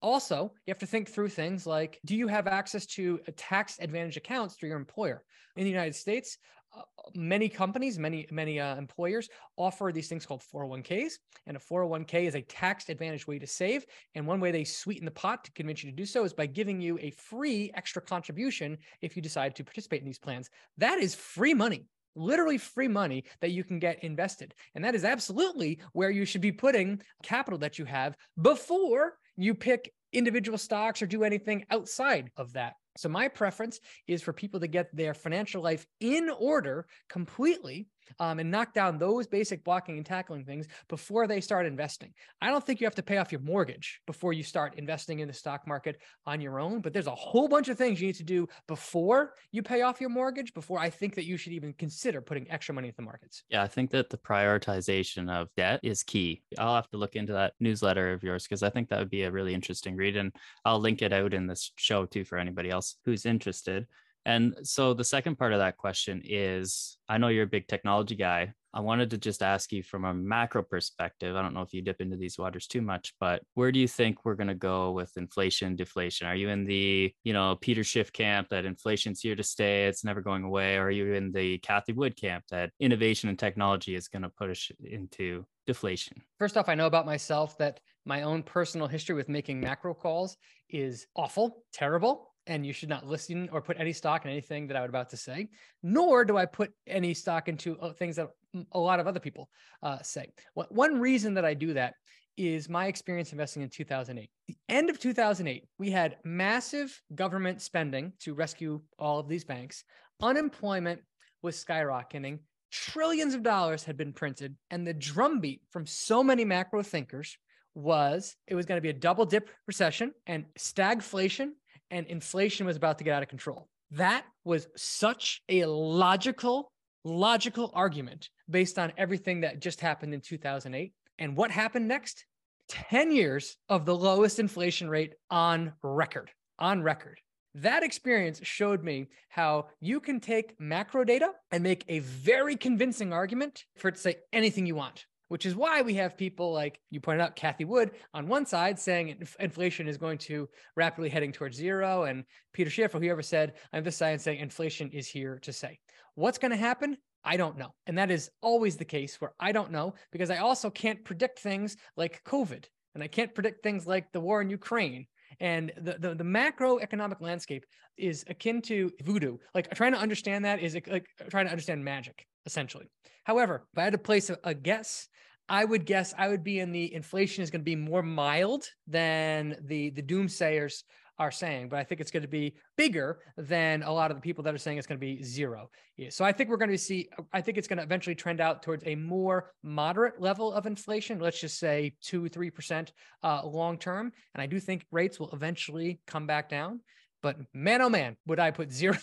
Also, 0.01 0.51
you 0.65 0.71
have 0.71 0.79
to 0.79 0.87
think 0.87 1.09
through 1.09 1.29
things 1.29 1.67
like 1.67 1.99
do 2.05 2.15
you 2.15 2.27
have 2.27 2.47
access 2.47 2.85
to 2.87 3.19
tax 3.35 3.77
advantage 3.79 4.17
accounts 4.17 4.55
through 4.55 4.69
your 4.69 4.79
employer? 4.79 5.23
In 5.57 5.65
the 5.65 5.69
United 5.69 5.95
States, 5.95 6.37
uh, 6.73 6.81
many 7.15 7.49
companies, 7.49 7.99
many 7.99 8.27
many 8.31 8.59
uh, 8.59 8.75
employers 8.75 9.29
offer 9.57 9.91
these 9.93 10.07
things 10.07 10.25
called 10.25 10.41
401ks, 10.53 11.13
and 11.47 11.57
a 11.57 11.59
401k 11.59 12.25
is 12.27 12.35
a 12.35 12.41
tax 12.41 12.89
advantage 12.89 13.27
way 13.27 13.39
to 13.39 13.47
save. 13.47 13.85
And 14.15 14.25
one 14.25 14.39
way 14.39 14.51
they 14.51 14.63
sweeten 14.63 15.05
the 15.05 15.11
pot 15.11 15.43
to 15.45 15.51
convince 15.51 15.83
you 15.83 15.89
to 15.89 15.95
do 15.95 16.05
so 16.05 16.23
is 16.23 16.33
by 16.33 16.45
giving 16.45 16.79
you 16.79 16.97
a 16.99 17.11
free 17.11 17.71
extra 17.73 18.01
contribution 18.01 18.77
if 19.01 19.15
you 19.15 19.21
decide 19.21 19.55
to 19.55 19.63
participate 19.63 20.01
in 20.01 20.05
these 20.07 20.19
plans. 20.19 20.49
That 20.77 20.99
is 20.99 21.15
free 21.15 21.53
money 21.53 21.85
literally 22.15 22.57
free 22.57 22.87
money 22.87 23.23
that 23.39 23.51
you 23.51 23.63
can 23.63 23.79
get 23.79 24.03
invested. 24.03 24.53
And 24.75 24.83
that 24.83 24.95
is 24.95 25.05
absolutely 25.05 25.79
where 25.93 26.09
you 26.09 26.25
should 26.25 26.41
be 26.41 26.51
putting 26.51 27.01
capital 27.23 27.59
that 27.59 27.79
you 27.79 27.85
have 27.85 28.15
before 28.41 29.13
you 29.37 29.55
pick 29.55 29.93
individual 30.13 30.57
stocks 30.57 31.01
or 31.01 31.07
do 31.07 31.23
anything 31.23 31.65
outside 31.69 32.31
of 32.35 32.53
that. 32.53 32.73
So, 32.97 33.09
my 33.09 33.27
preference 33.27 33.79
is 34.07 34.21
for 34.21 34.33
people 34.33 34.59
to 34.59 34.67
get 34.67 34.95
their 34.95 35.13
financial 35.13 35.61
life 35.61 35.85
in 35.99 36.29
order 36.29 36.87
completely 37.09 37.87
um, 38.19 38.39
and 38.39 38.51
knock 38.51 38.73
down 38.73 38.97
those 38.97 39.27
basic 39.27 39.63
blocking 39.63 39.97
and 39.97 40.05
tackling 40.05 40.45
things 40.45 40.67
before 40.89 41.27
they 41.27 41.41
start 41.41 41.65
investing. 41.65 42.13
I 42.41 42.49
don't 42.49 42.65
think 42.65 42.81
you 42.81 42.85
have 42.85 42.95
to 42.95 43.03
pay 43.03 43.17
off 43.17 43.31
your 43.31 43.41
mortgage 43.41 44.01
before 44.07 44.33
you 44.33 44.43
start 44.43 44.75
investing 44.77 45.19
in 45.19 45.27
the 45.27 45.33
stock 45.33 45.67
market 45.67 45.99
on 46.25 46.41
your 46.41 46.59
own, 46.59 46.81
but 46.81 46.93
there's 46.93 47.07
a 47.07 47.15
whole 47.15 47.47
bunch 47.47 47.69
of 47.69 47.77
things 47.77 48.01
you 48.01 48.07
need 48.07 48.15
to 48.15 48.23
do 48.23 48.47
before 48.67 49.33
you 49.51 49.63
pay 49.63 49.81
off 49.81 50.01
your 50.01 50.09
mortgage, 50.09 50.53
before 50.53 50.79
I 50.79 50.89
think 50.89 51.15
that 51.15 51.25
you 51.25 51.37
should 51.37 51.53
even 51.53 51.73
consider 51.73 52.21
putting 52.21 52.49
extra 52.51 52.73
money 52.73 52.87
into 52.87 52.97
the 52.97 53.03
markets. 53.03 53.43
Yeah, 53.49 53.63
I 53.63 53.67
think 53.67 53.91
that 53.91 54.09
the 54.09 54.17
prioritization 54.17 55.29
of 55.29 55.47
debt 55.55 55.79
is 55.83 56.03
key. 56.03 56.43
I'll 56.57 56.75
have 56.75 56.89
to 56.89 56.97
look 56.97 57.15
into 57.15 57.33
that 57.33 57.53
newsletter 57.59 58.13
of 58.13 58.23
yours 58.23 58.43
because 58.43 58.63
I 58.63 58.69
think 58.69 58.89
that 58.89 58.99
would 58.99 59.09
be 59.09 59.23
a 59.23 59.31
really 59.31 59.53
interesting 59.53 59.95
read. 59.95 60.17
And 60.17 60.33
I'll 60.65 60.79
link 60.79 61.01
it 61.01 61.13
out 61.13 61.33
in 61.33 61.47
this 61.47 61.71
show 61.77 62.05
too 62.05 62.25
for 62.25 62.37
anybody 62.37 62.69
else 62.69 62.97
who's 63.05 63.25
interested. 63.25 63.87
And 64.25 64.55
so 64.63 64.93
the 64.93 65.03
second 65.03 65.37
part 65.37 65.53
of 65.53 65.59
that 65.59 65.77
question 65.77 66.21
is 66.23 66.97
I 67.09 67.17
know 67.17 67.29
you're 67.29 67.43
a 67.43 67.47
big 67.47 67.67
technology 67.67 68.15
guy. 68.15 68.53
I 68.73 68.79
wanted 68.79 69.09
to 69.09 69.17
just 69.17 69.43
ask 69.43 69.73
you 69.73 69.83
from 69.83 70.05
a 70.05 70.13
macro 70.13 70.63
perspective. 70.63 71.35
I 71.35 71.41
don't 71.41 71.53
know 71.53 71.61
if 71.61 71.73
you 71.73 71.81
dip 71.81 71.99
into 71.99 72.15
these 72.15 72.37
waters 72.37 72.67
too 72.67 72.81
much, 72.81 73.13
but 73.19 73.41
where 73.53 73.71
do 73.71 73.79
you 73.79 73.87
think 73.87 74.23
we're 74.23 74.35
going 74.35 74.47
to 74.47 74.55
go 74.55 74.91
with 74.91 75.11
inflation, 75.17 75.75
deflation? 75.75 76.27
Are 76.27 76.35
you 76.35 76.47
in 76.47 76.63
the, 76.63 77.13
you 77.25 77.33
know, 77.33 77.57
Peter 77.59 77.83
Schiff 77.83 78.13
camp 78.13 78.47
that 78.49 78.63
inflation's 78.63 79.19
here 79.19 79.35
to 79.35 79.43
stay, 79.43 79.87
it's 79.87 80.05
never 80.05 80.21
going 80.21 80.43
away? 80.43 80.77
Or 80.77 80.83
are 80.83 80.91
you 80.91 81.13
in 81.13 81.33
the 81.33 81.57
Cathie 81.57 81.93
Wood 81.93 82.15
camp 82.15 82.45
that 82.49 82.71
innovation 82.79 83.27
and 83.27 83.37
technology 83.37 83.93
is 83.93 84.07
going 84.07 84.21
to 84.21 84.29
push 84.29 84.71
into 84.85 85.45
deflation? 85.67 86.21
First 86.39 86.55
off, 86.55 86.69
I 86.69 86.75
know 86.75 86.87
about 86.87 87.05
myself 87.05 87.57
that 87.57 87.81
my 88.05 88.21
own 88.21 88.41
personal 88.41 88.87
history 88.87 89.15
with 89.15 89.27
making 89.27 89.59
macro 89.59 89.93
calls 89.93 90.37
is 90.69 91.07
awful, 91.15 91.65
terrible 91.73 92.30
and 92.51 92.65
you 92.65 92.73
should 92.73 92.89
not 92.89 93.07
listen 93.07 93.47
or 93.53 93.61
put 93.61 93.79
any 93.79 93.93
stock 93.93 94.25
in 94.25 94.31
anything 94.31 94.67
that 94.67 94.75
I 94.75 94.81
would 94.81 94.89
about 94.89 95.09
to 95.11 95.17
say, 95.17 95.47
nor 95.81 96.25
do 96.25 96.37
I 96.37 96.45
put 96.45 96.73
any 96.85 97.13
stock 97.13 97.47
into 97.47 97.79
uh, 97.79 97.93
things 97.93 98.17
that 98.17 98.27
a 98.73 98.79
lot 98.79 98.99
of 98.99 99.07
other 99.07 99.21
people 99.21 99.49
uh, 99.81 99.99
say. 100.01 100.27
One 100.53 100.99
reason 100.99 101.33
that 101.35 101.45
I 101.45 101.53
do 101.53 101.73
that 101.73 101.93
is 102.35 102.67
my 102.67 102.87
experience 102.87 103.31
investing 103.31 103.61
in 103.61 103.69
2008. 103.69 104.29
The 104.49 104.57
end 104.67 104.89
of 104.89 104.99
2008, 104.99 105.63
we 105.79 105.91
had 105.91 106.17
massive 106.25 107.01
government 107.15 107.61
spending 107.61 108.11
to 108.19 108.33
rescue 108.33 108.81
all 108.99 109.19
of 109.19 109.29
these 109.29 109.45
banks. 109.45 109.85
Unemployment 110.21 110.99
was 111.41 111.63
skyrocketing. 111.63 112.39
Trillions 112.69 113.33
of 113.33 113.43
dollars 113.43 113.85
had 113.85 113.95
been 113.95 114.11
printed, 114.11 114.57
and 114.71 114.85
the 114.85 114.93
drumbeat 114.93 115.61
from 115.69 115.85
so 115.85 116.21
many 116.21 116.43
macro 116.43 116.83
thinkers 116.83 117.37
was 117.75 118.35
it 118.47 118.55
was 118.55 118.65
going 118.65 118.77
to 118.77 118.81
be 118.81 118.89
a 118.89 118.93
double 118.93 119.25
dip 119.25 119.49
recession 119.67 120.11
and 120.27 120.43
stagflation 120.59 121.51
and 121.91 122.07
inflation 122.07 122.65
was 122.65 122.77
about 122.77 122.97
to 122.97 123.03
get 123.03 123.13
out 123.13 123.21
of 123.21 123.29
control. 123.29 123.67
That 123.91 124.25
was 124.45 124.67
such 124.75 125.41
a 125.49 125.65
logical, 125.65 126.71
logical 127.03 127.71
argument 127.73 128.29
based 128.49 128.79
on 128.79 128.93
everything 128.97 129.41
that 129.41 129.59
just 129.59 129.81
happened 129.81 130.13
in 130.13 130.21
2008. 130.21 130.93
And 131.19 131.35
what 131.35 131.51
happened 131.51 131.87
next? 131.87 132.25
10 132.69 133.11
years 133.11 133.57
of 133.67 133.85
the 133.85 133.95
lowest 133.95 134.39
inflation 134.39 134.89
rate 134.89 135.13
on 135.29 135.73
record, 135.83 136.31
on 136.57 136.81
record. 136.81 137.19
That 137.53 137.83
experience 137.83 138.39
showed 138.43 138.81
me 138.81 139.09
how 139.27 139.67
you 139.81 139.99
can 139.99 140.21
take 140.21 140.57
macro 140.57 141.03
data 141.03 141.31
and 141.51 141.61
make 141.61 141.83
a 141.89 141.99
very 141.99 142.55
convincing 142.55 143.11
argument 143.11 143.65
for 143.75 143.89
it 143.89 143.95
to 143.95 144.01
say 144.01 144.15
anything 144.31 144.65
you 144.65 144.75
want 144.75 145.05
which 145.31 145.45
is 145.45 145.55
why 145.55 145.81
we 145.81 145.93
have 145.93 146.17
people 146.17 146.51
like 146.51 146.77
you 146.89 146.99
pointed 146.99 147.21
out, 147.21 147.37
Cathie 147.37 147.63
Wood 147.63 147.91
on 148.13 148.27
one 148.27 148.45
side 148.45 148.77
saying 148.77 149.25
inflation 149.39 149.87
is 149.87 149.97
going 149.97 150.17
to 150.17 150.49
rapidly 150.75 151.07
heading 151.07 151.31
towards 151.31 151.55
zero, 151.55 152.03
and 152.03 152.25
Peter 152.51 152.69
Schiff 152.69 152.93
or 152.93 152.99
whoever 152.99 153.21
said 153.21 153.53
on 153.71 153.81
this 153.81 153.95
side 153.95 154.19
saying 154.19 154.39
inflation 154.39 154.89
is 154.91 155.07
here 155.07 155.39
to 155.43 155.53
stay. 155.53 155.79
What's 156.15 156.37
going 156.37 156.51
to 156.51 156.57
happen? 156.57 156.97
I 157.23 157.37
don't 157.37 157.57
know. 157.57 157.73
And 157.87 157.97
that 157.97 158.11
is 158.11 158.29
always 158.41 158.75
the 158.75 158.83
case 158.83 159.21
where 159.21 159.31
I 159.39 159.53
don't 159.53 159.71
know 159.71 159.93
because 160.11 160.29
I 160.29 160.39
also 160.39 160.69
can't 160.69 161.01
predict 161.05 161.39
things 161.39 161.77
like 161.95 162.21
COVID 162.25 162.65
and 162.93 163.01
I 163.01 163.07
can't 163.07 163.33
predict 163.33 163.63
things 163.63 163.87
like 163.87 164.11
the 164.11 164.19
war 164.19 164.41
in 164.41 164.49
Ukraine. 164.49 165.07
And 165.39 165.71
the, 165.77 165.95
the, 165.97 166.13
the 166.13 166.25
macroeconomic 166.25 167.21
landscape 167.21 167.65
is 167.97 168.25
akin 168.27 168.61
to 168.63 168.91
voodoo. 169.01 169.37
Like 169.55 169.73
trying 169.75 169.93
to 169.93 169.97
understand 169.97 170.43
that 170.43 170.59
is 170.59 170.77
like 170.87 171.05
trying 171.29 171.45
to 171.45 171.51
understand 171.51 171.85
magic, 171.85 172.27
essentially. 172.45 172.89
However, 173.23 173.67
if 173.71 173.77
I 173.77 173.83
had 173.83 173.93
to 173.93 173.99
place 173.99 174.29
a, 174.29 174.37
a 174.43 174.53
guess, 174.53 175.07
I 175.49 175.65
would 175.65 175.85
guess 175.85 176.13
I 176.17 176.29
would 176.29 176.43
be 176.43 176.59
in 176.59 176.71
the 176.71 176.93
inflation 176.93 177.43
is 177.43 177.51
going 177.51 177.61
to 177.61 177.65
be 177.65 177.75
more 177.75 178.03
mild 178.03 178.65
than 178.87 179.57
the 179.63 179.89
the 179.91 180.01
doomsayers 180.01 180.83
are 181.21 181.31
saying, 181.31 181.69
but 181.69 181.77
I 181.77 181.83
think 181.83 182.01
it's 182.01 182.09
going 182.09 182.23
to 182.23 182.27
be 182.27 182.55
bigger 182.77 183.19
than 183.37 183.83
a 183.83 183.91
lot 183.91 184.09
of 184.09 184.17
the 184.17 184.21
people 184.21 184.43
that 184.43 184.55
are 184.55 184.57
saying 184.57 184.79
it's 184.79 184.87
going 184.87 184.99
to 184.99 185.05
be 185.05 185.21
zero. 185.21 185.69
Yeah, 185.95 186.09
so 186.09 186.25
I 186.25 186.31
think 186.31 186.49
we're 186.49 186.57
going 186.57 186.71
to 186.71 186.77
see, 186.79 187.09
I 187.31 187.41
think 187.41 187.59
it's 187.59 187.67
going 187.67 187.77
to 187.77 187.83
eventually 187.83 188.15
trend 188.15 188.41
out 188.41 188.63
towards 188.63 188.83
a 188.87 188.95
more 188.95 189.51
moderate 189.61 190.19
level 190.19 190.51
of 190.51 190.65
inflation. 190.65 191.19
Let's 191.19 191.39
just 191.39 191.59
say 191.59 191.93
two, 192.01 192.23
3% 192.23 192.89
uh, 193.21 193.41
long 193.45 193.77
term. 193.77 194.11
And 194.33 194.41
I 194.41 194.47
do 194.47 194.59
think 194.59 194.85
rates 194.91 195.19
will 195.19 195.29
eventually 195.31 195.99
come 196.07 196.25
back 196.25 196.49
down. 196.49 196.79
But 197.21 197.37
man, 197.53 197.81
oh 197.81 197.89
man, 197.89 198.17
would 198.27 198.39
I 198.39 198.51
put 198.51 198.71
zero, 198.71 198.97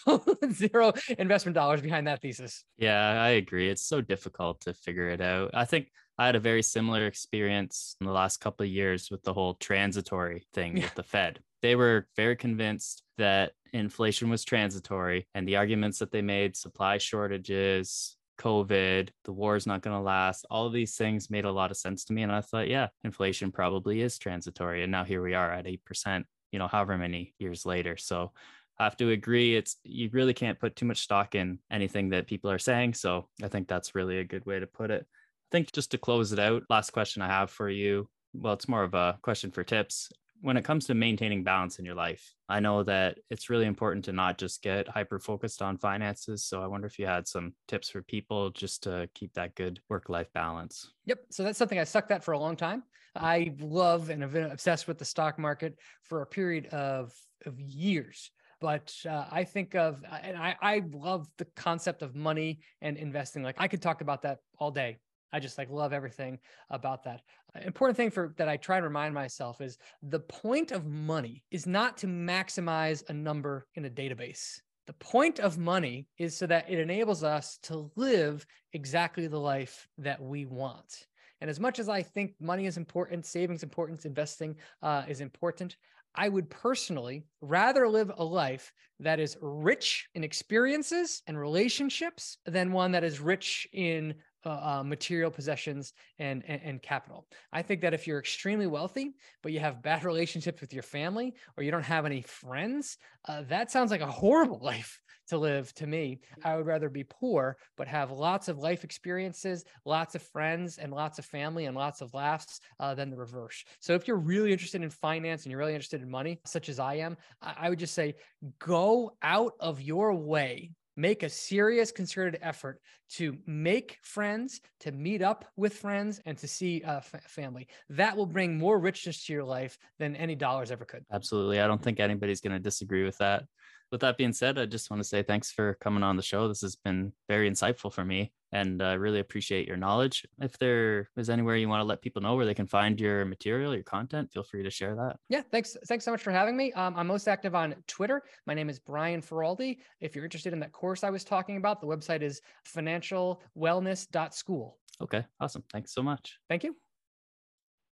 zero 0.53 0.93
investment 1.19 1.55
dollars 1.55 1.81
behind 1.81 2.07
that 2.07 2.21
thesis? 2.21 2.65
Yeah, 2.77 3.23
I 3.23 3.31
agree. 3.31 3.69
It's 3.69 3.87
so 3.87 4.01
difficult 4.01 4.61
to 4.63 4.75
figure 4.75 5.09
it 5.09 5.21
out. 5.21 5.51
I 5.55 5.65
think 5.65 5.91
I 6.19 6.27
had 6.27 6.37
a 6.37 6.41
very 6.41 6.63
similar 6.63 7.07
experience 7.07 7.97
in 8.01 8.07
the 8.07 8.13
last 8.13 8.39
couple 8.39 8.65
of 8.65 8.71
years 8.71 9.09
with 9.11 9.23
the 9.23 9.33
whole 9.33 9.55
transitory 9.55 10.47
thing 10.53 10.77
yeah. 10.77 10.85
with 10.85 10.95
the 10.95 11.03
Fed. 11.05 11.41
They 11.63 11.77
were 11.77 12.09
very 12.17 12.37
convinced 12.37 13.03
that 13.19 13.53
inflation 13.73 14.31
was 14.31 14.45
transitory, 14.45 15.29
and 15.35 15.47
the 15.47 15.57
arguments 15.57 15.99
that 15.99 16.13
they 16.13 16.23
made 16.23 16.57
supply 16.57 16.99
shortages, 16.99 18.17
COVID, 18.39 19.11
the 19.25 19.33
war 19.33 19.57
is 19.57 19.67
not 19.67 19.83
going 19.83 19.97
to 19.97 20.03
last. 20.03 20.47
All 20.51 20.67
of 20.67 20.73
these 20.73 20.97
things 20.97 21.31
made 21.31 21.45
a 21.45 21.53
lot 21.53 21.71
of 21.71 21.77
sense 21.77 22.05
to 22.05 22.13
me. 22.13 22.23
And 22.23 22.33
I 22.33 22.41
thought, 22.41 22.69
yeah, 22.69 22.89
inflation 23.05 23.53
probably 23.53 24.01
is 24.01 24.19
transitory. 24.19 24.83
And 24.83 24.93
now 24.93 25.05
here 25.05 25.23
we 25.23 25.35
are 25.35 25.53
at 25.53 25.67
8%, 25.67 26.25
you 26.53 26.59
know, 26.59 26.69
however 26.69 26.97
many 26.97 27.35
years 27.39 27.67
later. 27.67 27.97
So 27.97 28.33
I 28.79 28.85
have 28.85 28.97
to 28.99 29.11
agree. 29.11 29.57
It's 29.57 29.77
you 29.83 30.09
really 30.13 30.35
can't 30.35 30.59
put 30.59 30.77
too 30.77 30.87
much 30.87 31.01
stock 31.01 31.35
in 31.35 31.59
anything 31.71 32.11
that 32.11 32.27
people 32.27 32.51
are 32.51 32.59
saying. 32.59 32.95
So 32.95 33.29
I 33.43 33.49
think 33.49 33.67
that's 33.67 33.95
really 33.95 34.19
a 34.19 34.25
good 34.25 34.47
way 34.47 34.61
to 34.61 34.67
put 34.67 34.91
it. 34.91 35.07
I 35.11 35.49
think 35.51 35.73
just 35.73 35.91
to 35.93 35.99
close 35.99 36.33
it 36.33 36.39
out, 36.39 36.63
last 36.71 36.91
question 36.91 37.23
I 37.23 37.29
have 37.29 37.51
for 37.51 37.69
you. 37.69 38.09
Well, 38.35 38.53
it's 38.53 38.69
more 38.69 38.85
of 38.85 38.95
a 38.95 39.19
question 39.23 39.51
for 39.51 39.65
tips. 39.65 40.11
When 40.41 40.57
it 40.57 40.65
comes 40.65 40.87
to 40.87 40.95
maintaining 40.95 41.43
balance 41.43 41.81
in 41.81 41.85
your 41.85 41.97
life, 41.97 42.33
I 42.49 42.61
know 42.61 42.85
that 42.85 43.19
it's 43.29 43.51
really 43.51 43.67
important 43.67 44.05
to 44.05 44.13
not 44.13 44.39
just 44.39 44.63
get 44.63 44.87
hyper 44.87 45.19
focused 45.19 45.63
on 45.63 45.79
finances. 45.79 46.45
So 46.45 46.63
I 46.63 46.69
wonder 46.69 46.87
if 46.87 46.97
you 46.99 47.07
had 47.07 47.27
some 47.27 47.55
tips 47.67 47.91
for 47.91 48.03
people 48.03 48.51
just 48.51 48.85
to 48.85 49.09
keep 49.15 49.35
that 49.35 49.57
good 49.57 49.81
work 49.89 50.09
life 50.09 50.33
balance. 50.33 50.93
Yep. 51.07 51.19
So 51.31 51.43
that's 51.43 51.59
something 51.59 51.81
I 51.81 51.85
sucked 51.85 52.13
at 52.13 52.23
for 52.23 52.33
a 52.33 52.39
long 52.39 52.55
time. 52.55 52.85
I 53.19 53.55
love 53.61 54.11
and 54.11 54.23
have 54.23 54.33
been 54.33 54.51
obsessed 54.51 54.89
with 54.89 54.99
the 54.99 55.05
stock 55.05 55.39
market 55.39 55.77
for 56.05 56.23
a 56.23 56.27
period 56.27 56.67
of, 56.67 57.13
of 57.47 57.61
years 57.61 58.31
but 58.61 58.93
uh, 59.09 59.25
I 59.31 59.45
think 59.45 59.75
of, 59.75 60.03
and 60.23 60.37
I, 60.37 60.57
I 60.61 60.83
love 60.93 61.29
the 61.39 61.45
concept 61.57 62.03
of 62.03 62.15
money 62.15 62.61
and 62.81 62.97
investing. 62.97 63.43
Like 63.43 63.57
I 63.59 63.69
could 63.69 63.83
talk 63.83 64.01
about 64.01 64.23
that 64.23 64.39
all 64.59 64.71
day. 64.71 64.99
I 65.33 65.41
just 65.41 65.59
like 65.59 65.71
love 65.71 65.93
everything 65.93 66.39
about 66.71 67.05
that. 67.05 67.21
Uh, 67.55 67.61
important 67.65 67.97
thing 67.97 68.11
for 68.11 68.35
that 68.39 68.49
I 68.49 68.57
try 68.57 68.77
and 68.77 68.85
remind 68.85 69.15
myself 69.15 69.61
is 69.61 69.79
the 70.03 70.21
point 70.21 70.73
of 70.73 70.87
money 70.87 71.45
is 71.51 71.67
not 71.67 71.99
to 71.99 72.07
maximize 72.07 73.09
a 73.09 73.13
number 73.13 73.67
in 73.75 73.85
a 73.85 73.91
database. 73.91 74.61
The 74.87 74.95
point 74.95 75.39
of 75.39 75.59
money 75.59 76.09
is 76.17 76.35
so 76.37 76.47
that 76.47 76.71
it 76.71 76.79
enables 76.79 77.23
us 77.23 77.59
to 77.65 77.91
live 77.95 78.47
exactly 78.73 79.27
the 79.27 79.39
life 79.39 79.87
that 79.99 80.21
we 80.21 80.47
want. 80.47 81.07
And 81.41 81.49
as 81.49 81.61
much 81.61 81.79
as 81.79 81.89
I 81.89 82.03
think 82.03 82.35
money 82.41 82.67
is 82.67 82.77
important, 82.77 83.27
savings 83.27 83.63
important, 83.63 84.05
investing 84.05 84.57
uh, 84.83 85.05
is 85.09 85.21
important, 85.21 85.77
I 86.15 86.29
would 86.29 86.51
personally 86.51 87.27
rather 87.41 87.89
live 87.89 88.11
a 88.17 88.25
life 88.25 88.73
that 89.01 89.21
is 89.21 89.37
rich 89.41 90.09
in 90.15 90.25
experiences 90.25 91.23
and 91.27 91.39
relationships 91.39 92.39
than 92.45 92.73
one 92.73 92.93
that 92.93 93.05
is 93.05 93.21
rich 93.21 93.69
in 93.73 94.15
uh, 94.49 94.79
uh, 94.79 94.83
material 94.83 95.31
possessions 95.31 95.93
and, 96.19 96.43
and, 96.49 96.61
and 96.65 96.83
capital. 96.83 97.27
I 97.53 97.61
think 97.61 97.83
that 97.83 97.93
if 97.93 98.07
you're 98.07 98.19
extremely 98.19 98.67
wealthy 98.67 99.15
but 99.43 99.53
you 99.53 99.61
have 99.61 99.83
bad 99.83 100.05
relationships 100.13 100.63
with 100.63 100.73
your 100.73 100.83
family 100.83 101.35
or 101.57 101.63
you 101.63 101.71
don't 101.71 101.83
have 101.83 102.07
any 102.07 102.23
friends, 102.23 102.97
uh, 103.29 103.43
that 103.49 103.71
sounds 103.71 103.91
like 103.91 104.01
a 104.01 104.07
horrible 104.07 104.59
life 104.63 105.01
to 105.29 105.37
live 105.37 105.75
to 105.75 105.87
me. 105.87 106.21
I 106.43 106.57
would 106.57 106.65
rather 106.65 106.89
be 106.89 107.05
poor 107.05 107.59
but 107.77 107.87
have 107.89 108.11
lots 108.11 108.49
of 108.49 108.59
life 108.59 108.85
experiences, 108.85 109.65
lots 109.85 110.15
of 110.15 110.23
friends, 110.23 110.79
and 110.79 110.93
lots 110.93 111.19
of 111.19 111.27
family 111.27 111.67
and 111.67 111.77
lots 111.77 112.01
of 112.01 112.15
laughs 112.15 112.61
uh, 112.81 112.95
than 112.95 113.11
the 113.11 113.19
reverse. 113.19 113.63
So 113.81 113.93
if 113.93 114.09
you're 114.09 114.17
really 114.17 114.51
interested 114.51 114.83
in 114.83 114.89
finance 114.89 115.45
and 115.45 115.51
you're 115.51 115.59
really 115.59 115.75
interested 115.75 116.01
in 116.01 116.11
money, 116.11 116.41
such 116.47 116.71
as 116.71 116.79
I 116.79 116.95
am, 116.95 117.19
I 117.43 117.69
would 117.69 117.79
just 117.79 117.95
say 117.95 118.15
go 118.59 119.13
out 119.23 119.53
of 119.61 119.83
your 119.83 120.15
way 120.15 120.73
make 120.99 121.23
a 121.23 121.29
serious 121.29 121.93
concerted 121.93 122.41
effort 122.43 122.81
to 123.09 123.39
make 123.47 123.99
friends, 124.03 124.61
to 124.81 124.91
meet 124.91 125.23
up 125.23 125.45
with 125.57 125.73
friends, 125.73 126.21
and 126.27 126.37
to 126.37 126.49
see 126.49 126.83
uh, 126.85 127.01
family. 127.01 127.69
That 127.89 128.17
will 128.17 128.27
bring 128.27 128.59
more 128.59 128.81
richness 128.81 129.25
to 129.27 129.33
your 129.33 129.45
life 129.45 129.79
than 130.01 130.17
any 130.17 130.35
dollars 130.35 130.73
ever 130.73 130.85
could. 130.85 131.05
Absolutely. 131.13 131.61
I 131.61 131.69
don't 131.69 131.81
think 131.81 132.01
anybody's 132.01 132.41
going 132.41 132.53
to 132.53 132.59
disagree 132.59 133.05
with 133.05 133.17
that 133.19 133.45
with 133.91 134.01
that 134.03 134.17
being 134.17 134.33
said, 134.33 134.59
I 134.59 134.67
just 134.67 134.91
want 134.91 135.03
to 135.03 135.09
say 135.09 135.23
thanks 135.23 135.51
for 135.51 135.75
coming 135.81 136.03
on 136.03 136.17
the 136.17 136.23
show. 136.23 136.49
This 136.49 136.63
has 136.63 136.77
been 136.77 137.13
very 137.29 137.51
insightful 137.51 137.93
for 137.93 138.05
me 138.05 138.33
and 138.53 138.83
I 138.83 138.95
really 138.95 139.21
appreciate 139.21 139.69
your 139.69 139.77
knowledge. 139.77 140.27
If 140.41 140.59
there 140.59 141.11
is 141.17 141.31
anywhere 141.31 141.57
you 141.57 141.69
want 141.69 141.81
to 141.81 141.85
let 141.85 142.01
people 142.01 142.23
know 142.23 142.37
where 142.37 142.47
they 142.47 142.55
can 142.55 142.67
find 142.67 142.99
your 142.99 143.25
material, 143.25 143.75
your 143.75 143.83
content, 143.83 144.33
feel 144.33 144.43
free 144.43 144.63
to 144.63 144.71
share 144.71 144.95
that. 144.97 145.17
Yeah, 145.29 145.43
thanks. 145.51 145.77
Thanks 145.87 146.05
so 146.05 146.11
much 146.11 146.23
for 146.23 146.31
having 146.31 146.57
me. 146.57 146.73
Um, 146.73 146.95
I'm 146.97 147.07
most 147.07 147.29
active 147.29 147.55
on 147.55 147.75
Twitter. 147.87 148.23
My 148.47 148.55
name 148.55 148.71
is 148.71 148.79
Brian 148.79 149.21
Feroldi. 149.21 149.79
If 150.01 150.15
you're 150.15 150.25
interested 150.25 150.53
in 150.53 150.61
that 150.61 150.73
course 150.73 151.05
I 151.05 151.11
was 151.11 151.25
talking 151.25 151.59
about, 151.59 151.81
the 151.81 151.87
website 151.87 152.23
is 152.23 152.41
financialwellness.school. 152.67 154.79
Okay, 155.01 155.25
awesome. 155.41 155.63
Thanks 155.71 155.95
so 155.95 156.03
much. 156.03 156.39
Thank 156.49 156.65
you. 156.65 156.75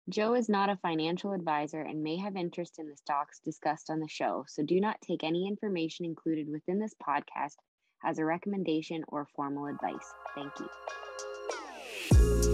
Joe 0.09 0.35
is 0.35 0.49
not 0.49 0.71
a 0.71 0.77
financial 0.77 1.33
advisor 1.33 1.81
and 1.81 2.05
may 2.05 2.17
have 2.19 2.37
interest 2.37 2.79
in 2.79 2.89
the 2.89 2.97
stocks 2.97 3.41
discussed 3.45 3.91
on 3.91 3.99
the 3.99 4.07
show, 4.07 4.45
so 4.47 4.63
do 4.63 4.81
not 4.81 5.01
take 5.01 5.25
any 5.25 5.49
information 5.49 6.05
included 6.05 6.49
within 6.49 6.79
this 6.79 6.95
podcast 7.05 7.57
as 8.05 8.19
a 8.19 8.25
recommendation 8.25 9.03
or 9.09 9.27
formal 9.35 9.67
advice. 9.67 10.13
Thank 10.37 10.53
you. 10.61 12.46